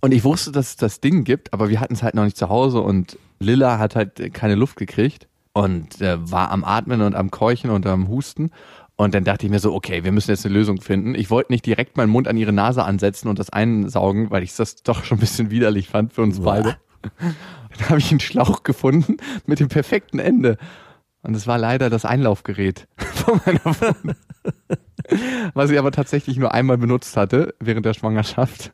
Und 0.00 0.12
ich 0.12 0.22
wusste, 0.22 0.52
dass 0.52 0.68
es 0.68 0.76
das 0.76 1.00
Ding 1.00 1.24
gibt, 1.24 1.52
aber 1.52 1.68
wir 1.70 1.80
hatten 1.80 1.94
es 1.94 2.02
halt 2.02 2.14
noch 2.14 2.24
nicht 2.24 2.36
zu 2.36 2.48
Hause 2.48 2.80
und 2.80 3.18
Lilla 3.40 3.78
hat 3.78 3.96
halt 3.96 4.32
keine 4.32 4.54
Luft 4.54 4.76
gekriegt 4.76 5.28
und 5.54 6.00
äh, 6.00 6.18
war 6.30 6.50
am 6.50 6.64
Atmen 6.64 7.00
und 7.00 7.14
am 7.14 7.30
Keuchen 7.30 7.70
und 7.70 7.86
am 7.86 8.08
Husten. 8.08 8.50
Und 8.96 9.14
dann 9.14 9.24
dachte 9.24 9.46
ich 9.46 9.50
mir 9.50 9.58
so, 9.58 9.74
okay, 9.74 10.04
wir 10.04 10.12
müssen 10.12 10.30
jetzt 10.30 10.46
eine 10.46 10.54
Lösung 10.54 10.80
finden. 10.80 11.14
Ich 11.14 11.30
wollte 11.30 11.52
nicht 11.52 11.66
direkt 11.66 11.96
meinen 11.96 12.10
Mund 12.10 12.28
an 12.28 12.36
ihre 12.36 12.52
Nase 12.52 12.84
ansetzen 12.84 13.28
und 13.28 13.38
das 13.38 13.50
einsaugen, 13.50 14.30
weil 14.30 14.44
ich 14.44 14.54
das 14.54 14.76
doch 14.82 15.04
schon 15.04 15.18
ein 15.18 15.20
bisschen 15.20 15.50
widerlich 15.50 15.88
fand 15.88 16.12
für 16.12 16.22
uns 16.22 16.40
beide. 16.40 16.76
Dann 17.76 17.88
habe 17.88 17.98
ich 17.98 18.10
einen 18.10 18.20
Schlauch 18.20 18.62
gefunden 18.62 19.16
mit 19.46 19.58
dem 19.58 19.68
perfekten 19.68 20.20
Ende. 20.20 20.58
Und 21.22 21.34
es 21.34 21.46
war 21.46 21.58
leider 21.58 21.90
das 21.90 22.04
Einlaufgerät 22.04 22.86
von 22.96 23.40
meiner 23.44 23.74
Freundin. 23.74 24.16
Was 25.54 25.70
sie 25.70 25.78
aber 25.78 25.90
tatsächlich 25.90 26.36
nur 26.36 26.54
einmal 26.54 26.78
benutzt 26.78 27.16
hatte 27.16 27.54
während 27.58 27.84
der 27.84 27.94
Schwangerschaft. 27.94 28.72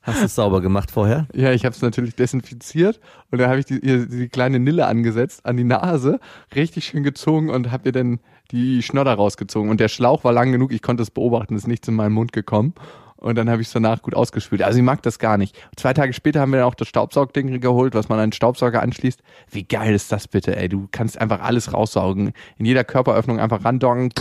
Hast 0.00 0.20
du 0.20 0.24
es 0.26 0.34
sauber 0.34 0.62
gemacht 0.62 0.90
vorher? 0.90 1.26
Ja, 1.34 1.52
ich 1.52 1.64
habe 1.64 1.74
es 1.74 1.82
natürlich 1.82 2.14
desinfiziert 2.14 3.00
und 3.30 3.38
dann 3.38 3.50
habe 3.50 3.60
ich 3.60 3.66
die, 3.66 3.78
ihr 3.78 4.06
die 4.06 4.28
kleine 4.28 4.58
Nille 4.58 4.86
angesetzt 4.86 5.44
an 5.44 5.56
die 5.56 5.64
Nase, 5.64 6.20
richtig 6.54 6.86
schön 6.86 7.02
gezogen 7.02 7.50
und 7.50 7.70
habe 7.70 7.88
ihr 7.88 7.92
dann 7.92 8.20
die 8.50 8.82
Schnodder 8.82 9.14
rausgezogen. 9.14 9.70
Und 9.70 9.80
der 9.80 9.88
Schlauch 9.88 10.24
war 10.24 10.32
lang 10.32 10.52
genug, 10.52 10.72
ich 10.72 10.82
konnte 10.82 11.02
es 11.02 11.10
beobachten, 11.10 11.56
ist 11.56 11.68
nichts 11.68 11.88
in 11.88 11.94
meinen 11.94 12.12
Mund 12.12 12.32
gekommen. 12.32 12.74
Und 13.16 13.34
dann 13.34 13.50
habe 13.50 13.60
ich 13.60 13.66
es 13.66 13.72
danach 13.72 14.00
gut 14.00 14.14
ausgespült. 14.14 14.62
Also 14.62 14.78
ich 14.78 14.84
mag 14.84 15.02
das 15.02 15.18
gar 15.18 15.38
nicht. 15.38 15.56
Zwei 15.76 15.92
Tage 15.92 16.12
später 16.12 16.40
haben 16.40 16.52
wir 16.52 16.60
dann 16.60 16.68
auch 16.68 16.76
das 16.76 16.86
Staubsaugding 16.86 17.60
geholt, 17.60 17.94
was 17.94 18.08
man 18.08 18.20
an 18.20 18.28
den 18.28 18.32
Staubsauger 18.32 18.80
anschließt. 18.80 19.22
Wie 19.50 19.64
geil 19.64 19.92
ist 19.92 20.12
das 20.12 20.28
bitte, 20.28 20.54
ey? 20.56 20.68
Du 20.68 20.86
kannst 20.90 21.20
einfach 21.20 21.40
alles 21.42 21.72
raussaugen. 21.72 22.32
In 22.58 22.64
jeder 22.64 22.84
Körperöffnung 22.84 23.40
einfach 23.40 23.64
randocken, 23.64 24.12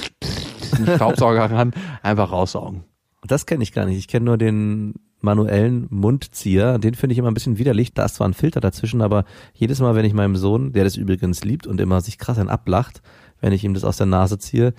einen 0.76 0.96
Staubsauger 0.96 1.46
ran, 1.52 1.74
einfach 2.02 2.32
raussaugen. 2.32 2.86
Das 3.24 3.46
kenne 3.46 3.62
ich 3.62 3.72
gar 3.72 3.86
nicht. 3.86 3.98
Ich 3.98 4.08
kenne 4.08 4.26
nur 4.26 4.38
den 4.38 4.96
manuellen 5.22 5.88
Mundzieher. 5.90 6.80
Den 6.80 6.96
finde 6.96 7.14
ich 7.14 7.20
immer 7.20 7.30
ein 7.30 7.34
bisschen 7.34 7.58
widerlich. 7.58 7.94
Da 7.94 8.06
ist 8.06 8.16
zwar 8.16 8.28
ein 8.28 8.34
Filter 8.34 8.62
dazwischen, 8.62 9.02
aber 9.02 9.26
jedes 9.54 9.80
Mal, 9.80 9.96
wenn 9.96 10.06
ich 10.06 10.14
meinem 10.14 10.36
Sohn, 10.36 10.74
der 10.74 10.84
das 10.84 10.96
übrigens 10.96 11.44
liebt 11.44 11.68
und 11.68 11.80
immer 11.82 12.02
sich 12.02 12.18
krass 12.18 12.40
ein 12.40 12.50
ablacht, 12.50 13.02
wenn 13.42 13.54
ich 13.54 13.64
ihm 13.64 13.74
das 13.74 13.84
aus 13.84 13.98
der 13.98 14.08
Nase 14.08 14.38
ziehe, 14.38 14.74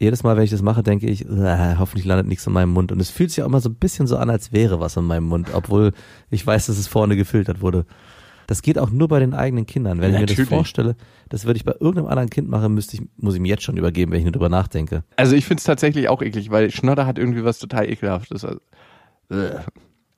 jedes 0.00 0.22
Mal, 0.22 0.36
wenn 0.36 0.44
ich 0.44 0.50
das 0.50 0.62
mache, 0.62 0.82
denke 0.82 1.06
ich, 1.06 1.26
äh, 1.28 1.76
hoffentlich 1.78 2.06
landet 2.06 2.26
nichts 2.26 2.46
in 2.46 2.54
meinem 2.54 2.70
Mund. 2.70 2.90
Und 2.90 3.00
es 3.00 3.10
fühlt 3.10 3.30
sich 3.30 3.42
auch 3.42 3.46
immer 3.46 3.60
so 3.60 3.68
ein 3.68 3.74
bisschen 3.74 4.06
so 4.06 4.16
an, 4.16 4.30
als 4.30 4.50
wäre 4.50 4.80
was 4.80 4.96
in 4.96 5.04
meinem 5.04 5.24
Mund, 5.24 5.48
obwohl 5.52 5.92
ich 6.30 6.46
weiß, 6.46 6.66
dass 6.66 6.78
es 6.78 6.88
vorne 6.88 7.16
gefiltert 7.16 7.60
wurde. 7.60 7.84
Das 8.46 8.62
geht 8.62 8.78
auch 8.78 8.90
nur 8.90 9.08
bei 9.08 9.20
den 9.20 9.34
eigenen 9.34 9.66
Kindern. 9.66 10.00
Wenn 10.00 10.14
ich 10.14 10.20
mir 10.20 10.26
das 10.26 10.48
vorstelle, 10.48 10.96
das 11.28 11.44
würde 11.44 11.58
ich 11.58 11.64
bei 11.64 11.74
irgendeinem 11.78 12.08
anderen 12.08 12.30
Kind 12.30 12.48
machen, 12.48 12.74
müsste 12.74 12.96
ich, 12.96 13.02
muss 13.16 13.34
ich 13.34 13.40
ihm 13.40 13.44
jetzt 13.44 13.62
schon 13.62 13.76
übergeben, 13.76 14.10
wenn 14.10 14.18
ich 14.18 14.24
nur 14.24 14.32
drüber 14.32 14.48
nachdenke. 14.48 15.04
Also 15.16 15.36
ich 15.36 15.44
finde 15.44 15.60
es 15.60 15.64
tatsächlich 15.64 16.08
auch 16.08 16.22
eklig, 16.22 16.50
weil 16.50 16.70
Schnodder 16.70 17.06
hat 17.06 17.18
irgendwie 17.18 17.44
was 17.44 17.58
total 17.58 17.88
ekelhaftes. 17.88 18.44
Also, 18.44 18.58
äh. 19.30 19.60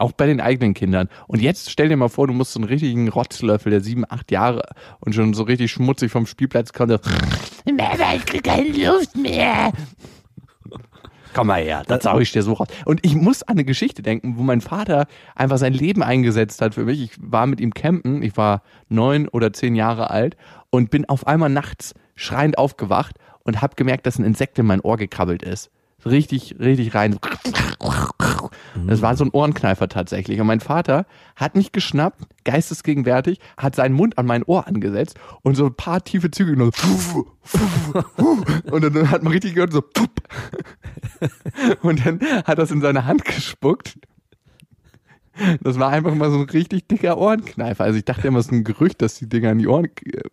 Auch 0.02 0.10
bei 0.10 0.26
den 0.26 0.40
eigenen 0.40 0.74
Kindern. 0.74 1.08
Und 1.28 1.40
jetzt 1.40 1.70
stell 1.70 1.88
dir 1.88 1.96
mal 1.96 2.08
vor, 2.08 2.26
du 2.26 2.32
musst 2.32 2.54
so 2.54 2.58
einen 2.58 2.68
richtigen 2.68 3.08
Rotzlöffel, 3.08 3.70
der 3.70 3.82
sieben, 3.82 4.04
acht 4.08 4.32
Jahre 4.32 4.62
und 4.98 5.14
schon 5.14 5.32
so 5.32 5.44
richtig 5.44 5.70
schmutzig 5.70 6.10
vom 6.10 6.26
Spielplatz 6.26 6.72
kommt. 6.72 6.90
so, 6.90 6.98
Mama, 7.72 8.14
ich 8.16 8.26
krieg 8.26 8.42
keine 8.42 8.68
Luft 8.70 9.16
mehr. 9.16 9.70
Komm 11.32 11.46
mal 11.46 11.62
her, 11.62 11.84
das 11.86 12.02
sag 12.02 12.20
ich 12.20 12.32
dir 12.32 12.42
so 12.42 12.54
raus. 12.54 12.66
Und 12.84 13.06
ich 13.06 13.14
muss 13.14 13.44
an 13.44 13.52
eine 13.52 13.64
Geschichte 13.64 14.02
denken, 14.02 14.36
wo 14.38 14.42
mein 14.42 14.60
Vater 14.60 15.06
einfach 15.36 15.58
sein 15.58 15.72
Leben 15.72 16.02
eingesetzt 16.02 16.60
hat 16.62 16.74
für 16.74 16.84
mich. 16.84 17.00
Ich 17.00 17.12
war 17.20 17.46
mit 17.46 17.60
ihm 17.60 17.72
campen, 17.72 18.24
ich 18.24 18.36
war 18.36 18.62
neun 18.88 19.28
oder 19.28 19.52
zehn 19.52 19.76
Jahre 19.76 20.10
alt 20.10 20.36
und 20.70 20.90
bin 20.90 21.08
auf 21.08 21.28
einmal 21.28 21.48
nachts 21.48 21.94
schreiend 22.16 22.58
aufgewacht 22.58 23.20
und 23.44 23.62
habe 23.62 23.76
gemerkt, 23.76 24.06
dass 24.06 24.18
ein 24.18 24.24
Insekt 24.24 24.58
in 24.58 24.66
mein 24.66 24.80
Ohr 24.80 24.96
gekrabbelt 24.96 25.44
ist. 25.44 25.70
Richtig, 26.04 26.56
richtig 26.58 26.94
rein. 26.94 27.18
Das 28.86 29.02
war 29.02 29.16
so 29.16 29.24
ein 29.24 29.30
Ohrenkneifer 29.30 29.88
tatsächlich. 29.88 30.40
Und 30.40 30.46
mein 30.46 30.60
Vater 30.60 31.06
hat 31.36 31.54
mich 31.54 31.72
geschnappt, 31.72 32.22
geistesgegenwärtig, 32.44 33.38
hat 33.56 33.76
seinen 33.76 33.94
Mund 33.94 34.18
an 34.18 34.26
mein 34.26 34.42
Ohr 34.42 34.66
angesetzt 34.66 35.18
und 35.42 35.54
so 35.54 35.66
ein 35.66 35.74
paar 35.74 36.02
tiefe 36.02 36.30
Züge 36.30 36.56
so 36.56 37.26
und 38.70 38.82
dann 38.82 39.10
hat 39.10 39.22
man 39.22 39.32
richtig 39.32 39.54
gehört 39.54 39.72
so 39.72 39.82
und 41.82 42.04
dann 42.04 42.20
hat 42.44 42.58
er 42.58 42.64
es 42.64 42.70
in 42.70 42.80
seine 42.80 43.04
Hand 43.04 43.24
gespuckt. 43.24 43.98
Das 45.62 45.78
war 45.78 45.88
einfach 45.90 46.14
mal 46.14 46.30
so 46.30 46.36
ein 46.38 46.44
richtig 46.48 46.88
dicker 46.88 47.16
Ohrenkneifer. 47.16 47.84
Also 47.84 47.98
ich 47.98 48.04
dachte 48.04 48.28
immer, 48.28 48.38
es 48.38 48.46
ist 48.46 48.52
ein 48.52 48.64
Gerücht, 48.64 49.00
dass 49.00 49.14
die 49.14 49.28
Dinger 49.28 49.50
in 49.52 49.58
die 49.58 49.66
Ohren. 49.66 49.88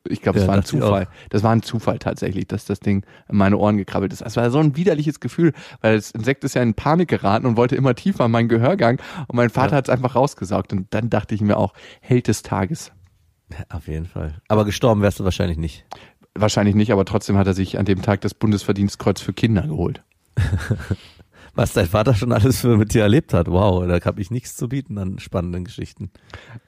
Ich 0.07 0.21
glaube, 0.21 0.39
das 0.39 0.43
Ja, 0.43 0.47
war 0.49 0.57
ein 0.57 0.63
Zufall. 0.65 1.07
Das 1.29 1.41
war 1.43 1.51
ein 1.51 1.61
Zufall 1.63 1.99
tatsächlich, 1.99 2.47
dass 2.47 2.65
das 2.65 2.79
Ding 2.79 3.05
in 3.29 3.37
meine 3.37 3.57
Ohren 3.57 3.77
gekrabbelt 3.77 4.11
ist. 4.11 4.21
Es 4.21 4.35
war 4.35 4.49
so 4.51 4.59
ein 4.59 4.75
widerliches 4.75 5.19
Gefühl, 5.19 5.53
weil 5.81 5.95
das 5.95 6.11
Insekt 6.11 6.43
ist 6.43 6.55
ja 6.55 6.61
in 6.61 6.73
Panik 6.73 7.07
geraten 7.09 7.45
und 7.45 7.55
wollte 7.57 7.75
immer 7.75 7.95
tiefer 7.95 8.25
in 8.25 8.31
meinen 8.31 8.49
Gehörgang 8.49 9.01
und 9.27 9.35
mein 9.35 9.49
Vater 9.49 9.71
Ja. 9.71 9.77
hat 9.77 9.87
es 9.87 9.93
einfach 9.93 10.15
rausgesaugt. 10.15 10.73
Und 10.73 10.87
dann 10.91 11.09
dachte 11.09 11.33
ich 11.33 11.41
mir 11.41 11.57
auch, 11.57 11.73
Held 12.01 12.27
des 12.27 12.43
Tages. 12.43 12.91
Auf 13.69 13.87
jeden 13.87 14.05
Fall. 14.05 14.41
Aber 14.47 14.65
gestorben 14.65 15.01
wärst 15.01 15.19
du 15.19 15.23
wahrscheinlich 15.23 15.57
nicht. 15.57 15.85
Wahrscheinlich 16.35 16.75
nicht, 16.75 16.91
aber 16.91 17.05
trotzdem 17.05 17.37
hat 17.37 17.47
er 17.47 17.53
sich 17.53 17.79
an 17.79 17.85
dem 17.85 18.01
Tag 18.01 18.21
das 18.21 18.33
Bundesverdienstkreuz 18.33 19.21
für 19.21 19.33
Kinder 19.33 19.63
geholt. 19.63 20.03
Was 21.55 21.73
dein 21.73 21.87
Vater 21.87 22.13
schon 22.13 22.31
alles 22.31 22.61
für 22.61 22.77
mit 22.77 22.93
dir 22.93 23.01
erlebt 23.01 23.33
hat. 23.33 23.47
Wow, 23.47 23.85
da 23.87 23.99
habe 24.05 24.21
ich 24.21 24.31
nichts 24.31 24.55
zu 24.55 24.69
bieten 24.69 24.97
an 24.97 25.19
spannenden 25.19 25.63
Geschichten. 25.63 26.11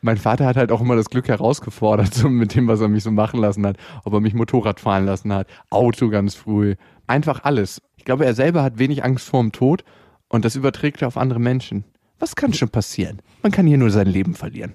Mein 0.01 0.17
Vater 0.17 0.45
hat 0.45 0.57
halt 0.57 0.71
auch 0.71 0.81
immer 0.81 0.95
das 0.95 1.09
Glück 1.09 1.27
herausgefordert, 1.27 2.13
so 2.13 2.29
mit 2.29 2.55
dem, 2.55 2.67
was 2.67 2.81
er 2.81 2.87
mich 2.87 3.03
so 3.03 3.11
machen 3.11 3.39
lassen 3.39 3.65
hat. 3.65 3.77
Ob 4.03 4.13
er 4.13 4.19
mich 4.19 4.33
Motorrad 4.33 4.79
fahren 4.79 5.05
lassen 5.05 5.33
hat, 5.33 5.47
Auto 5.69 6.09
ganz 6.09 6.35
früh. 6.35 6.75
Einfach 7.07 7.43
alles. 7.43 7.81
Ich 7.97 8.05
glaube, 8.05 8.25
er 8.25 8.33
selber 8.33 8.63
hat 8.63 8.79
wenig 8.79 9.03
Angst 9.03 9.27
vor 9.27 9.41
dem 9.41 9.51
Tod 9.51 9.83
und 10.27 10.45
das 10.45 10.55
überträgt 10.55 11.01
er 11.01 11.07
auf 11.07 11.17
andere 11.17 11.39
Menschen. 11.39 11.85
Was 12.19 12.35
kann 12.35 12.53
schon 12.53 12.69
passieren? 12.69 13.21
Man 13.41 13.51
kann 13.51 13.67
hier 13.67 13.77
nur 13.77 13.91
sein 13.91 14.07
Leben 14.07 14.35
verlieren. 14.35 14.73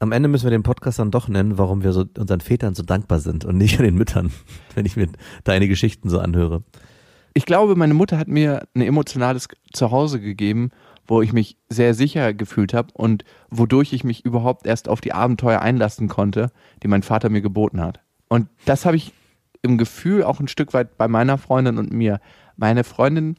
Am 0.00 0.12
Ende 0.12 0.28
müssen 0.28 0.44
wir 0.44 0.50
den 0.50 0.62
Podcast 0.62 1.00
dann 1.00 1.10
doch 1.10 1.26
nennen, 1.26 1.58
warum 1.58 1.82
wir 1.82 1.92
so 1.92 2.04
unseren 2.16 2.40
Vätern 2.40 2.74
so 2.74 2.84
dankbar 2.84 3.18
sind 3.18 3.44
und 3.44 3.58
nicht 3.58 3.78
den 3.80 3.96
Müttern, 3.96 4.32
wenn 4.74 4.86
ich 4.86 4.96
mir 4.96 5.08
deine 5.44 5.66
Geschichten 5.66 6.08
so 6.08 6.20
anhöre. 6.20 6.62
Ich 7.34 7.46
glaube, 7.46 7.76
meine 7.76 7.94
Mutter 7.94 8.18
hat 8.18 8.28
mir 8.28 8.66
ein 8.74 8.82
emotionales 8.82 9.48
Zuhause 9.72 10.20
gegeben, 10.20 10.70
wo 11.06 11.22
ich 11.22 11.32
mich 11.32 11.56
sehr 11.68 11.94
sicher 11.94 12.34
gefühlt 12.34 12.74
habe 12.74 12.88
und 12.92 13.24
wodurch 13.50 13.92
ich 13.92 14.04
mich 14.04 14.24
überhaupt 14.24 14.66
erst 14.66 14.88
auf 14.88 15.00
die 15.00 15.12
Abenteuer 15.12 15.60
einlassen 15.60 16.08
konnte, 16.08 16.50
die 16.82 16.88
mein 16.88 17.02
Vater 17.02 17.30
mir 17.30 17.40
geboten 17.40 17.80
hat. 17.80 18.00
Und 18.28 18.48
das 18.66 18.84
habe 18.84 18.96
ich 18.96 19.12
im 19.62 19.78
Gefühl 19.78 20.22
auch 20.22 20.38
ein 20.38 20.48
Stück 20.48 20.74
weit 20.74 20.98
bei 20.98 21.08
meiner 21.08 21.38
Freundin 21.38 21.78
und 21.78 21.92
mir. 21.92 22.20
Meine 22.56 22.84
Freundin 22.84 23.36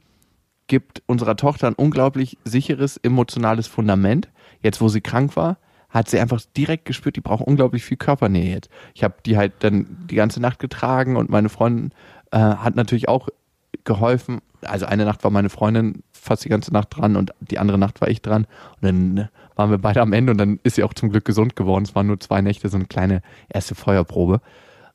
gibt 0.68 1.04
unserer 1.06 1.36
Tochter 1.36 1.68
ein 1.68 1.76
unglaublich 1.76 2.38
sicheres 2.44 2.98
emotionales 2.98 3.68
Fundament. 3.68 4.30
Jetzt, 4.62 4.82
wo 4.82 4.88
sie 4.88 5.02
krank 5.02 5.36
war, 5.36 5.58
hat 5.90 6.10
sie 6.10 6.20
einfach 6.20 6.42
direkt 6.56 6.86
gespürt, 6.86 7.16
die 7.16 7.22
braucht 7.22 7.46
unglaublich 7.46 7.84
viel 7.84 7.98
Körpernähe 7.98 8.54
jetzt. 8.54 8.70
Ich 8.94 9.04
habe 9.04 9.16
die 9.26 9.38
halt 9.38 9.54
dann 9.60 10.06
die 10.10 10.16
ganze 10.16 10.40
Nacht 10.40 10.60
getragen 10.60 11.18
und 11.18 11.30
meine 11.30 11.50
Freundin 11.50 11.92
äh, 12.32 12.38
hat 12.38 12.76
natürlich 12.76 13.10
auch 13.10 13.28
geholfen. 13.84 14.40
Also 14.62 14.86
eine 14.86 15.06
Nacht 15.06 15.24
war 15.24 15.32
meine 15.32 15.50
Freundin 15.50 16.04
fast 16.12 16.46
die 16.46 16.50
ganze 16.50 16.74
Nacht 16.74 16.90
dran 16.96 17.16
und 17.16 17.32
die 17.40 17.60
andere 17.60 17.78
Nacht 17.78 18.02
war 18.02 18.10
ich 18.10 18.22
dran. 18.22 18.46
Und 18.82 18.84
dann 18.84 19.18
äh, 19.18 19.28
waren 19.56 19.72
wir 19.72 19.78
beide 19.78 20.02
am 20.02 20.14
Ende 20.14 20.32
und 20.32 20.38
dann 20.38 20.60
ist 20.64 20.76
sie 20.76 20.84
auch 20.84 20.94
zum 20.94 21.10
Glück 21.10 21.26
gesund 21.26 21.56
geworden. 21.56 21.84
Es 21.84 21.96
waren 21.96 22.08
nur 22.08 22.20
zwei 22.20 22.42
Nächte, 22.42 22.70
so 22.70 22.78
eine 22.78 22.86
kleine 22.86 23.22
erste 23.50 23.76
Feuerprobe. 23.76 24.42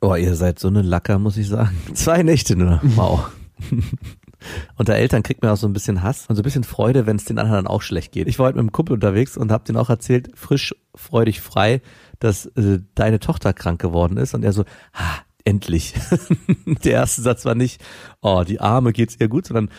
Oh, 0.00 0.14
ihr 0.14 0.34
seid 0.34 0.58
so 0.58 0.68
eine 0.68 0.82
Lacker, 0.82 1.18
muss 1.18 1.36
ich 1.36 1.48
sagen. 1.48 1.76
Zwei 1.94 2.22
Nächte 2.22 2.56
nur. 2.56 2.78
Wow. 2.82 3.30
Unter 4.76 4.94
Eltern 4.94 5.22
kriegt 5.22 5.42
man 5.42 5.50
auch 5.50 5.56
so 5.56 5.66
ein 5.66 5.72
bisschen 5.72 6.02
Hass 6.02 6.26
und 6.28 6.36
so 6.36 6.42
ein 6.42 6.44
bisschen 6.44 6.64
Freude, 6.64 7.06
wenn 7.06 7.16
es 7.16 7.24
den 7.24 7.38
anderen 7.38 7.66
auch 7.66 7.80
schlecht 7.80 8.12
geht. 8.12 8.28
Ich 8.28 8.38
war 8.38 8.46
heute 8.46 8.56
mit 8.56 8.64
einem 8.64 8.72
Kumpel 8.72 8.92
unterwegs 8.92 9.38
und 9.38 9.50
habe 9.50 9.64
den 9.64 9.78
auch 9.78 9.88
erzählt, 9.88 10.30
frisch, 10.34 10.74
freudig, 10.94 11.40
frei, 11.40 11.80
dass 12.18 12.44
äh, 12.46 12.80
deine 12.94 13.18
Tochter 13.18 13.54
krank 13.54 13.80
geworden 13.80 14.18
ist. 14.18 14.34
Und 14.34 14.44
er 14.44 14.52
so, 14.52 14.64
ah, 14.92 15.20
endlich. 15.44 15.94
Der 16.84 16.92
erste 16.92 17.22
Satz 17.22 17.44
war 17.44 17.54
nicht, 17.54 17.82
oh, 18.20 18.44
die 18.46 18.60
Arme 18.60 18.92
geht's 18.92 19.16
ihr 19.18 19.28
gut, 19.28 19.46
sondern 19.46 19.70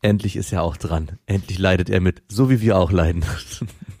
endlich 0.00 0.36
ist 0.36 0.52
er 0.52 0.62
auch 0.62 0.76
dran. 0.76 1.18
Endlich 1.26 1.58
leidet 1.58 1.90
er 1.90 2.00
mit, 2.00 2.22
so 2.28 2.50
wie 2.50 2.60
wir 2.60 2.78
auch 2.78 2.92
leiden. 2.92 3.24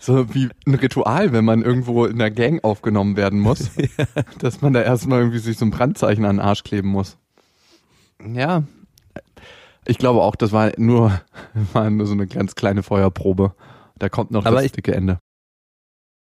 So 0.00 0.32
wie 0.32 0.48
ein 0.64 0.76
Ritual, 0.76 1.32
wenn 1.32 1.44
man 1.44 1.62
irgendwo 1.62 2.04
in 2.04 2.20
der 2.20 2.30
Gang 2.30 2.62
aufgenommen 2.62 3.16
werden 3.16 3.40
muss, 3.40 3.72
ja. 3.76 4.06
dass 4.38 4.60
man 4.60 4.72
da 4.72 4.80
erstmal 4.80 5.18
irgendwie 5.18 5.40
sich 5.40 5.58
so 5.58 5.64
ein 5.64 5.72
Brandzeichen 5.72 6.24
an 6.24 6.36
den 6.36 6.40
Arsch 6.40 6.62
kleben 6.62 6.88
muss. 6.88 7.18
Ja, 8.24 8.62
ich 9.88 9.96
glaube 9.96 10.20
auch, 10.22 10.36
das 10.36 10.52
war 10.52 10.72
nur, 10.76 11.20
war 11.72 11.88
nur 11.88 12.06
so 12.06 12.12
eine 12.12 12.26
ganz 12.26 12.54
kleine 12.54 12.82
Feuerprobe. 12.82 13.54
Da 13.98 14.10
kommt 14.10 14.30
noch 14.30 14.44
aber 14.44 14.56
das 14.56 14.66
ich, 14.66 14.72
dicke 14.72 14.94
Ende. 14.94 15.18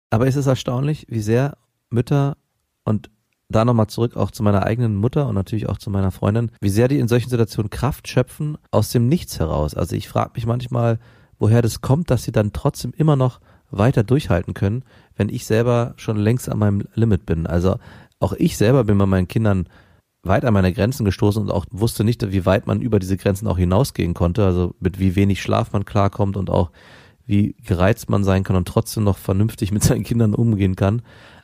Aber 0.10 0.28
ist 0.28 0.36
es 0.36 0.48
erstaunlich, 0.48 1.08
wie 1.10 1.22
sehr 1.22 1.58
Mütter 1.90 2.36
und 2.84 3.10
da 3.54 3.64
nochmal 3.66 3.88
zurück 3.88 4.18
auch 4.18 4.32
zu 4.32 4.44
meiner 4.44 4.64
eigenen 4.64 4.96
Mutter 4.96 5.28
und 5.28 5.36
natürlich 5.36 5.70
auch 5.70 5.78
zu 5.78 5.90
meiner 5.90 6.12
Freundin, 6.12 6.52
wie 6.60 6.70
sehr 6.70 6.88
die 6.88 7.00
in 7.00 7.08
solchen 7.08 7.30
Situationen 7.30 7.70
Kraft 7.70 8.08
schöpfen 8.08 8.58
aus 8.72 8.90
dem 8.90 9.08
Nichts 9.08 9.40
heraus. 9.40 9.74
Also 9.76 9.96
ich 9.96 10.10
frage 10.10 10.32
mich 10.36 10.46
manchmal, 10.46 11.00
woher 11.40 11.62
das 11.62 11.82
kommt, 11.82 12.12
dass 12.12 12.24
sie 12.24 12.32
dann 12.32 12.54
trotzdem 12.54 12.94
immer 12.96 13.16
noch 13.16 13.40
weiter 13.72 14.04
durchhalten 14.04 14.54
können, 14.54 14.84
wenn 15.16 15.30
ich 15.30 15.46
selber 15.46 15.94
schon 15.98 16.18
längst 16.18 16.50
an 16.50 16.60
meinem 16.60 16.84
Limit 16.94 17.26
bin. 17.26 17.48
Also 17.48 17.78
auch 18.20 18.34
ich 18.34 18.58
selber 18.58 18.84
bin 18.84 18.98
bei 18.98 19.06
meinen 19.06 19.28
Kindern 19.28 19.68
weit 20.24 20.46
an 20.46 20.54
meine 20.54 20.72
Grenzen 20.72 21.06
gestoßen 21.06 21.42
und 21.42 21.52
auch 21.52 21.66
wusste 21.72 22.04
nicht, 22.04 22.32
wie 22.32 22.46
weit 22.46 22.66
man 22.66 22.82
über 22.82 23.00
diese 23.00 23.18
Grenzen 23.18 23.48
auch 23.48 23.58
hinausgehen 23.58 24.14
konnte. 24.14 24.46
Also 24.46 24.76
mit 24.80 25.00
wie 25.00 25.16
wenig 25.16 25.42
Schlaf 25.42 25.74
man 25.74 25.86
klarkommt 25.86 26.38
und 26.38 26.50
auch 26.50 26.72
wie 27.26 27.56
gereizt 27.66 28.10
man 28.10 28.24
sein 28.24 28.44
kann 28.44 28.56
und 28.56 28.68
trotzdem 28.68 29.04
noch 29.04 29.18
vernünftig 29.18 29.72
mit 29.72 29.84
seinen 29.84 30.04
Kindern 30.04 30.34
umgehen 30.34 30.76
kann. 30.76 31.02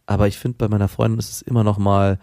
Aber 0.09 0.27
ich 0.27 0.39
finde, 0.39 0.57
bei 0.57 0.67
meiner 0.67 0.87
Freundin 0.87 1.19
ist 1.19 1.31
es 1.31 1.43
immer 1.43 1.63
noch 1.63 1.77
mal 1.77 2.17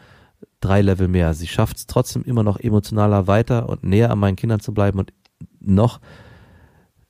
drei 0.58 0.82
Level 0.82 1.06
mehr. 1.06 1.34
Sie 1.34 1.46
schafft 1.46 1.76
es 1.76 1.86
trotzdem 1.86 2.24
immer 2.24 2.42
noch 2.42 2.58
emotionaler 2.58 3.28
weiter 3.28 3.68
und 3.68 3.84
näher 3.84 4.10
an 4.10 4.18
meinen 4.18 4.34
Kindern 4.34 4.58
zu 4.58 4.74
bleiben 4.74 4.98
und 4.98 5.12
noch 5.60 6.00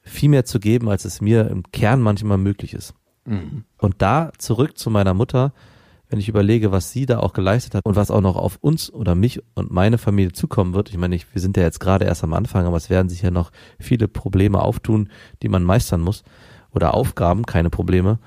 viel 0.03 0.29
mehr 0.29 0.45
zu 0.45 0.61
geben, 0.61 0.91
als 0.91 1.07
es 1.07 1.23
mir 1.23 1.49
im 1.49 1.63
Kern 1.73 2.03
manchmal 2.03 2.37
möglich 2.37 2.75
ist. 2.75 2.93
Mhm. 3.25 3.65
Und 3.79 4.03
da 4.03 4.33
zurück 4.37 4.77
zu 4.77 4.91
meiner 4.91 5.15
Mutter, 5.15 5.55
wenn 6.11 6.19
ich 6.19 6.29
überlege, 6.29 6.73
was 6.73 6.93
sie 6.93 7.07
da 7.07 7.21
auch 7.21 7.33
geleistet 7.33 7.75
hat 7.75 7.87
und 7.87 7.97
was 7.97 8.11
auch 8.11 8.21
noch 8.21 8.37
auf 8.37 8.59
uns 8.61 8.93
oder 8.93 9.15
mich 9.15 9.41
und 9.55 9.71
meine 9.71 9.97
Familie 9.97 10.33
zukommen 10.33 10.75
wird. 10.75 10.91
Ich 10.91 10.99
meine, 10.99 11.17
ich, 11.17 11.33
wir 11.33 11.41
sind 11.41 11.57
ja 11.57 11.63
jetzt 11.63 11.81
gerade 11.81 12.05
erst 12.05 12.23
am 12.23 12.35
Anfang, 12.35 12.67
aber 12.67 12.77
es 12.77 12.91
werden 12.91 13.09
sich 13.09 13.23
ja 13.23 13.31
noch 13.31 13.51
viele 13.81 14.09
Probleme 14.09 14.61
auftun, 14.61 15.09
die 15.43 15.49
man 15.49 15.65
meistern 15.65 16.03
muss. 16.03 16.23
Oder 16.71 16.93
Aufgaben, 16.93 17.47
keine 17.47 17.71
Probleme. 17.71 18.19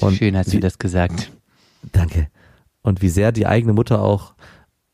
Und 0.00 0.16
Schön 0.16 0.36
hast 0.36 0.48
wie, 0.48 0.56
du 0.56 0.60
das 0.60 0.78
gesagt. 0.80 1.30
Danke. 1.90 2.28
Und 2.82 3.02
wie 3.02 3.08
sehr 3.08 3.32
die 3.32 3.46
eigene 3.46 3.72
Mutter 3.72 4.02
auch 4.02 4.34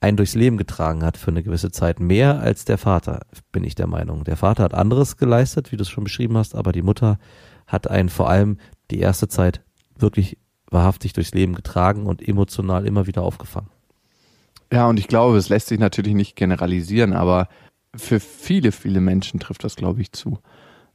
einen 0.00 0.16
durchs 0.16 0.34
Leben 0.34 0.56
getragen 0.56 1.04
hat 1.04 1.16
für 1.16 1.30
eine 1.30 1.42
gewisse 1.42 1.70
Zeit. 1.70 1.98
Mehr 2.00 2.40
als 2.40 2.64
der 2.64 2.78
Vater, 2.78 3.22
bin 3.50 3.64
ich 3.64 3.74
der 3.74 3.88
Meinung. 3.88 4.24
Der 4.24 4.36
Vater 4.36 4.62
hat 4.62 4.74
anderes 4.74 5.16
geleistet, 5.16 5.72
wie 5.72 5.76
du 5.76 5.82
es 5.82 5.90
schon 5.90 6.04
beschrieben 6.04 6.36
hast, 6.36 6.54
aber 6.54 6.72
die 6.72 6.82
Mutter 6.82 7.18
hat 7.66 7.90
einen 7.90 8.08
vor 8.08 8.30
allem 8.30 8.58
die 8.90 9.00
erste 9.00 9.28
Zeit 9.28 9.60
wirklich 9.96 10.38
wahrhaftig 10.70 11.14
durchs 11.14 11.34
Leben 11.34 11.54
getragen 11.54 12.06
und 12.06 12.26
emotional 12.26 12.86
immer 12.86 13.06
wieder 13.06 13.22
aufgefangen. 13.22 13.70
Ja, 14.72 14.86
und 14.86 14.98
ich 14.98 15.08
glaube, 15.08 15.36
es 15.36 15.48
lässt 15.48 15.68
sich 15.68 15.78
natürlich 15.78 16.14
nicht 16.14 16.36
generalisieren, 16.36 17.12
aber 17.14 17.48
für 17.96 18.20
viele, 18.20 18.70
viele 18.70 19.00
Menschen 19.00 19.40
trifft 19.40 19.64
das, 19.64 19.76
glaube 19.76 20.00
ich, 20.00 20.12
zu. 20.12 20.38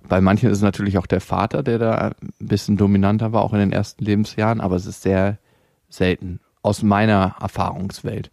Bei 0.07 0.21
manchen 0.21 0.49
ist 0.49 0.57
es 0.57 0.63
natürlich 0.63 0.97
auch 0.97 1.07
der 1.07 1.21
Vater, 1.21 1.63
der 1.63 1.79
da 1.79 1.93
ein 1.95 2.13
bisschen 2.39 2.77
dominanter 2.77 3.33
war, 3.33 3.41
auch 3.41 3.53
in 3.53 3.59
den 3.59 3.71
ersten 3.71 4.03
Lebensjahren, 4.03 4.61
aber 4.61 4.75
es 4.75 4.85
ist 4.85 5.01
sehr 5.01 5.39
selten 5.93 6.39
aus 6.61 6.83
meiner 6.83 7.35
Erfahrungswelt. 7.39 8.31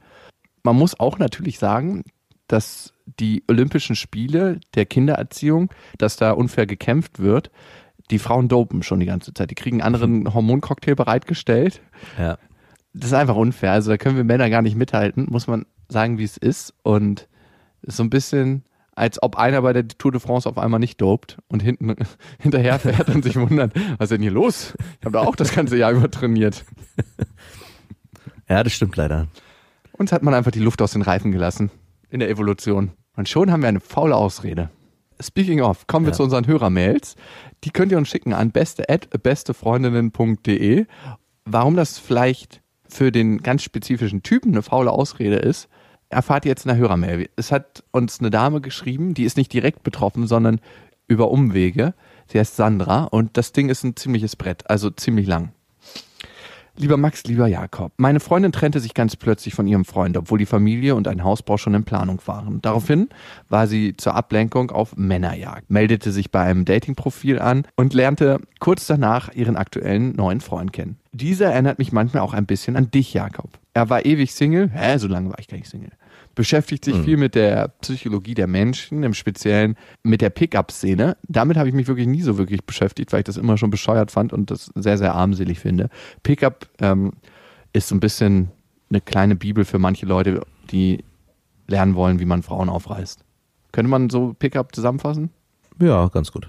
Man 0.63 0.77
muss 0.77 0.99
auch 0.99 1.19
natürlich 1.19 1.59
sagen, 1.59 2.05
dass 2.47 2.93
die 3.19 3.45
Olympischen 3.49 3.97
Spiele 3.97 4.61
der 4.75 4.87
Kindererziehung, 4.87 5.71
dass 5.99 6.17
da 6.17 6.33
unfair 6.33 6.67
gekämpft 6.67 7.19
wird, 7.19 7.51
die 8.11 8.19
Frauen 8.19 8.49
dopen 8.49 8.83
schon 8.83 9.01
die 9.01 9.07
ganze 9.07 9.33
Zeit. 9.33 9.51
Die 9.51 9.55
kriegen 9.55 9.81
einen 9.81 9.95
anderen 9.95 10.35
Hormoncocktail 10.35 10.95
bereitgestellt. 10.95 11.81
Ja. 12.19 12.39
Das 12.93 13.11
ist 13.11 13.15
einfach 13.15 13.37
unfair. 13.37 13.73
Also 13.73 13.91
da 13.91 13.97
können 13.97 14.17
wir 14.17 14.25
Männer 14.25 14.51
gar 14.51 14.63
nicht 14.63 14.77
mithalten, 14.77 15.27
muss 15.31 15.47
man 15.47 15.65
sagen, 15.89 16.19
wie 16.19 16.25
es 16.25 16.37
ist. 16.37 16.75
Und 16.83 17.29
so 17.83 18.03
ein 18.03 18.11
bisschen, 18.11 18.65
als 18.97 19.23
ob 19.23 19.37
einer 19.37 19.63
bei 19.63 19.73
der 19.73 19.87
Tour 19.87 20.11
de 20.11 20.21
France 20.21 20.49
auf 20.49 20.59
einmal 20.59 20.81
nicht 20.81 21.01
dopt 21.01 21.39
und 21.47 21.63
hinten 21.63 21.95
hinterher 22.41 22.81
fährt 22.81 23.09
und 23.09 23.23
sich 23.23 23.37
wundert, 23.37 23.75
was 23.99 24.07
ist 24.07 24.13
denn 24.13 24.23
hier 24.23 24.33
los? 24.33 24.75
Ich 24.99 25.07
habe 25.07 25.13
da 25.13 25.21
auch 25.21 25.37
das 25.37 25.55
ganze 25.55 25.77
Jahr 25.77 25.93
über 25.93 26.11
trainiert. 26.11 26.65
Ja, 28.51 28.63
das 28.65 28.73
stimmt 28.73 28.97
leider. 28.97 29.29
Uns 29.93 30.11
hat 30.13 30.25
man 30.25 30.35
einfach 30.35 30.51
die 30.51 30.59
Luft 30.59 30.83
aus 30.83 30.91
den 30.93 31.01
Reifen 31.03 31.31
gelassen 31.31 31.71
in 32.11 32.19
der 32.21 32.29
Evolution. 32.29 32.91
Und 33.17 33.29
schon 33.29 33.53
haben 33.53 33.63
wir 33.63 33.69
eine 33.69 33.81
faule 33.81 34.17
Ausrede. 34.17 34.71
Speaking 35.21 35.61
of, 35.61 35.87
kommen 35.87 36.07
wir 36.07 36.11
ja. 36.11 36.17
zu 36.17 36.25
unseren 36.25 36.47
Hörermails. 36.47 37.15
Die 37.63 37.71
könnt 37.71 37.93
ihr 37.93 37.99
uns 37.99 38.09
schicken 38.09 38.33
an 38.33 38.51
beste@bestefreundinnen.de. 38.51 40.87
Warum 41.45 41.77
das 41.77 41.99
vielleicht 41.99 42.63
für 42.89 43.13
den 43.13 43.39
ganz 43.39 43.63
spezifischen 43.63 44.25
Typen 44.25 44.51
eine 44.53 44.63
faule 44.63 44.91
Ausrede 44.91 45.37
ist, 45.37 45.69
erfahrt 46.09 46.45
ihr 46.45 46.51
jetzt 46.51 46.65
in 46.65 46.71
der 46.71 46.79
Hörermail. 46.79 47.29
Es 47.37 47.53
hat 47.53 47.85
uns 47.93 48.19
eine 48.19 48.31
Dame 48.31 48.61
geschrieben, 48.61 49.15
die 49.15 49.23
ist 49.25 49.37
nicht 49.37 49.53
direkt 49.53 49.85
betroffen, 49.85 50.27
sondern 50.27 50.61
über 51.07 51.31
Umwege. 51.31 51.95
Sie 52.27 52.41
heißt 52.41 52.57
Sandra 52.57 53.05
und 53.05 53.37
das 53.37 53.53
Ding 53.53 53.69
ist 53.69 53.85
ein 53.85 53.95
ziemliches 53.95 54.35
Brett, 54.35 54.69
also 54.69 54.91
ziemlich 54.91 55.29
lang. 55.29 55.53
Lieber 56.81 56.97
Max, 56.97 57.25
lieber 57.25 57.47
Jakob, 57.47 57.93
meine 57.99 58.21
Freundin 58.21 58.53
trennte 58.53 58.81
sich 58.81 58.95
ganz 58.95 59.15
plötzlich 59.15 59.53
von 59.53 59.67
ihrem 59.67 59.85
Freund, 59.85 60.17
obwohl 60.17 60.39
die 60.39 60.47
Familie 60.47 60.95
und 60.95 61.09
ein 61.09 61.23
Hausbau 61.23 61.59
schon 61.59 61.75
in 61.75 61.85
Planung 61.85 62.23
waren. 62.25 62.63
Daraufhin 62.63 63.11
war 63.51 63.67
sie 63.67 63.99
zur 63.99 64.15
Ablenkung 64.15 64.71
auf 64.71 64.97
Männerjagd, 64.97 65.71
meldete 65.71 66.11
sich 66.11 66.31
bei 66.31 66.41
einem 66.41 66.65
Datingprofil 66.65 67.39
an 67.39 67.67
und 67.77 67.93
lernte 67.93 68.41
kurz 68.61 68.87
danach 68.87 69.31
ihren 69.35 69.57
aktuellen 69.57 70.17
neuen 70.17 70.41
Freund 70.41 70.73
kennen. 70.73 70.97
Dieser 71.13 71.53
erinnert 71.53 71.79
mich 71.79 71.93
manchmal 71.93 72.23
auch 72.23 72.33
ein 72.33 72.47
bisschen 72.47 72.77
an 72.77 72.91
dich, 72.91 73.13
Jakob. 73.13 73.51
Er 73.75 73.91
war 73.91 74.07
ewig 74.07 74.33
Single, 74.33 74.71
hä, 74.73 74.97
so 74.97 75.07
lange 75.07 75.29
war 75.29 75.39
ich 75.39 75.49
gar 75.49 75.59
nicht 75.59 75.69
Single 75.69 75.93
beschäftigt 76.35 76.85
sich 76.85 76.95
mhm. 76.95 77.05
viel 77.05 77.17
mit 77.17 77.35
der 77.35 77.69
Psychologie 77.81 78.35
der 78.35 78.47
Menschen, 78.47 79.03
im 79.03 79.15
Speziellen 79.15 79.77
mit 80.03 80.21
der 80.21 80.31
Pickup-Szene. 80.31 81.17
Damit 81.29 81.57
habe 81.57 81.69
ich 81.69 81.75
mich 81.75 81.89
wirklich 81.89 82.07
nie 82.07 82.23
so 82.23 82.39
wirklich 82.39 82.65
beschäftigt, 82.65 83.13
weil 83.13 83.21
ich 83.21 83.25
das 83.25 83.37
immer 83.37 83.59
schon 83.59 83.71
bescheuert 83.71 84.11
fand 84.11 84.33
und 84.33 84.51
das 84.51 84.71
sehr, 84.75 84.99
sehr 84.99 85.15
armselig 85.15 85.59
finde. 85.59 85.91
Pickup 86.23 86.69
ähm, 86.81 87.13
ist 87.73 87.89
so 87.89 87.95
ein 87.95 88.01
bisschen 88.01 88.51
eine 88.91 89.01
kleine 89.01 89.37
Bibel 89.37 89.65
für 89.65 89.79
manche 89.79 90.07
Leute, 90.07 90.43
die 90.71 91.05
lernen 91.67 91.95
wollen, 91.95 92.19
wie 92.21 92.25
man 92.25 92.43
Frauen 92.43 92.69
aufreißt. 92.69 93.25
Könnte 93.73 93.91
man 93.91 94.11
so 94.11 94.35
Pickup 94.39 94.75
zusammenfassen? 94.75 95.31
Ja, 95.81 96.09
ganz 96.09 96.33
gut. 96.33 96.49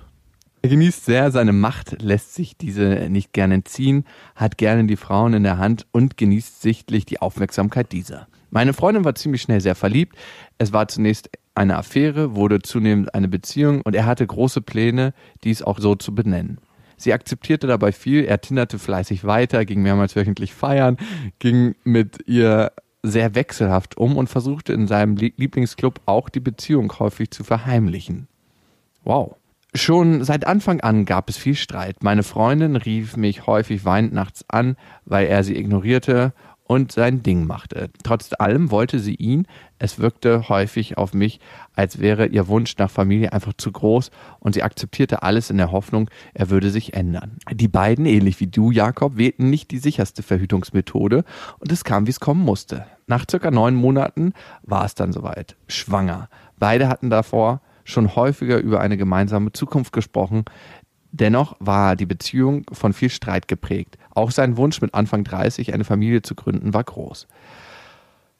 Er 0.63 0.69
genießt 0.69 1.05
sehr 1.05 1.31
seine 1.31 1.53
Macht, 1.53 2.01
lässt 2.01 2.35
sich 2.35 2.55
diese 2.55 3.09
nicht 3.09 3.33
gerne 3.33 3.55
entziehen, 3.55 4.05
hat 4.35 4.57
gerne 4.59 4.85
die 4.85 4.95
Frauen 4.95 5.33
in 5.33 5.43
der 5.43 5.57
Hand 5.57 5.87
und 5.91 6.17
genießt 6.17 6.61
sichtlich 6.61 7.05
die 7.05 7.19
Aufmerksamkeit 7.19 7.91
dieser. 7.91 8.27
Meine 8.51 8.73
Freundin 8.73 9.05
war 9.05 9.15
ziemlich 9.15 9.41
schnell 9.41 9.61
sehr 9.61 9.75
verliebt. 9.75 10.15
Es 10.57 10.73
war 10.73 10.87
zunächst 10.87 11.29
eine 11.55 11.77
Affäre, 11.77 12.35
wurde 12.35 12.61
zunehmend 12.61 13.15
eine 13.15 13.27
Beziehung 13.27 13.81
und 13.81 13.95
er 13.95 14.05
hatte 14.05 14.27
große 14.27 14.61
Pläne, 14.61 15.13
dies 15.43 15.63
auch 15.63 15.79
so 15.79 15.95
zu 15.95 16.13
benennen. 16.13 16.59
Sie 16.97 17.13
akzeptierte 17.13 17.65
dabei 17.65 17.93
viel, 17.93 18.25
er 18.25 18.41
tinderte 18.41 18.77
fleißig 18.77 19.23
weiter, 19.23 19.65
ging 19.65 19.81
mehrmals 19.81 20.15
wöchentlich 20.15 20.53
feiern, 20.53 20.97
ging 21.39 21.75
mit 21.83 22.27
ihr 22.27 22.73
sehr 23.03 23.33
wechselhaft 23.33 23.97
um 23.97 24.17
und 24.17 24.27
versuchte 24.27 24.73
in 24.73 24.85
seinem 24.85 25.15
Lieblingsclub 25.15 26.01
auch 26.05 26.29
die 26.29 26.39
Beziehung 26.39 26.91
häufig 26.99 27.31
zu 27.31 27.43
verheimlichen. 27.43 28.27
Wow. 29.03 29.35
Schon 29.73 30.23
seit 30.25 30.45
Anfang 30.45 30.81
an 30.81 31.05
gab 31.05 31.29
es 31.29 31.37
viel 31.37 31.55
Streit. 31.55 32.03
Meine 32.03 32.23
Freundin 32.23 32.75
rief 32.75 33.15
mich 33.15 33.47
häufig 33.47 33.85
weinend 33.85 34.13
nachts 34.13 34.43
an, 34.49 34.75
weil 35.05 35.27
er 35.27 35.45
sie 35.45 35.55
ignorierte 35.55 36.33
und 36.71 36.93
sein 36.93 37.21
Ding 37.21 37.45
machte. 37.45 37.89
Trotz 38.01 38.29
allem 38.39 38.71
wollte 38.71 38.99
sie 38.99 39.15
ihn. 39.15 39.45
Es 39.77 39.99
wirkte 39.99 40.47
häufig 40.47 40.97
auf 40.97 41.13
mich, 41.13 41.41
als 41.75 41.99
wäre 41.99 42.27
ihr 42.27 42.47
Wunsch 42.47 42.77
nach 42.77 42.89
Familie 42.89 43.33
einfach 43.33 43.51
zu 43.57 43.73
groß 43.73 44.09
und 44.39 44.53
sie 44.53 44.63
akzeptierte 44.63 45.21
alles 45.21 45.49
in 45.49 45.57
der 45.57 45.73
Hoffnung, 45.73 46.09
er 46.33 46.49
würde 46.49 46.69
sich 46.69 46.93
ändern. 46.93 47.39
Die 47.51 47.67
beiden, 47.67 48.05
ähnlich 48.05 48.39
wie 48.39 48.47
du, 48.47 48.71
Jakob, 48.71 49.17
wählten 49.17 49.49
nicht 49.49 49.69
die 49.71 49.79
sicherste 49.79 50.23
Verhütungsmethode 50.23 51.25
und 51.59 51.71
es 51.73 51.83
kam, 51.83 52.07
wie 52.07 52.11
es 52.11 52.21
kommen 52.21 52.45
musste. 52.45 52.85
Nach 53.05 53.25
circa 53.29 53.51
neun 53.51 53.75
Monaten 53.75 54.31
war 54.63 54.85
es 54.85 54.95
dann 54.95 55.11
soweit. 55.11 55.57
Schwanger. 55.67 56.29
Beide 56.57 56.87
hatten 56.87 57.09
davor 57.09 57.59
schon 57.83 58.15
häufiger 58.15 58.59
über 58.59 58.79
eine 58.79 58.95
gemeinsame 58.95 59.51
Zukunft 59.51 59.91
gesprochen. 59.91 60.45
Dennoch 61.11 61.57
war 61.59 61.97
die 61.97 62.05
Beziehung 62.05 62.63
von 62.71 62.93
viel 62.93 63.09
Streit 63.09 63.49
geprägt. 63.49 63.97
Auch 64.13 64.31
sein 64.31 64.57
Wunsch 64.57 64.81
mit 64.81 64.93
Anfang 64.93 65.23
30 65.23 65.73
eine 65.73 65.83
Familie 65.83 66.21
zu 66.21 66.35
gründen 66.35 66.73
war 66.73 66.83
groß. 66.83 67.27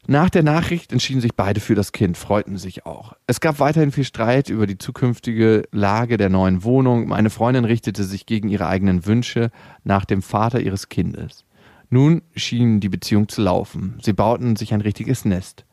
Nach 0.08 0.32
der 0.32 0.42
Nachricht 0.42 0.92
entschieden 0.92 1.22
sich 1.22 1.36
beide 1.36 1.60
für 1.60 1.76
das 1.76 1.92
Kind, 1.92 2.18
freuten 2.18 2.58
sich 2.58 2.86
auch. 2.88 3.14
Es 3.28 3.40
gab 3.40 3.60
weiterhin 3.60 3.92
viel 3.92 4.04
Streit 4.04 4.50
über 4.50 4.66
die 4.66 4.80
zukünftige 4.80 5.64
Lage 5.72 6.18
der 6.18 6.30
neuen 6.30 6.64
Wohnung. 6.64 7.08
Meine 7.08 7.30
Freundin 7.30 7.66
richtete 7.66 8.04
sich 8.04 8.26
gegen 8.26 8.50
ihre 8.50 8.68
eigenen 8.68 9.06
Wünsche 9.06 9.52
nach 9.84 10.06
dem 10.06 10.24
Vater 10.24 10.60
ihres 10.60 10.90
Kindes. 10.90 11.46
Nun 11.92 12.24
schien 12.36 12.80
die 12.80 12.90
Beziehung 12.90 13.30
zu 13.30 13.44
laufen. 13.44 14.00
Sie 14.02 14.14
bauten 14.14 14.56
sich 14.56 14.74
ein 14.74 14.82
richtiges 14.82 15.24
Nest. 15.24 15.66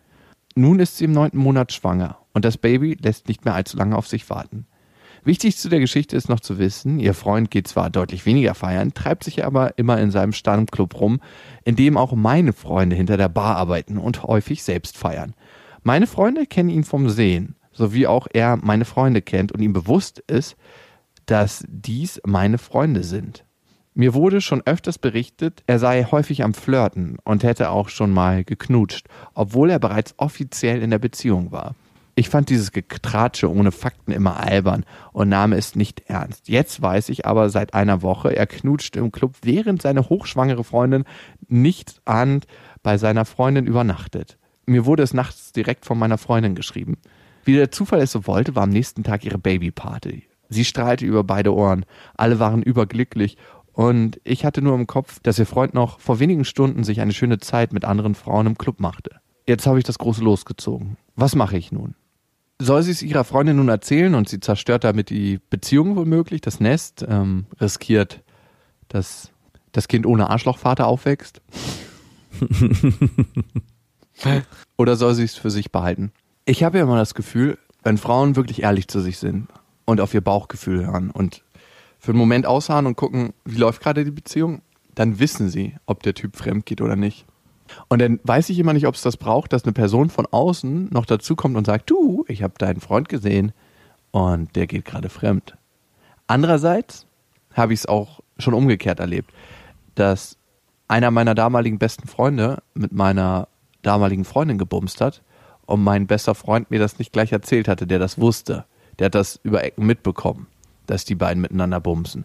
Nun 0.54 0.78
ist 0.78 0.98
sie 0.98 1.04
im 1.04 1.12
neunten 1.12 1.38
Monat 1.38 1.72
schwanger 1.72 2.18
und 2.34 2.44
das 2.44 2.58
Baby 2.58 2.98
lässt 3.00 3.28
nicht 3.28 3.44
mehr 3.44 3.54
allzu 3.54 3.76
lange 3.76 3.96
auf 3.96 4.08
sich 4.08 4.28
warten. 4.28 4.66
Wichtig 5.24 5.56
zu 5.56 5.68
der 5.68 5.80
Geschichte 5.80 6.16
ist 6.16 6.28
noch 6.28 6.40
zu 6.40 6.58
wissen, 6.58 7.00
ihr 7.00 7.14
Freund 7.14 7.50
geht 7.50 7.68
zwar 7.68 7.90
deutlich 7.90 8.24
weniger 8.26 8.54
feiern, 8.54 8.94
treibt 8.94 9.24
sich 9.24 9.44
aber 9.44 9.76
immer 9.78 9.98
in 10.00 10.10
seinem 10.10 10.32
Stammclub 10.32 11.00
rum, 11.00 11.20
in 11.64 11.76
dem 11.76 11.96
auch 11.96 12.12
meine 12.12 12.52
Freunde 12.52 12.96
hinter 12.96 13.16
der 13.16 13.28
Bar 13.28 13.56
arbeiten 13.56 13.98
und 13.98 14.22
häufig 14.22 14.62
selbst 14.62 14.96
feiern. 14.96 15.34
Meine 15.82 16.06
Freunde 16.06 16.46
kennen 16.46 16.70
ihn 16.70 16.84
vom 16.84 17.08
Sehen, 17.08 17.56
so 17.72 17.92
wie 17.92 18.06
auch 18.06 18.26
er 18.32 18.56
meine 18.56 18.84
Freunde 18.84 19.22
kennt 19.22 19.52
und 19.52 19.60
ihm 19.60 19.72
bewusst 19.72 20.20
ist, 20.26 20.56
dass 21.26 21.64
dies 21.68 22.20
meine 22.24 22.58
Freunde 22.58 23.04
sind. 23.04 23.44
Mir 23.94 24.14
wurde 24.14 24.40
schon 24.40 24.62
öfters 24.64 24.96
berichtet, 24.98 25.64
er 25.66 25.80
sei 25.80 26.04
häufig 26.04 26.44
am 26.44 26.54
Flirten 26.54 27.18
und 27.24 27.42
hätte 27.42 27.70
auch 27.70 27.88
schon 27.88 28.12
mal 28.12 28.44
geknutscht, 28.44 29.08
obwohl 29.34 29.70
er 29.70 29.80
bereits 29.80 30.14
offiziell 30.18 30.82
in 30.82 30.90
der 30.90 31.00
Beziehung 31.00 31.50
war. 31.50 31.74
Ich 32.18 32.30
fand 32.30 32.50
dieses 32.50 32.72
Getratsche 32.72 33.48
ohne 33.48 33.70
Fakten 33.70 34.10
immer 34.10 34.40
albern 34.40 34.84
und 35.12 35.28
nahm 35.28 35.52
es 35.52 35.76
nicht 35.76 36.10
ernst. 36.10 36.48
Jetzt 36.48 36.82
weiß 36.82 37.10
ich 37.10 37.26
aber 37.26 37.48
seit 37.48 37.74
einer 37.74 38.02
Woche, 38.02 38.34
er 38.34 38.48
knutscht 38.48 38.96
im 38.96 39.12
Club, 39.12 39.36
während 39.42 39.82
seine 39.82 40.08
hochschwangere 40.08 40.64
Freundin 40.64 41.04
nicht 41.46 42.00
ahnt 42.06 42.48
bei 42.82 42.98
seiner 42.98 43.24
Freundin 43.24 43.68
übernachtet. 43.68 44.36
Mir 44.66 44.84
wurde 44.84 45.04
es 45.04 45.14
nachts 45.14 45.52
direkt 45.52 45.86
von 45.86 45.96
meiner 45.96 46.18
Freundin 46.18 46.56
geschrieben. 46.56 46.96
Wie 47.44 47.54
der 47.54 47.70
Zufall 47.70 48.00
es 48.00 48.10
so 48.10 48.26
wollte, 48.26 48.56
war 48.56 48.64
am 48.64 48.70
nächsten 48.70 49.04
Tag 49.04 49.24
ihre 49.24 49.38
Babyparty. 49.38 50.24
Sie 50.48 50.64
strahlte 50.64 51.06
über 51.06 51.22
beide 51.22 51.54
Ohren. 51.54 51.84
Alle 52.16 52.40
waren 52.40 52.64
überglücklich 52.64 53.36
und 53.74 54.20
ich 54.24 54.44
hatte 54.44 54.60
nur 54.60 54.74
im 54.74 54.88
Kopf, 54.88 55.20
dass 55.22 55.38
ihr 55.38 55.46
Freund 55.46 55.72
noch 55.72 56.00
vor 56.00 56.18
wenigen 56.18 56.44
Stunden 56.44 56.82
sich 56.82 57.00
eine 57.00 57.12
schöne 57.12 57.38
Zeit 57.38 57.72
mit 57.72 57.84
anderen 57.84 58.16
Frauen 58.16 58.48
im 58.48 58.58
Club 58.58 58.80
machte. 58.80 59.20
Jetzt 59.46 59.68
habe 59.68 59.78
ich 59.78 59.84
das 59.84 59.98
große 59.98 60.24
losgezogen. 60.24 60.96
Was 61.14 61.36
mache 61.36 61.56
ich 61.56 61.70
nun? 61.70 61.94
Soll 62.60 62.82
sie 62.82 62.90
es 62.90 63.02
ihrer 63.02 63.24
Freundin 63.24 63.56
nun 63.56 63.68
erzählen 63.68 64.14
und 64.14 64.28
sie 64.28 64.40
zerstört 64.40 64.84
damit 64.84 65.10
die 65.10 65.40
Beziehung 65.50 65.96
womöglich, 65.96 66.40
das 66.40 66.60
Nest, 66.60 67.04
ähm, 67.08 67.46
riskiert, 67.60 68.22
dass 68.88 69.30
das 69.72 69.88
Kind 69.88 70.06
ohne 70.06 70.30
Arschlochvater 70.30 70.86
aufwächst? 70.86 71.40
Oder 74.76 74.96
soll 74.96 75.14
sie 75.14 75.24
es 75.24 75.36
für 75.36 75.50
sich 75.50 75.70
behalten? 75.70 76.12
Ich 76.44 76.64
habe 76.64 76.78
ja 76.78 76.84
immer 76.84 76.96
das 76.96 77.14
Gefühl, 77.14 77.58
wenn 77.82 77.98
Frauen 77.98 78.36
wirklich 78.36 78.62
ehrlich 78.62 78.88
zu 78.88 79.00
sich 79.00 79.18
sind 79.18 79.48
und 79.84 80.00
auf 80.00 80.14
ihr 80.14 80.20
Bauchgefühl 80.20 80.86
hören 80.86 81.10
und 81.10 81.44
für 81.98 82.10
einen 82.10 82.18
Moment 82.18 82.46
ausharren 82.46 82.86
und 82.86 82.96
gucken, 82.96 83.32
wie 83.44 83.58
läuft 83.58 83.82
gerade 83.82 84.04
die 84.04 84.10
Beziehung, 84.10 84.62
dann 84.94 85.20
wissen 85.20 85.48
sie, 85.48 85.76
ob 85.86 86.02
der 86.02 86.14
Typ 86.14 86.36
fremd 86.36 86.66
geht 86.66 86.80
oder 86.80 86.96
nicht. 86.96 87.26
Und 87.88 88.00
dann 88.00 88.20
weiß 88.24 88.50
ich 88.50 88.58
immer 88.58 88.72
nicht, 88.72 88.86
ob 88.86 88.94
es 88.94 89.02
das 89.02 89.16
braucht, 89.16 89.52
dass 89.52 89.64
eine 89.64 89.72
Person 89.72 90.10
von 90.10 90.26
außen 90.26 90.88
noch 90.90 91.06
dazukommt 91.06 91.56
und 91.56 91.66
sagt, 91.66 91.90
du, 91.90 92.24
ich 92.28 92.42
habe 92.42 92.54
deinen 92.58 92.80
Freund 92.80 93.08
gesehen 93.08 93.52
und 94.10 94.54
der 94.56 94.66
geht 94.66 94.84
gerade 94.84 95.08
fremd. 95.08 95.56
Andererseits 96.26 97.06
habe 97.54 97.72
ich 97.72 97.80
es 97.80 97.86
auch 97.86 98.20
schon 98.38 98.54
umgekehrt 98.54 99.00
erlebt, 99.00 99.32
dass 99.94 100.36
einer 100.86 101.10
meiner 101.10 101.34
damaligen 101.34 101.78
besten 101.78 102.08
Freunde 102.08 102.62
mit 102.74 102.92
meiner 102.92 103.48
damaligen 103.82 104.24
Freundin 104.24 104.58
gebumst 104.58 105.00
hat 105.00 105.22
und 105.66 105.82
mein 105.82 106.06
bester 106.06 106.34
Freund 106.34 106.70
mir 106.70 106.78
das 106.78 106.98
nicht 106.98 107.12
gleich 107.12 107.32
erzählt 107.32 107.68
hatte, 107.68 107.86
der 107.86 107.98
das 107.98 108.18
wusste. 108.18 108.64
Der 108.98 109.06
hat 109.06 109.14
das 109.14 109.38
über 109.42 109.62
Ecken 109.62 109.86
mitbekommen, 109.86 110.46
dass 110.86 111.04
die 111.04 111.14
beiden 111.14 111.40
miteinander 111.40 111.80
bumsen. 111.80 112.24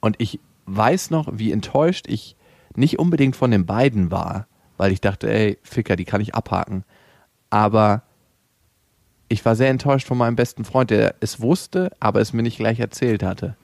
Und 0.00 0.16
ich 0.18 0.40
weiß 0.66 1.10
noch, 1.10 1.28
wie 1.32 1.52
enttäuscht 1.52 2.06
ich 2.08 2.36
nicht 2.76 2.98
unbedingt 2.98 3.34
von 3.34 3.50
den 3.50 3.66
beiden 3.66 4.10
war, 4.10 4.46
weil 4.80 4.92
ich 4.92 5.02
dachte, 5.02 5.30
ey, 5.30 5.58
Ficker, 5.62 5.94
die 5.94 6.06
kann 6.06 6.22
ich 6.22 6.34
abhaken. 6.34 6.84
Aber 7.50 8.00
ich 9.28 9.44
war 9.44 9.54
sehr 9.54 9.68
enttäuscht 9.68 10.06
von 10.06 10.16
meinem 10.16 10.36
besten 10.36 10.64
Freund, 10.64 10.88
der 10.88 11.16
es 11.20 11.38
wusste, 11.38 11.90
aber 12.00 12.22
es 12.22 12.32
mir 12.32 12.42
nicht 12.42 12.56
gleich 12.56 12.80
erzählt 12.80 13.22
hatte. 13.22 13.56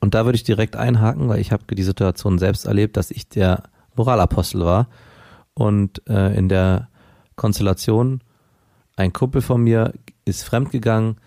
Und 0.00 0.14
da 0.14 0.24
würde 0.24 0.36
ich 0.36 0.44
direkt 0.44 0.74
einhaken, 0.74 1.28
weil 1.28 1.40
ich 1.40 1.52
habe 1.52 1.74
die 1.74 1.82
Situation 1.82 2.38
selbst 2.38 2.64
erlebt, 2.64 2.96
dass 2.96 3.10
ich 3.10 3.28
der 3.28 3.64
Moralapostel 3.96 4.64
war 4.64 4.88
und 5.52 6.00
äh, 6.08 6.34
in 6.34 6.48
der 6.48 6.88
Konstellation 7.36 8.22
ein 8.96 9.12
Kumpel 9.12 9.42
von 9.42 9.60
mir 9.60 9.92
ist 10.24 10.42
fremdgegangen 10.42 11.18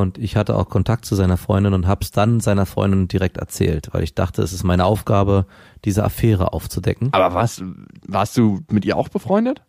und 0.00 0.18
ich 0.18 0.36
hatte 0.36 0.56
auch 0.56 0.68
Kontakt 0.68 1.04
zu 1.04 1.14
seiner 1.14 1.36
Freundin 1.36 1.74
und 1.74 1.86
habe 1.86 2.02
es 2.02 2.10
dann 2.10 2.40
seiner 2.40 2.66
Freundin 2.66 3.08
direkt 3.08 3.36
erzählt, 3.36 3.88
weil 3.92 4.02
ich 4.02 4.14
dachte, 4.14 4.42
es 4.42 4.52
ist 4.52 4.64
meine 4.64 4.84
Aufgabe, 4.84 5.46
diese 5.84 6.04
Affäre 6.04 6.52
aufzudecken. 6.52 7.08
Aber 7.12 7.34
warst, 7.34 7.62
warst 8.06 8.36
du 8.36 8.60
mit 8.70 8.84
ihr 8.84 8.96
auch 8.96 9.08
befreundet? 9.08 9.62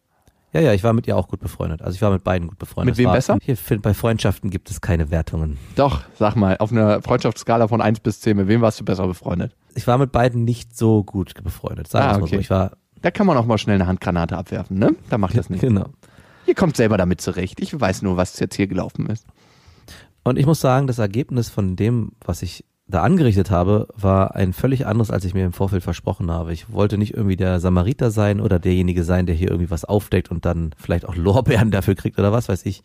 Ja, 0.54 0.62
ja, 0.62 0.74
ich 0.74 0.84
war 0.84 0.94
mit 0.94 1.06
ihr 1.06 1.18
auch 1.18 1.28
gut 1.28 1.42
befreundet. 1.42 1.82
Also 1.82 1.96
ich 1.96 2.02
war 2.02 2.12
mit 2.12 2.24
beiden 2.24 2.48
gut 2.48 2.58
befreundet. 2.58 2.94
Mit 2.94 2.98
wem 2.98 3.08
war, 3.08 3.16
besser? 3.16 3.38
Hier, 3.42 3.58
bei 3.82 3.94
Freundschaften 3.94 4.50
gibt 4.50 4.70
es 4.70 4.80
keine 4.80 5.12
Wertungen. 5.12 5.58
Doch, 5.76 6.02
sag 6.18 6.36
mal, 6.36 6.58
auf 6.60 6.72
einer 6.72 7.02
Freundschaftsskala 7.02 7.68
von 7.68 7.82
1 7.82 8.00
bis 8.00 8.22
10, 8.22 8.38
mit 8.38 8.48
wem 8.48 8.62
warst 8.62 8.80
du 8.80 8.86
besser 8.86 9.06
befreundet? 9.06 9.54
Ich 9.74 9.86
war 9.86 9.98
mit 9.98 10.14
beiden 10.14 10.46
nicht 10.46 10.78
so 10.78 11.04
gut 11.04 11.34
befreundet. 11.44 11.90
Sagen 11.90 12.22
ah, 12.22 12.24
okay. 12.24 12.36
so. 12.36 12.40
Ich 12.40 12.50
war 12.50 12.72
da 13.06 13.12
kann 13.12 13.28
man 13.28 13.38
auch 13.38 13.46
mal 13.46 13.60
schnell 13.60 13.76
eine 13.76 13.86
Handgranate 13.86 14.36
abwerfen, 14.36 14.80
ne? 14.80 14.96
Da 15.12 15.20
macht 15.20 15.38
das 15.38 15.50
nicht. 15.52 15.62
Genau. 15.62 15.90
Ihr 16.48 16.56
kommt 16.56 16.76
selber 16.76 16.98
damit 16.98 17.22
zurecht. 17.22 17.60
Ich 17.60 17.80
weiß 17.80 18.02
nur, 18.02 18.18
was 18.18 18.40
jetzt 18.40 18.56
hier 18.56 18.66
gelaufen 18.66 19.06
ist. 19.06 19.28
Und 20.26 20.40
ich 20.40 20.48
muss 20.48 20.60
sagen, 20.60 20.88
das 20.88 20.98
Ergebnis 20.98 21.50
von 21.50 21.76
dem, 21.76 22.14
was 22.26 22.42
ich 22.42 22.66
da 22.88 23.04
angerichtet 23.04 23.52
habe, 23.52 23.88
war 23.96 24.36
ein 24.36 24.54
völlig 24.54 24.86
anderes, 24.88 25.12
als 25.12 25.24
ich 25.24 25.36
mir 25.36 25.46
im 25.46 25.54
Vorfeld 25.54 25.84
versprochen 25.84 26.32
habe. 26.32 26.52
Ich 26.52 26.72
wollte 26.72 26.98
nicht 26.98 27.14
irgendwie 27.14 27.36
der 27.36 27.60
Samariter 27.60 28.10
sein 28.10 28.42
oder 28.42 28.60
derjenige 28.60 29.04
sein, 29.04 29.28
der 29.28 29.36
hier 29.36 29.50
irgendwie 29.50 29.70
was 29.70 29.86
aufdeckt 29.86 30.32
und 30.32 30.46
dann 30.46 30.72
vielleicht 30.78 31.08
auch 31.08 31.16
Lorbeeren 31.16 31.72
dafür 31.72 31.94
kriegt 31.96 32.18
oder 32.18 32.32
was 32.32 32.50
weiß 32.50 32.66
ich. 32.66 32.82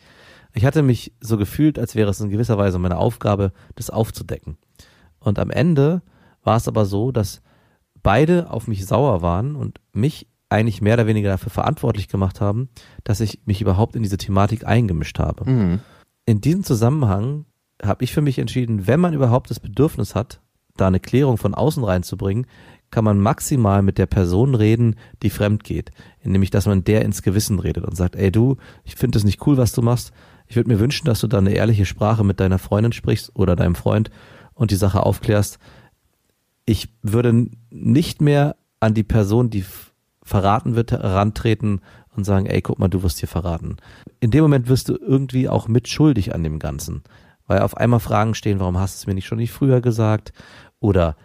Ich 0.52 0.66
hatte 0.66 0.82
mich 0.82 1.14
so 1.20 1.38
gefühlt, 1.38 1.78
als 1.78 1.94
wäre 1.94 2.10
es 2.10 2.20
in 2.20 2.28
gewisser 2.28 2.58
Weise 2.58 2.78
meine 2.78 2.98
Aufgabe, 2.98 3.52
das 3.74 3.88
aufzudecken. 3.88 4.58
Und 5.18 5.38
am 5.38 5.50
Ende 5.50 6.02
war 6.42 6.56
es 6.56 6.68
aber 6.68 6.84
so, 6.84 7.10
dass 7.10 7.40
beide 8.02 8.50
auf 8.50 8.68
mich 8.68 8.84
sauer 8.86 9.22
waren 9.22 9.56
und 9.56 9.80
mich 9.92 10.26
eigentlich 10.50 10.82
mehr 10.82 10.94
oder 10.94 11.06
weniger 11.06 11.30
dafür 11.30 11.50
verantwortlich 11.50 12.08
gemacht 12.08 12.40
haben, 12.40 12.68
dass 13.04 13.20
ich 13.20 13.40
mich 13.46 13.62
überhaupt 13.62 13.96
in 13.96 14.02
diese 14.02 14.18
Thematik 14.18 14.66
eingemischt 14.66 15.18
habe. 15.18 15.48
Mhm. 15.48 15.80
In 16.26 16.40
diesem 16.40 16.64
Zusammenhang 16.64 17.46
habe 17.82 18.04
ich 18.04 18.12
für 18.12 18.22
mich 18.22 18.38
entschieden, 18.38 18.86
wenn 18.86 19.00
man 19.00 19.14
überhaupt 19.14 19.50
das 19.50 19.60
Bedürfnis 19.60 20.14
hat, 20.14 20.40
da 20.76 20.86
eine 20.86 21.00
Klärung 21.00 21.38
von 21.38 21.54
außen 21.54 21.82
reinzubringen, 21.84 22.46
kann 22.90 23.04
man 23.04 23.20
maximal 23.20 23.82
mit 23.82 23.98
der 23.98 24.06
Person 24.06 24.54
reden, 24.54 24.96
die 25.22 25.30
fremd 25.30 25.64
geht. 25.64 25.90
Nämlich, 26.24 26.50
dass 26.50 26.66
man 26.66 26.84
der 26.84 27.02
ins 27.02 27.22
Gewissen 27.22 27.58
redet 27.58 27.84
und 27.84 27.96
sagt, 27.96 28.16
ey 28.16 28.32
du, 28.32 28.56
ich 28.84 28.96
finde 28.96 29.18
es 29.18 29.24
nicht 29.24 29.46
cool, 29.46 29.56
was 29.56 29.72
du 29.72 29.82
machst. 29.82 30.12
Ich 30.48 30.56
würde 30.56 30.68
mir 30.68 30.80
wünschen, 30.80 31.06
dass 31.06 31.20
du 31.20 31.28
da 31.28 31.38
eine 31.38 31.52
ehrliche 31.52 31.86
Sprache 31.86 32.24
mit 32.24 32.40
deiner 32.40 32.58
Freundin 32.58 32.92
sprichst 32.92 33.36
oder 33.36 33.54
deinem 33.54 33.76
Freund 33.76 34.10
und 34.54 34.72
die 34.72 34.76
Sache 34.76 35.04
aufklärst. 35.04 35.58
Ich 36.66 36.88
würde 37.02 37.46
nicht 37.70 38.20
mehr 38.20 38.56
an 38.80 38.94
die 38.94 39.04
Person, 39.04 39.50
die 39.50 39.64
verraten 40.22 40.74
wird, 40.74 40.92
herantreten 40.92 41.80
und 42.16 42.24
sagen, 42.24 42.46
ey, 42.46 42.60
guck 42.62 42.78
mal, 42.78 42.88
du 42.88 43.02
wirst 43.02 43.18
hier 43.18 43.28
verraten. 43.28 43.76
In 44.20 44.30
dem 44.30 44.42
Moment 44.42 44.68
wirst 44.68 44.88
du 44.88 44.96
irgendwie 44.96 45.48
auch 45.48 45.68
mitschuldig 45.68 46.34
an 46.34 46.42
dem 46.42 46.58
Ganzen, 46.58 47.02
weil 47.46 47.60
auf 47.60 47.76
einmal 47.76 48.00
Fragen 48.00 48.34
stehen, 48.34 48.60
warum 48.60 48.78
hast 48.78 48.96
du 48.96 48.98
es 48.98 49.06
mir 49.06 49.14
nicht 49.14 49.26
schon 49.26 49.38
nicht 49.38 49.52
früher 49.52 49.80
gesagt? 49.80 50.32
Oder 50.80 51.16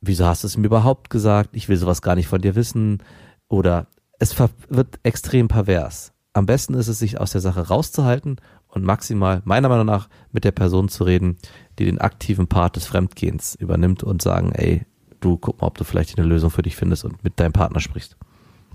wieso 0.00 0.26
hast 0.26 0.42
du 0.42 0.46
es 0.46 0.56
mir 0.56 0.66
überhaupt 0.66 1.10
gesagt? 1.10 1.50
Ich 1.52 1.68
will 1.68 1.76
sowas 1.76 2.02
gar 2.02 2.14
nicht 2.14 2.28
von 2.28 2.40
dir 2.40 2.54
wissen. 2.54 3.02
Oder 3.48 3.86
es 4.18 4.38
wird 4.38 4.98
extrem 5.02 5.48
pervers. 5.48 6.12
Am 6.32 6.46
besten 6.46 6.74
ist 6.74 6.88
es, 6.88 6.98
sich 6.98 7.20
aus 7.20 7.32
der 7.32 7.40
Sache 7.40 7.68
rauszuhalten 7.68 8.40
und 8.68 8.84
maximal, 8.84 9.40
meiner 9.44 9.68
Meinung 9.68 9.86
nach, 9.86 10.08
mit 10.32 10.44
der 10.44 10.50
Person 10.50 10.88
zu 10.88 11.04
reden, 11.04 11.38
die 11.78 11.84
den 11.84 12.00
aktiven 12.00 12.48
Part 12.48 12.76
des 12.76 12.86
Fremdgehens 12.86 13.54
übernimmt 13.54 14.02
und 14.02 14.20
sagen, 14.20 14.52
ey, 14.52 14.84
du 15.20 15.36
guck 15.36 15.60
mal, 15.60 15.68
ob 15.68 15.78
du 15.78 15.84
vielleicht 15.84 16.18
eine 16.18 16.26
Lösung 16.26 16.50
für 16.50 16.62
dich 16.62 16.76
findest 16.76 17.04
und 17.04 17.22
mit 17.22 17.38
deinem 17.38 17.52
Partner 17.52 17.80
sprichst. 17.80 18.16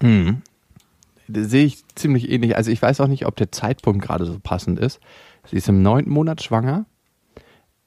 Mhm. 0.02 0.42
Sehe 1.32 1.66
ich 1.66 1.84
ziemlich 1.96 2.30
ähnlich. 2.30 2.56
Also 2.56 2.72
ich 2.72 2.82
weiß 2.82 3.02
auch 3.02 3.08
nicht, 3.08 3.26
ob 3.26 3.36
der 3.36 3.52
Zeitpunkt 3.52 4.04
gerade 4.04 4.26
so 4.26 4.40
passend 4.40 4.80
ist. 4.80 5.00
Sie 5.46 5.58
ist 5.58 5.70
im 5.70 5.82
neunten 5.82 6.12
Monat 6.12 6.42
schwanger. 6.42 6.86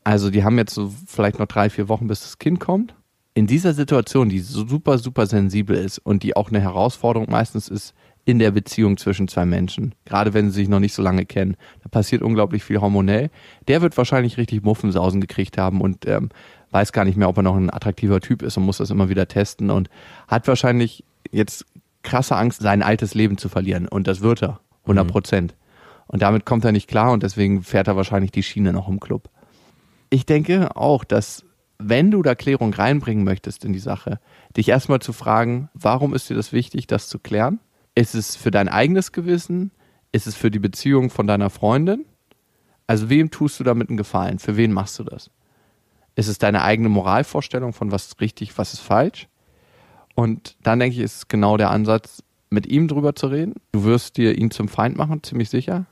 Also 0.04 0.30
die 0.30 0.44
haben 0.44 0.58
jetzt 0.58 0.74
so 0.74 0.92
vielleicht 1.06 1.38
noch 1.38 1.46
drei, 1.46 1.70
vier 1.70 1.88
Wochen, 1.88 2.08
bis 2.08 2.22
das 2.22 2.38
Kind 2.38 2.60
kommt. 2.60 2.94
In 3.34 3.46
dieser 3.46 3.72
Situation, 3.72 4.28
die 4.28 4.40
so 4.40 4.66
super, 4.66 4.98
super 4.98 5.26
sensibel 5.26 5.76
ist 5.76 5.98
und 5.98 6.22
die 6.22 6.36
auch 6.36 6.50
eine 6.50 6.60
Herausforderung 6.60 7.30
meistens 7.30 7.68
ist 7.68 7.94
in 8.24 8.38
der 8.38 8.50
Beziehung 8.52 8.98
zwischen 8.98 9.26
zwei 9.26 9.44
Menschen, 9.44 9.94
gerade 10.04 10.32
wenn 10.32 10.50
sie 10.50 10.60
sich 10.60 10.68
noch 10.68 10.78
nicht 10.78 10.94
so 10.94 11.02
lange 11.02 11.24
kennen, 11.24 11.56
da 11.82 11.88
passiert 11.88 12.22
unglaublich 12.22 12.62
viel 12.62 12.80
hormonell. 12.80 13.30
Der 13.66 13.82
wird 13.82 13.96
wahrscheinlich 13.96 14.36
richtig 14.36 14.62
Muffensausen 14.62 15.20
gekriegt 15.20 15.58
haben 15.58 15.80
und 15.80 16.06
ähm, 16.06 16.28
weiß 16.70 16.92
gar 16.92 17.04
nicht 17.04 17.16
mehr, 17.16 17.28
ob 17.28 17.36
er 17.36 17.42
noch 17.42 17.56
ein 17.56 17.72
attraktiver 17.72 18.20
Typ 18.20 18.42
ist 18.42 18.56
und 18.56 18.64
muss 18.64 18.78
das 18.78 18.90
immer 18.90 19.08
wieder 19.08 19.26
testen 19.26 19.70
und 19.70 19.88
hat 20.28 20.46
wahrscheinlich 20.46 21.04
jetzt 21.32 21.66
krasse 22.02 22.36
Angst, 22.36 22.60
sein 22.60 22.82
altes 22.82 23.14
Leben 23.14 23.38
zu 23.38 23.48
verlieren. 23.48 23.88
Und 23.88 24.06
das 24.06 24.20
wird 24.20 24.42
er. 24.42 24.60
100 24.82 25.06
Prozent. 25.06 25.54
Und 26.06 26.22
damit 26.22 26.44
kommt 26.44 26.64
er 26.64 26.72
nicht 26.72 26.88
klar 26.88 27.12
und 27.12 27.22
deswegen 27.22 27.62
fährt 27.62 27.88
er 27.88 27.96
wahrscheinlich 27.96 28.32
die 28.32 28.42
Schiene 28.42 28.72
noch 28.72 28.88
im 28.88 29.00
Club. 29.00 29.30
Ich 30.10 30.26
denke 30.26 30.76
auch, 30.76 31.04
dass 31.04 31.44
wenn 31.78 32.10
du 32.10 32.22
da 32.22 32.34
Klärung 32.34 32.74
reinbringen 32.74 33.24
möchtest 33.24 33.64
in 33.64 33.72
die 33.72 33.78
Sache, 33.78 34.20
dich 34.56 34.68
erstmal 34.68 35.00
zu 35.00 35.12
fragen, 35.12 35.68
warum 35.74 36.14
ist 36.14 36.28
dir 36.28 36.34
das 36.34 36.52
wichtig, 36.52 36.86
das 36.86 37.08
zu 37.08 37.18
klären? 37.18 37.60
Ist 37.94 38.14
es 38.14 38.36
für 38.36 38.50
dein 38.50 38.68
eigenes 38.68 39.12
Gewissen? 39.12 39.72
Ist 40.12 40.26
es 40.26 40.36
für 40.36 40.50
die 40.50 40.58
Beziehung 40.58 41.10
von 41.10 41.26
deiner 41.26 41.50
Freundin? 41.50 42.04
Also 42.86 43.08
wem 43.08 43.30
tust 43.30 43.58
du 43.58 43.64
damit 43.64 43.88
einen 43.88 43.96
Gefallen? 43.96 44.38
Für 44.38 44.56
wen 44.56 44.72
machst 44.72 44.98
du 44.98 45.04
das? 45.04 45.30
Ist 46.14 46.28
es 46.28 46.38
deine 46.38 46.62
eigene 46.62 46.90
Moralvorstellung 46.90 47.72
von 47.72 47.90
was 47.90 48.06
ist 48.06 48.20
richtig, 48.20 48.58
was 48.58 48.74
ist 48.74 48.80
falsch? 48.80 49.28
Und 50.14 50.56
dann 50.62 50.78
denke 50.78 50.96
ich, 50.96 51.02
ist 51.02 51.16
es 51.16 51.28
genau 51.28 51.56
der 51.56 51.70
Ansatz, 51.70 52.22
mit 52.50 52.66
ihm 52.66 52.86
drüber 52.88 53.14
zu 53.14 53.28
reden. 53.28 53.54
Du 53.72 53.84
wirst 53.84 54.16
dir 54.18 54.36
ihn 54.36 54.50
zum 54.50 54.68
Feind 54.68 54.96
machen, 54.96 55.22
ziemlich 55.22 55.48
sicher. 55.48 55.86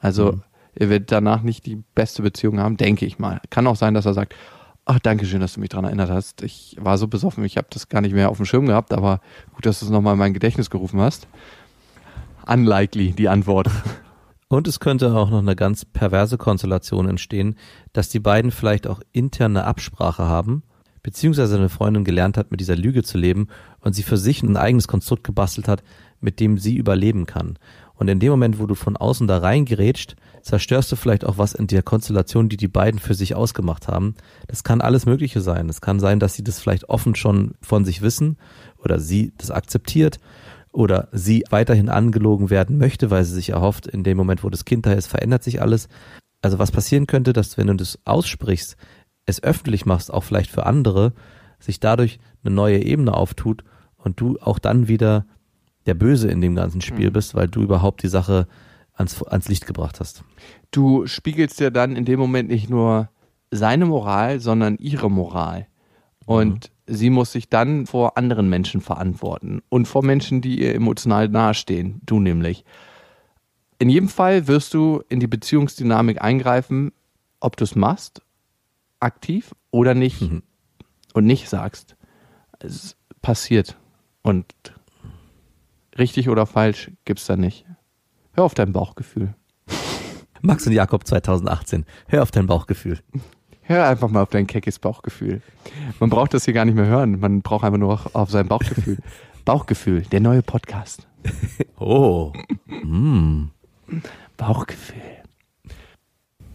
Also 0.00 0.32
Mhm. 0.32 0.42
er 0.74 0.88
wird 0.88 1.12
danach 1.12 1.42
nicht 1.42 1.66
die 1.66 1.82
beste 1.94 2.22
Beziehung 2.22 2.58
haben, 2.60 2.76
denke 2.78 3.04
ich 3.04 3.18
mal. 3.18 3.40
Kann 3.50 3.66
auch 3.66 3.76
sein, 3.76 3.92
dass 3.94 4.06
er 4.06 4.14
sagt, 4.14 4.34
ach, 4.86 4.98
danke 4.98 5.26
schön, 5.26 5.40
dass 5.40 5.54
du 5.54 5.60
mich 5.60 5.68
daran 5.68 5.84
erinnert 5.84 6.10
hast. 6.10 6.42
Ich 6.42 6.76
war 6.80 6.96
so 6.98 7.08
besoffen, 7.08 7.44
ich 7.44 7.56
habe 7.58 7.68
das 7.70 7.88
gar 7.88 8.00
nicht 8.00 8.14
mehr 8.14 8.30
auf 8.30 8.38
dem 8.38 8.46
Schirm 8.46 8.66
gehabt, 8.66 8.92
aber 8.92 9.20
gut, 9.54 9.66
dass 9.66 9.80
du 9.80 9.84
es 9.84 9.90
nochmal 9.92 10.14
in 10.14 10.18
mein 10.18 10.34
Gedächtnis 10.34 10.70
gerufen 10.70 11.00
hast. 11.00 11.28
Unlikely, 12.46 13.12
die 13.12 13.28
Antwort. 13.28 13.70
Und 14.48 14.68
es 14.68 14.80
könnte 14.80 15.14
auch 15.14 15.30
noch 15.30 15.38
eine 15.38 15.56
ganz 15.56 15.84
perverse 15.86 16.36
Konstellation 16.36 17.08
entstehen, 17.08 17.56
dass 17.94 18.10
die 18.10 18.20
beiden 18.20 18.50
vielleicht 18.50 18.86
auch 18.86 19.00
interne 19.12 19.64
Absprache 19.64 20.24
haben, 20.24 20.62
beziehungsweise 21.02 21.56
eine 21.56 21.68
Freundin 21.68 22.04
gelernt 22.04 22.36
hat, 22.36 22.50
mit 22.50 22.60
dieser 22.60 22.76
Lüge 22.76 23.02
zu 23.02 23.18
leben 23.18 23.48
und 23.80 23.94
sie 23.94 24.02
für 24.02 24.16
sich 24.16 24.42
ein 24.42 24.56
eigenes 24.56 24.88
Konstrukt 24.88 25.24
gebastelt 25.24 25.68
hat, 25.68 25.82
mit 26.20 26.40
dem 26.40 26.58
sie 26.58 26.76
überleben 26.76 27.26
kann. 27.26 27.58
Und 27.94 28.08
in 28.08 28.20
dem 28.20 28.30
Moment, 28.30 28.58
wo 28.58 28.66
du 28.66 28.74
von 28.74 28.96
außen 28.96 29.26
da 29.26 29.38
reingerätscht, 29.38 30.16
zerstörst 30.42 30.90
du 30.90 30.96
vielleicht 30.96 31.24
auch 31.24 31.38
was 31.38 31.54
in 31.54 31.66
der 31.66 31.82
Konstellation, 31.82 32.48
die 32.48 32.56
die 32.56 32.68
beiden 32.68 32.98
für 32.98 33.14
sich 33.14 33.34
ausgemacht 33.34 33.86
haben. 33.86 34.16
Das 34.48 34.64
kann 34.64 34.80
alles 34.80 35.06
Mögliche 35.06 35.40
sein. 35.40 35.68
Es 35.68 35.80
kann 35.80 36.00
sein, 36.00 36.18
dass 36.18 36.34
sie 36.34 36.42
das 36.42 36.58
vielleicht 36.58 36.88
offen 36.88 37.14
schon 37.14 37.54
von 37.60 37.84
sich 37.84 38.02
wissen 38.02 38.38
oder 38.78 38.98
sie 38.98 39.32
das 39.38 39.50
akzeptiert 39.50 40.18
oder 40.72 41.08
sie 41.12 41.44
weiterhin 41.50 41.88
angelogen 41.88 42.50
werden 42.50 42.78
möchte, 42.78 43.10
weil 43.10 43.24
sie 43.24 43.34
sich 43.34 43.50
erhofft, 43.50 43.86
in 43.86 44.04
dem 44.04 44.16
Moment, 44.16 44.42
wo 44.42 44.50
das 44.50 44.64
Kind 44.64 44.86
da 44.86 44.92
ist, 44.92 45.06
verändert 45.06 45.44
sich 45.44 45.60
alles. 45.60 45.88
Also 46.40 46.58
was 46.58 46.72
passieren 46.72 47.06
könnte, 47.06 47.32
dass 47.32 47.56
wenn 47.56 47.68
du 47.68 47.74
das 47.76 47.98
aussprichst, 48.04 48.76
es 49.26 49.42
öffentlich 49.42 49.86
machst, 49.86 50.12
auch 50.12 50.24
vielleicht 50.24 50.50
für 50.50 50.66
andere, 50.66 51.12
sich 51.58 51.80
dadurch 51.80 52.18
eine 52.44 52.54
neue 52.54 52.82
Ebene 52.82 53.14
auftut 53.14 53.64
und 53.96 54.20
du 54.20 54.38
auch 54.40 54.58
dann 54.58 54.88
wieder 54.88 55.26
der 55.86 55.94
Böse 55.94 56.28
in 56.28 56.40
dem 56.40 56.54
ganzen 56.54 56.80
Spiel 56.80 57.10
bist, 57.10 57.34
weil 57.34 57.48
du 57.48 57.62
überhaupt 57.62 58.02
die 58.02 58.08
Sache 58.08 58.46
ans, 58.94 59.22
ans 59.22 59.48
Licht 59.48 59.66
gebracht 59.66 60.00
hast. 60.00 60.24
Du 60.70 61.06
spiegelst 61.06 61.60
ja 61.60 61.70
dann 61.70 61.96
in 61.96 62.04
dem 62.04 62.18
Moment 62.18 62.48
nicht 62.50 62.70
nur 62.70 63.08
seine 63.50 63.86
Moral, 63.86 64.40
sondern 64.40 64.76
ihre 64.78 65.10
Moral. 65.10 65.66
Und 66.24 66.70
sie 66.86 67.10
muss 67.10 67.32
sich 67.32 67.48
dann 67.48 67.86
vor 67.86 68.16
anderen 68.16 68.48
Menschen 68.48 68.80
verantworten 68.80 69.60
und 69.68 69.86
vor 69.86 70.04
Menschen, 70.04 70.40
die 70.40 70.60
ihr 70.60 70.74
emotional 70.74 71.28
nahestehen, 71.28 72.00
du 72.06 72.20
nämlich. 72.20 72.64
In 73.78 73.88
jedem 73.88 74.08
Fall 74.08 74.46
wirst 74.46 74.74
du 74.74 75.02
in 75.08 75.18
die 75.18 75.26
Beziehungsdynamik 75.26 76.22
eingreifen, 76.22 76.92
ob 77.40 77.56
du 77.56 77.64
es 77.64 77.74
machst, 77.74 78.22
aktiv 79.02 79.54
oder 79.70 79.94
nicht 79.94 80.22
und 81.12 81.26
nicht 81.26 81.48
sagst. 81.48 81.96
Es 82.58 82.96
passiert 83.20 83.76
und 84.22 84.46
richtig 85.98 86.28
oder 86.28 86.46
falsch 86.46 86.90
gibt's 87.04 87.26
da 87.26 87.36
nicht. 87.36 87.66
Hör 88.34 88.44
auf 88.44 88.54
dein 88.54 88.72
Bauchgefühl. 88.72 89.34
Max 90.40 90.66
und 90.66 90.72
Jakob 90.72 91.06
2018. 91.06 91.86
Hör 92.08 92.22
auf 92.22 92.30
dein 92.30 92.46
Bauchgefühl. 92.46 92.98
Hör 93.62 93.88
einfach 93.88 94.08
mal 94.08 94.22
auf 94.22 94.30
dein 94.30 94.48
keckes 94.48 94.78
Bauchgefühl. 94.78 95.40
Man 96.00 96.10
braucht 96.10 96.34
das 96.34 96.44
hier 96.44 96.54
gar 96.54 96.64
nicht 96.64 96.74
mehr 96.74 96.86
hören. 96.86 97.20
Man 97.20 97.42
braucht 97.42 97.64
einfach 97.64 97.78
nur 97.78 98.00
auf 98.12 98.30
sein 98.30 98.48
Bauchgefühl. 98.48 98.98
Bauchgefühl, 99.44 100.02
der 100.02 100.20
neue 100.20 100.42
Podcast. 100.42 101.06
Oh. 101.78 102.32
Mm. 102.68 103.46
Bauchgefühl. 104.36 105.02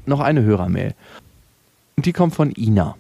Noch 0.06 0.22
eine 0.22 0.42
Hörermail. 0.44 0.96
Und 1.98 2.06
die 2.06 2.14
kommt 2.14 2.36
von 2.36 2.52
Ina. 2.56 2.96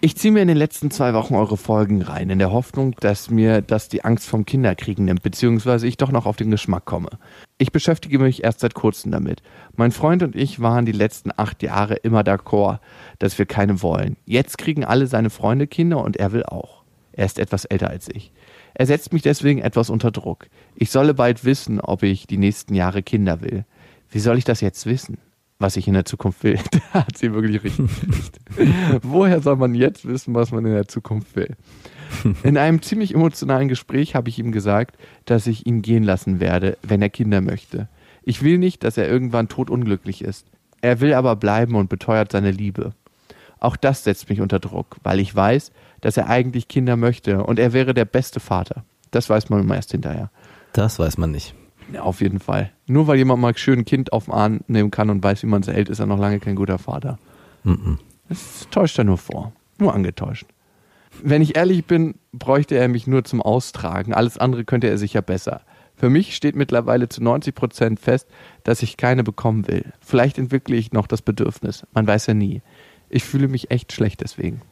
Ich 0.00 0.16
ziehe 0.16 0.32
mir 0.32 0.42
in 0.42 0.48
den 0.48 0.56
letzten 0.56 0.92
zwei 0.92 1.14
Wochen 1.14 1.34
eure 1.34 1.56
Folgen 1.56 2.00
rein, 2.00 2.30
in 2.30 2.38
der 2.38 2.52
Hoffnung, 2.52 2.94
dass 3.00 3.28
mir 3.28 3.60
das 3.60 3.88
die 3.88 4.04
Angst 4.04 4.28
vom 4.28 4.44
Kinderkriegen 4.44 5.04
nimmt, 5.04 5.22
beziehungsweise 5.22 5.88
ich 5.88 5.96
doch 5.96 6.12
noch 6.12 6.26
auf 6.26 6.36
den 6.36 6.50
Geschmack 6.50 6.84
komme. 6.84 7.10
Ich 7.58 7.72
beschäftige 7.72 8.20
mich 8.20 8.44
erst 8.44 8.60
seit 8.60 8.74
kurzem 8.74 9.10
damit. 9.10 9.42
Mein 9.76 9.90
Freund 9.90 10.22
und 10.22 10.36
ich 10.36 10.60
waren 10.60 10.86
die 10.86 10.92
letzten 10.92 11.30
acht 11.36 11.62
Jahre 11.62 11.94
immer 11.94 12.22
d'accord, 12.22 12.78
dass 13.18 13.38
wir 13.38 13.46
keine 13.46 13.82
wollen. 13.82 14.16
Jetzt 14.26 14.58
kriegen 14.58 14.84
alle 14.84 15.08
seine 15.08 15.30
Freunde 15.30 15.66
Kinder 15.66 16.02
und 16.02 16.16
er 16.16 16.30
will 16.32 16.44
auch. 16.44 16.84
Er 17.12 17.26
ist 17.26 17.40
etwas 17.40 17.64
älter 17.64 17.90
als 17.90 18.08
ich. 18.08 18.32
Er 18.74 18.86
setzt 18.86 19.12
mich 19.12 19.22
deswegen 19.22 19.60
etwas 19.60 19.90
unter 19.90 20.12
Druck. 20.12 20.46
Ich 20.76 20.90
solle 20.90 21.14
bald 21.14 21.44
wissen, 21.44 21.80
ob 21.80 22.04
ich 22.04 22.28
die 22.28 22.38
nächsten 22.38 22.74
Jahre 22.74 23.02
Kinder 23.02 23.40
will. 23.40 23.64
Wie 24.08 24.20
soll 24.20 24.38
ich 24.38 24.44
das 24.44 24.60
jetzt 24.60 24.86
wissen? 24.86 25.18
Was 25.58 25.76
ich 25.76 25.86
in 25.86 25.94
der 25.94 26.04
Zukunft 26.04 26.42
will. 26.44 26.58
da 26.92 27.06
hat 27.06 27.16
sie 27.16 27.32
wirklich 27.32 27.62
richtig 27.62 27.88
recht. 28.08 28.40
Woher 29.02 29.40
soll 29.40 29.56
man 29.56 29.74
jetzt 29.74 30.06
wissen, 30.06 30.34
was 30.34 30.50
man 30.50 30.64
in 30.66 30.72
der 30.72 30.88
Zukunft 30.88 31.36
will? 31.36 31.56
In 32.42 32.58
einem 32.58 32.82
ziemlich 32.82 33.14
emotionalen 33.14 33.68
Gespräch 33.68 34.14
habe 34.14 34.28
ich 34.28 34.38
ihm 34.38 34.52
gesagt, 34.52 34.96
dass 35.24 35.46
ich 35.46 35.66
ihn 35.66 35.80
gehen 35.80 36.04
lassen 36.04 36.40
werde, 36.40 36.76
wenn 36.82 37.00
er 37.00 37.08
Kinder 37.08 37.40
möchte. 37.40 37.88
Ich 38.22 38.42
will 38.42 38.58
nicht, 38.58 38.84
dass 38.84 38.98
er 38.98 39.08
irgendwann 39.08 39.48
totunglücklich 39.48 40.22
ist. 40.22 40.46
Er 40.82 41.00
will 41.00 41.14
aber 41.14 41.36
bleiben 41.36 41.74
und 41.74 41.88
beteuert 41.88 42.32
seine 42.32 42.50
Liebe. 42.50 42.92
Auch 43.60 43.76
das 43.76 44.04
setzt 44.04 44.28
mich 44.28 44.40
unter 44.40 44.58
Druck, 44.58 44.96
weil 45.02 45.20
ich 45.20 45.34
weiß, 45.34 45.72
dass 46.00 46.16
er 46.16 46.28
eigentlich 46.28 46.68
Kinder 46.68 46.96
möchte 46.96 47.44
und 47.44 47.58
er 47.58 47.72
wäre 47.72 47.94
der 47.94 48.04
beste 48.04 48.40
Vater. 48.40 48.84
Das 49.10 49.30
weiß 49.30 49.50
man 49.50 49.60
immer 49.60 49.76
erst 49.76 49.92
hinterher. 49.92 50.30
Das 50.72 50.98
weiß 50.98 51.18
man 51.18 51.30
nicht. 51.30 51.54
Ja, 51.92 52.02
auf 52.02 52.20
jeden 52.20 52.40
Fall. 52.40 52.70
Nur 52.86 53.06
weil 53.06 53.18
jemand 53.18 53.40
mal 53.40 53.56
schön 53.56 53.80
ein 53.80 53.84
Kind 53.84 54.12
auf 54.12 54.26
den 54.26 54.34
Arm 54.34 54.60
nehmen 54.66 54.90
kann 54.90 55.10
und 55.10 55.22
weiß, 55.22 55.42
wie 55.42 55.46
man 55.46 55.62
es 55.62 55.68
hält, 55.68 55.88
ist 55.88 55.98
er 55.98 56.06
noch 56.06 56.18
lange 56.18 56.40
kein 56.40 56.56
guter 56.56 56.78
Vater. 56.78 57.18
Mm-mm. 57.64 57.98
Das 58.28 58.66
täuscht 58.70 58.98
er 58.98 59.04
nur 59.04 59.18
vor. 59.18 59.52
Nur 59.78 59.94
angetäuscht. 59.94 60.46
Wenn 61.22 61.42
ich 61.42 61.56
ehrlich 61.56 61.84
bin, 61.84 62.14
bräuchte 62.32 62.76
er 62.76 62.88
mich 62.88 63.06
nur 63.06 63.24
zum 63.24 63.42
Austragen. 63.42 64.14
Alles 64.14 64.38
andere 64.38 64.64
könnte 64.64 64.88
er 64.88 64.96
sicher 64.96 65.20
besser. 65.20 65.62
Für 65.94 66.08
mich 66.08 66.34
steht 66.34 66.56
mittlerweile 66.56 67.08
zu 67.08 67.22
90 67.22 67.54
Prozent 67.54 68.00
fest, 68.00 68.26
dass 68.64 68.82
ich 68.82 68.96
keine 68.96 69.22
bekommen 69.22 69.68
will. 69.68 69.92
Vielleicht 70.00 70.38
entwickle 70.38 70.76
ich 70.76 70.92
noch 70.92 71.06
das 71.06 71.22
Bedürfnis. 71.22 71.86
Man 71.92 72.06
weiß 72.06 72.26
ja 72.26 72.34
nie. 72.34 72.62
Ich 73.10 73.24
fühle 73.24 73.48
mich 73.48 73.70
echt 73.70 73.92
schlecht 73.92 74.22
deswegen. 74.22 74.62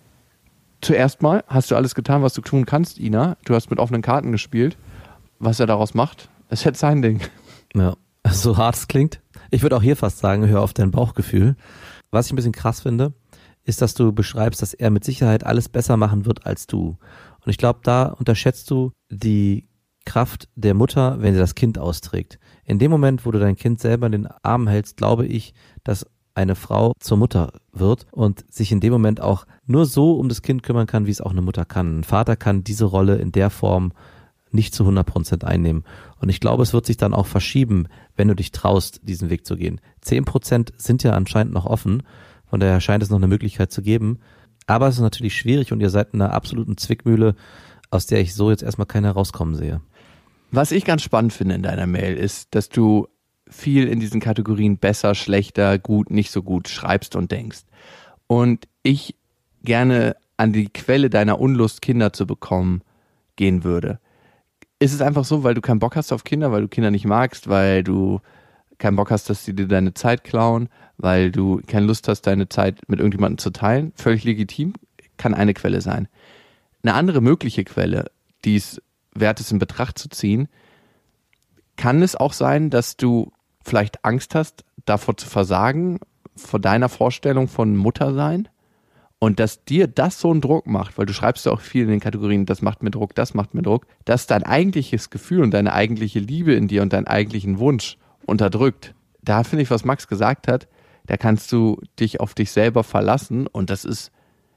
Zuerst 0.80 1.20
mal 1.20 1.44
hast 1.46 1.70
du 1.70 1.76
alles 1.76 1.94
getan, 1.94 2.22
was 2.22 2.32
du 2.32 2.40
tun 2.40 2.64
kannst, 2.64 2.98
Ina. 2.98 3.36
Du 3.44 3.54
hast 3.54 3.68
mit 3.68 3.78
offenen 3.78 4.00
Karten 4.00 4.32
gespielt. 4.32 4.78
Was 5.38 5.60
er 5.60 5.66
daraus 5.66 5.94
macht, 5.94 6.28
ist 6.50 6.64
jetzt 6.64 6.80
sein 6.80 7.02
Ding. 7.02 7.20
Ja, 7.74 7.94
so 8.30 8.56
hart 8.56 8.76
es 8.76 8.88
klingt. 8.88 9.20
Ich 9.50 9.62
würde 9.62 9.76
auch 9.76 9.82
hier 9.82 9.96
fast 9.96 10.18
sagen, 10.18 10.46
hör 10.46 10.62
auf 10.62 10.72
dein 10.72 10.90
Bauchgefühl. 10.90 11.56
Was 12.10 12.26
ich 12.26 12.32
ein 12.32 12.36
bisschen 12.36 12.52
krass 12.52 12.80
finde, 12.80 13.14
ist, 13.64 13.82
dass 13.82 13.94
du 13.94 14.12
beschreibst, 14.12 14.62
dass 14.62 14.74
er 14.74 14.90
mit 14.90 15.04
Sicherheit 15.04 15.44
alles 15.44 15.68
besser 15.68 15.96
machen 15.96 16.26
wird 16.26 16.46
als 16.46 16.66
du. 16.66 16.98
Und 17.44 17.50
ich 17.50 17.58
glaube, 17.58 17.80
da 17.82 18.06
unterschätzt 18.06 18.70
du 18.70 18.92
die 19.10 19.68
Kraft 20.04 20.48
der 20.54 20.74
Mutter, 20.74 21.20
wenn 21.20 21.34
sie 21.34 21.40
das 21.40 21.54
Kind 21.54 21.78
austrägt. 21.78 22.38
In 22.64 22.78
dem 22.78 22.90
Moment, 22.90 23.26
wo 23.26 23.30
du 23.30 23.38
dein 23.38 23.56
Kind 23.56 23.80
selber 23.80 24.06
in 24.06 24.12
den 24.12 24.28
Arm 24.42 24.66
hältst, 24.66 24.96
glaube 24.96 25.26
ich, 25.26 25.54
dass 25.84 26.06
eine 26.34 26.54
Frau 26.54 26.92
zur 27.00 27.16
Mutter 27.16 27.52
wird 27.72 28.06
und 28.12 28.44
sich 28.52 28.72
in 28.72 28.80
dem 28.80 28.92
Moment 28.92 29.20
auch 29.20 29.46
nur 29.66 29.86
so 29.86 30.14
um 30.14 30.28
das 30.28 30.42
Kind 30.42 30.62
kümmern 30.62 30.86
kann, 30.86 31.06
wie 31.06 31.10
es 31.10 31.20
auch 31.20 31.32
eine 31.32 31.42
Mutter 31.42 31.64
kann. 31.64 32.00
Ein 32.00 32.04
Vater 32.04 32.36
kann 32.36 32.64
diese 32.64 32.84
Rolle 32.84 33.16
in 33.16 33.32
der 33.32 33.50
Form 33.50 33.92
nicht 34.52 34.74
zu 34.74 34.82
100 34.84 35.06
Prozent 35.06 35.44
einnehmen. 35.44 35.84
Und 36.18 36.28
ich 36.28 36.40
glaube, 36.40 36.62
es 36.62 36.72
wird 36.72 36.86
sich 36.86 36.96
dann 36.96 37.14
auch 37.14 37.26
verschieben, 37.26 37.86
wenn 38.16 38.28
du 38.28 38.34
dich 38.34 38.52
traust, 38.52 39.00
diesen 39.02 39.30
Weg 39.30 39.46
zu 39.46 39.56
gehen. 39.56 39.80
10 40.02 40.24
Prozent 40.24 40.72
sind 40.76 41.02
ja 41.02 41.12
anscheinend 41.12 41.52
noch 41.52 41.66
offen. 41.66 42.02
Von 42.46 42.60
daher 42.60 42.80
scheint 42.80 43.02
es 43.02 43.10
noch 43.10 43.18
eine 43.18 43.28
Möglichkeit 43.28 43.70
zu 43.70 43.82
geben. 43.82 44.18
Aber 44.66 44.88
es 44.88 44.96
ist 44.96 45.00
natürlich 45.00 45.36
schwierig 45.36 45.72
und 45.72 45.80
ihr 45.80 45.90
seid 45.90 46.14
in 46.14 46.20
einer 46.20 46.32
absoluten 46.32 46.76
Zwickmühle, 46.76 47.34
aus 47.90 48.06
der 48.06 48.20
ich 48.20 48.34
so 48.34 48.50
jetzt 48.50 48.62
erstmal 48.62 48.86
keine 48.86 49.08
herauskommen 49.08 49.54
sehe. 49.54 49.80
Was 50.52 50.72
ich 50.72 50.84
ganz 50.84 51.02
spannend 51.02 51.32
finde 51.32 51.54
in 51.54 51.62
deiner 51.62 51.86
Mail 51.86 52.16
ist, 52.16 52.54
dass 52.54 52.68
du 52.68 53.08
viel 53.48 53.88
in 53.88 54.00
diesen 54.00 54.20
Kategorien 54.20 54.78
besser, 54.78 55.14
schlechter, 55.14 55.78
gut, 55.78 56.10
nicht 56.10 56.30
so 56.30 56.42
gut 56.42 56.68
schreibst 56.68 57.16
und 57.16 57.30
denkst. 57.30 57.62
Und 58.26 58.68
ich 58.82 59.16
gerne 59.62 60.16
an 60.36 60.52
die 60.52 60.68
Quelle 60.68 61.10
deiner 61.10 61.40
Unlust, 61.40 61.82
Kinder 61.82 62.12
zu 62.12 62.26
bekommen, 62.26 62.82
gehen 63.36 63.64
würde. 63.64 64.00
Ist 64.82 64.94
es 64.94 65.02
einfach 65.02 65.26
so, 65.26 65.44
weil 65.44 65.52
du 65.52 65.60
keinen 65.60 65.78
Bock 65.78 65.94
hast 65.94 66.10
auf 66.10 66.24
Kinder, 66.24 66.52
weil 66.52 66.62
du 66.62 66.68
Kinder 66.68 66.90
nicht 66.90 67.04
magst, 67.04 67.48
weil 67.48 67.84
du 67.84 68.20
keinen 68.78 68.96
Bock 68.96 69.10
hast, 69.10 69.28
dass 69.28 69.44
sie 69.44 69.54
dir 69.54 69.68
deine 69.68 69.92
Zeit 69.92 70.24
klauen, 70.24 70.70
weil 70.96 71.30
du 71.30 71.60
keine 71.66 71.84
Lust 71.84 72.08
hast, 72.08 72.22
deine 72.22 72.48
Zeit 72.48 72.80
mit 72.88 72.98
irgendjemandem 72.98 73.36
zu 73.36 73.50
teilen? 73.50 73.92
Völlig 73.94 74.24
legitim, 74.24 74.72
kann 75.18 75.34
eine 75.34 75.52
Quelle 75.52 75.82
sein. 75.82 76.08
Eine 76.82 76.94
andere 76.94 77.20
mögliche 77.20 77.62
Quelle, 77.62 78.10
die 78.46 78.56
es 78.56 78.80
wert 79.14 79.38
ist, 79.40 79.52
in 79.52 79.58
Betracht 79.58 79.98
zu 79.98 80.08
ziehen, 80.08 80.48
kann 81.76 82.02
es 82.02 82.16
auch 82.16 82.32
sein, 82.32 82.70
dass 82.70 82.96
du 82.96 83.32
vielleicht 83.62 84.02
Angst 84.02 84.34
hast, 84.34 84.64
davor 84.86 85.14
zu 85.18 85.26
versagen, 85.26 86.00
vor 86.36 86.58
deiner 86.58 86.88
Vorstellung 86.88 87.48
von 87.48 87.76
Muttersein? 87.76 88.48
Und 89.22 89.38
dass 89.38 89.64
dir 89.66 89.86
das 89.86 90.18
so 90.18 90.30
einen 90.30 90.40
Druck 90.40 90.66
macht, 90.66 90.96
weil 90.96 91.04
du 91.04 91.12
schreibst 91.12 91.44
ja 91.44 91.52
auch 91.52 91.60
viel 91.60 91.82
in 91.84 91.90
den 91.90 92.00
Kategorien, 92.00 92.46
das 92.46 92.62
macht 92.62 92.82
mir 92.82 92.90
Druck, 92.90 93.14
das 93.14 93.34
macht 93.34 93.52
mir 93.52 93.60
Druck, 93.60 93.86
dass 94.06 94.26
dein 94.26 94.42
eigentliches 94.42 95.10
Gefühl 95.10 95.42
und 95.42 95.52
deine 95.52 95.74
eigentliche 95.74 96.20
Liebe 96.20 96.54
in 96.54 96.68
dir 96.68 96.80
und 96.80 96.94
deinen 96.94 97.06
eigentlichen 97.06 97.58
Wunsch 97.58 97.98
unterdrückt. 98.24 98.94
Da 99.22 99.44
finde 99.44 99.62
ich, 99.62 99.70
was 99.70 99.84
Max 99.84 100.08
gesagt 100.08 100.48
hat, 100.48 100.68
da 101.06 101.18
kannst 101.18 101.52
du 101.52 101.82
dich 101.98 102.20
auf 102.20 102.32
dich 102.34 102.50
selber 102.50 102.82
verlassen 102.82 103.46
und 103.46 103.68
das 103.68 103.84
ist, 103.84 104.10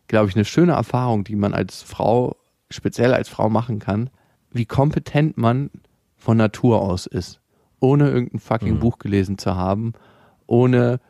glaube 0.08 0.30
ich, 0.30 0.36
eine 0.36 0.46
schöne 0.46 0.74
Erfahrung, 0.74 1.26
die 1.26 1.36
man 1.36 1.54
als 1.54 1.82
Frau, 1.82 2.38
speziell 2.70 3.14
als 3.14 3.28
Frau 3.28 3.50
machen 3.50 3.80
kann, 3.80 4.10
wie 4.50 4.66
kompetent 4.66 5.36
man 5.36 5.72
von 6.16 6.38
Natur 6.38 6.82
aus 6.82 7.06
ist, 7.06 7.42
ohne 7.82 8.10
irgendein 8.10 8.40
fucking 8.40 8.76
Mhm. 8.76 8.80
Buch 8.80 8.98
gelesen 8.98 9.38
zu 9.38 9.56
haben, 9.56 9.92
ohne 10.48 11.02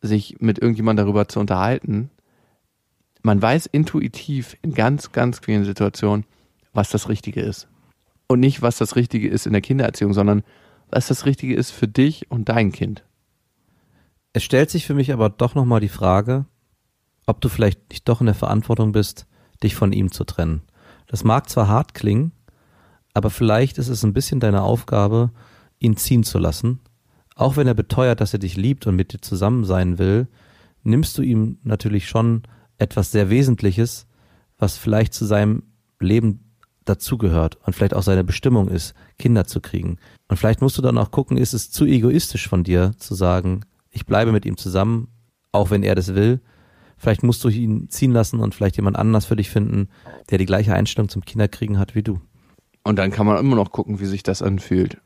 sich 0.00 0.38
mit 0.40 0.58
irgendjemand 0.58 0.98
darüber 0.98 1.28
zu 1.28 1.38
unterhalten. 1.38 2.10
Man 3.22 3.40
weiß 3.40 3.66
intuitiv 3.66 4.56
in 4.62 4.74
ganz, 4.74 5.12
ganz 5.12 5.38
vielen 5.38 5.64
Situationen, 5.64 6.24
was 6.72 6.90
das 6.90 7.08
Richtige 7.08 7.40
ist. 7.40 7.68
Und 8.26 8.40
nicht, 8.40 8.62
was 8.62 8.78
das 8.78 8.96
Richtige 8.96 9.28
ist 9.28 9.46
in 9.46 9.52
der 9.52 9.62
Kindererziehung, 9.62 10.12
sondern 10.12 10.42
was 10.90 11.06
das 11.08 11.26
Richtige 11.26 11.54
ist 11.54 11.70
für 11.70 11.88
dich 11.88 12.30
und 12.30 12.48
dein 12.48 12.72
Kind. 12.72 13.04
Es 14.32 14.42
stellt 14.42 14.70
sich 14.70 14.86
für 14.86 14.94
mich 14.94 15.12
aber 15.12 15.28
doch 15.28 15.54
nochmal 15.54 15.80
die 15.80 15.88
Frage, 15.88 16.46
ob 17.26 17.40
du 17.40 17.48
vielleicht 17.48 17.90
nicht 17.90 18.08
doch 18.08 18.20
in 18.20 18.26
der 18.26 18.34
Verantwortung 18.34 18.92
bist, 18.92 19.26
dich 19.62 19.74
von 19.74 19.92
ihm 19.92 20.10
zu 20.10 20.24
trennen. 20.24 20.62
Das 21.06 21.24
mag 21.24 21.48
zwar 21.48 21.68
hart 21.68 21.94
klingen, 21.94 22.32
aber 23.14 23.30
vielleicht 23.30 23.78
ist 23.78 23.88
es 23.88 24.02
ein 24.02 24.14
bisschen 24.14 24.40
deine 24.40 24.62
Aufgabe, 24.62 25.30
ihn 25.78 25.96
ziehen 25.96 26.24
zu 26.24 26.38
lassen. 26.38 26.80
Auch 27.36 27.56
wenn 27.56 27.66
er 27.66 27.74
beteuert, 27.74 28.20
dass 28.20 28.32
er 28.32 28.38
dich 28.38 28.56
liebt 28.56 28.86
und 28.86 28.96
mit 28.96 29.12
dir 29.12 29.20
zusammen 29.20 29.64
sein 29.64 29.98
will, 29.98 30.28
nimmst 30.82 31.16
du 31.18 31.22
ihm 31.22 31.58
natürlich 31.62 32.08
schon 32.08 32.42
etwas 32.82 33.10
sehr 33.10 33.30
Wesentliches, 33.30 34.06
was 34.58 34.76
vielleicht 34.76 35.14
zu 35.14 35.24
seinem 35.24 35.62
Leben 35.98 36.52
dazugehört 36.84 37.58
und 37.64 37.74
vielleicht 37.74 37.94
auch 37.94 38.02
seine 38.02 38.24
Bestimmung 38.24 38.68
ist, 38.68 38.94
Kinder 39.18 39.46
zu 39.46 39.60
kriegen. 39.60 39.98
Und 40.28 40.36
vielleicht 40.36 40.60
musst 40.60 40.76
du 40.78 40.82
dann 40.82 40.98
auch 40.98 41.10
gucken, 41.10 41.36
ist 41.36 41.52
es 41.52 41.70
zu 41.70 41.84
egoistisch 41.84 42.48
von 42.48 42.64
dir 42.64 42.92
zu 42.98 43.14
sagen, 43.14 43.64
ich 43.90 44.06
bleibe 44.06 44.32
mit 44.32 44.44
ihm 44.44 44.56
zusammen, 44.56 45.08
auch 45.52 45.70
wenn 45.70 45.82
er 45.82 45.94
das 45.94 46.14
will. 46.14 46.40
Vielleicht 46.96 47.22
musst 47.22 47.42
du 47.44 47.48
ihn 47.48 47.88
ziehen 47.88 48.12
lassen 48.12 48.40
und 48.40 48.54
vielleicht 48.54 48.76
jemand 48.76 48.96
anders 48.96 49.26
für 49.26 49.36
dich 49.36 49.50
finden, 49.50 49.88
der 50.30 50.38
die 50.38 50.46
gleiche 50.46 50.74
Einstellung 50.74 51.08
zum 51.08 51.24
Kinderkriegen 51.24 51.78
hat 51.78 51.94
wie 51.94 52.02
du. 52.02 52.20
Und 52.84 52.96
dann 52.96 53.10
kann 53.10 53.26
man 53.26 53.38
immer 53.38 53.56
noch 53.56 53.70
gucken, 53.70 54.00
wie 54.00 54.06
sich 54.06 54.22
das 54.22 54.42
anfühlt. 54.42 54.98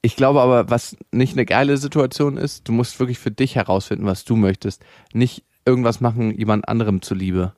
Ich 0.00 0.14
glaube 0.14 0.40
aber, 0.40 0.70
was 0.70 0.96
nicht 1.10 1.32
eine 1.32 1.44
geile 1.44 1.76
Situation 1.76 2.36
ist, 2.36 2.68
du 2.68 2.72
musst 2.72 3.00
wirklich 3.00 3.18
für 3.18 3.30
dich 3.30 3.56
herausfinden, 3.56 4.06
was 4.06 4.24
du 4.24 4.36
möchtest. 4.36 4.84
Nicht 5.12 5.44
irgendwas 5.68 6.00
machen 6.00 6.36
jemand 6.36 6.68
anderem 6.68 7.02
zuliebe, 7.02 7.52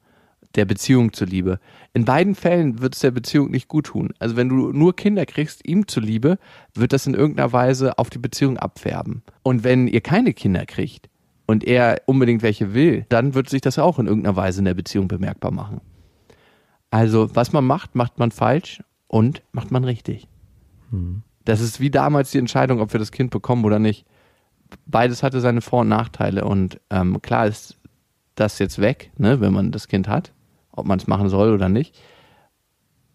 der 0.56 0.64
Beziehung 0.64 1.12
zuliebe. 1.12 1.60
In 1.92 2.04
beiden 2.04 2.34
Fällen 2.34 2.80
wird 2.80 2.94
es 2.94 3.00
der 3.00 3.12
Beziehung 3.12 3.50
nicht 3.50 3.68
gut 3.68 3.86
tun. 3.86 4.12
Also 4.18 4.36
wenn 4.36 4.48
du 4.48 4.72
nur 4.72 4.96
Kinder 4.96 5.24
kriegst, 5.26 5.66
ihm 5.66 5.86
zuliebe, 5.86 6.38
wird 6.74 6.92
das 6.92 7.06
in 7.06 7.14
irgendeiner 7.14 7.52
Weise 7.52 7.98
auf 7.98 8.10
die 8.10 8.18
Beziehung 8.18 8.58
abfärben. 8.58 9.22
Und 9.42 9.64
wenn 9.64 9.86
ihr 9.86 10.00
keine 10.00 10.34
Kinder 10.34 10.66
kriegt 10.66 11.08
und 11.46 11.64
er 11.64 12.02
unbedingt 12.06 12.42
welche 12.42 12.74
will, 12.74 13.06
dann 13.08 13.34
wird 13.34 13.48
sich 13.48 13.60
das 13.60 13.78
auch 13.78 13.98
in 13.98 14.06
irgendeiner 14.06 14.36
Weise 14.36 14.58
in 14.58 14.64
der 14.64 14.74
Beziehung 14.74 15.08
bemerkbar 15.08 15.52
machen. 15.52 15.80
Also 16.90 17.34
was 17.34 17.52
man 17.52 17.64
macht, 17.64 17.94
macht 17.94 18.18
man 18.18 18.32
falsch 18.32 18.82
und 19.06 19.42
macht 19.52 19.70
man 19.70 19.84
richtig. 19.84 20.26
Das 21.44 21.60
ist 21.60 21.80
wie 21.80 21.90
damals 21.90 22.32
die 22.32 22.38
Entscheidung, 22.38 22.80
ob 22.80 22.92
wir 22.92 23.00
das 23.00 23.12
Kind 23.12 23.30
bekommen 23.30 23.64
oder 23.64 23.78
nicht. 23.78 24.04
Beides 24.86 25.22
hatte 25.22 25.40
seine 25.40 25.60
Vor- 25.60 25.80
und 25.80 25.88
Nachteile 25.88 26.44
und 26.44 26.80
ähm, 26.90 27.20
klar 27.22 27.46
ist 27.46 27.79
das 28.40 28.58
jetzt 28.58 28.80
weg, 28.80 29.12
ne, 29.16 29.40
wenn 29.40 29.52
man 29.52 29.70
das 29.70 29.88
Kind 29.88 30.08
hat, 30.08 30.32
ob 30.72 30.86
man 30.86 30.98
es 30.98 31.06
machen 31.06 31.28
soll 31.28 31.52
oder 31.52 31.68
nicht. 31.68 31.96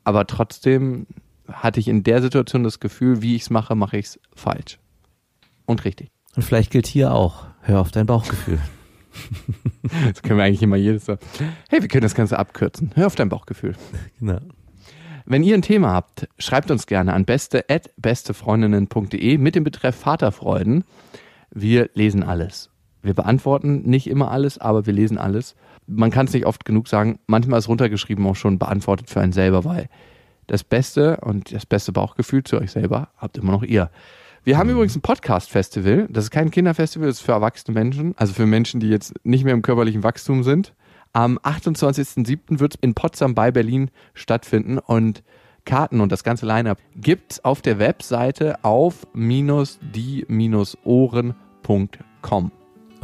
Aber 0.04 0.28
trotzdem 0.28 1.08
hatte 1.52 1.80
ich 1.80 1.88
in 1.88 2.04
der 2.04 2.22
Situation 2.22 2.64
das 2.64 2.80
Gefühl, 2.80 3.22
wie 3.22 3.36
ich 3.36 3.44
es 3.44 3.50
mache, 3.50 3.76
mache 3.76 3.98
ich 3.98 4.06
es 4.06 4.20
falsch. 4.36 4.80
Und 5.66 5.86
richtig. 5.86 6.12
Und 6.36 6.44
vielleicht 6.44 6.72
gilt 6.72 6.88
hier 6.88 7.14
auch, 7.14 7.46
hör 7.62 7.82
auf 7.82 7.92
dein 7.92 8.06
Bauchgefühl. 8.06 8.60
Das 10.08 10.24
können 10.24 10.40
wir 10.40 10.44
eigentlich 10.44 10.62
immer 10.62 10.76
jedes 10.76 11.08
Mal. 11.08 11.20
Hey, 11.70 11.82
wir 11.82 11.88
können 11.88 12.02
das 12.02 12.16
Ganze 12.16 12.38
abkürzen. 12.38 12.92
Hör 12.96 13.08
auf 13.08 13.16
dein 13.16 13.30
Bauchgefühl. 13.30 13.78
Genau. 14.20 14.40
Wenn 15.26 15.42
ihr 15.42 15.56
ein 15.56 15.62
Thema 15.62 15.94
habt, 15.94 16.28
schreibt 16.38 16.70
uns 16.70 16.86
gerne 16.86 17.14
an 17.14 17.24
beste.bestefreundinnen.de 17.24 19.38
mit 19.38 19.56
dem 19.56 19.64
Betreff 19.64 19.96
Vaterfreuden. 19.96 20.84
Wir 21.50 21.90
lesen 21.94 22.24
alles. 22.24 22.72
Wir 23.06 23.14
beantworten 23.14 23.84
nicht 23.84 24.08
immer 24.08 24.32
alles, 24.32 24.58
aber 24.58 24.86
wir 24.88 24.94
lesen 24.94 25.18
alles. 25.18 25.56
Man 25.86 26.10
kann 26.10 26.26
es 26.26 26.34
nicht 26.34 26.46
oft 26.46 26.66
genug 26.66 26.88
sagen. 26.88 27.20
Manchmal 27.28 27.60
ist 27.60 27.70
runtergeschrieben 27.70 28.26
auch 28.26 28.36
schon 28.36 28.58
beantwortet 28.58 29.10
für 29.10 29.22
einen 29.22 29.32
selber, 29.32 29.64
weil 29.64 29.90
das 30.48 30.64
Beste 30.64 31.18
und 31.18 31.54
das 31.54 31.68
beste 31.68 31.92
Bauchgefühl 31.92 32.44
zu 32.44 32.58
euch 32.58 32.72
selber 32.72 33.10
habt 33.18 33.38
immer 33.38 33.52
noch 33.52 33.62
ihr. 33.64 33.92
Wir 34.44 34.58
haben 34.58 34.70
übrigens 34.70 34.96
ein 34.96 35.02
Podcast-Festival. 35.02 36.08
Das 36.10 36.24
ist 36.26 36.32
kein 36.32 36.50
Kinderfestival, 36.50 37.08
das 37.08 37.18
ist 37.18 37.26
für 37.26 37.34
erwachsene 37.34 37.74
Menschen, 37.74 38.16
also 38.18 38.34
für 38.34 38.48
Menschen, 38.48 38.80
die 38.80 38.90
jetzt 38.90 39.14
nicht 39.24 39.44
mehr 39.44 39.54
im 39.54 39.62
körperlichen 39.62 40.04
Wachstum 40.04 40.44
sind. 40.44 40.74
Am 41.14 41.38
28.07. 41.38 42.60
wird 42.60 42.76
es 42.76 42.80
in 42.82 42.96
Potsdam 42.96 43.36
bei 43.36 43.52
Berlin 43.52 43.92
stattfinden 44.14 44.80
und 44.80 45.24
Karten 45.64 46.02
und 46.02 46.12
das 46.12 46.24
ganze 46.24 46.46
Line-Up 46.46 46.80
gibt's 46.96 47.44
auf 47.44 47.62
der 47.62 47.78
Webseite 47.80 48.64
auf 48.64 49.08
die-ohren.com. 49.14 49.72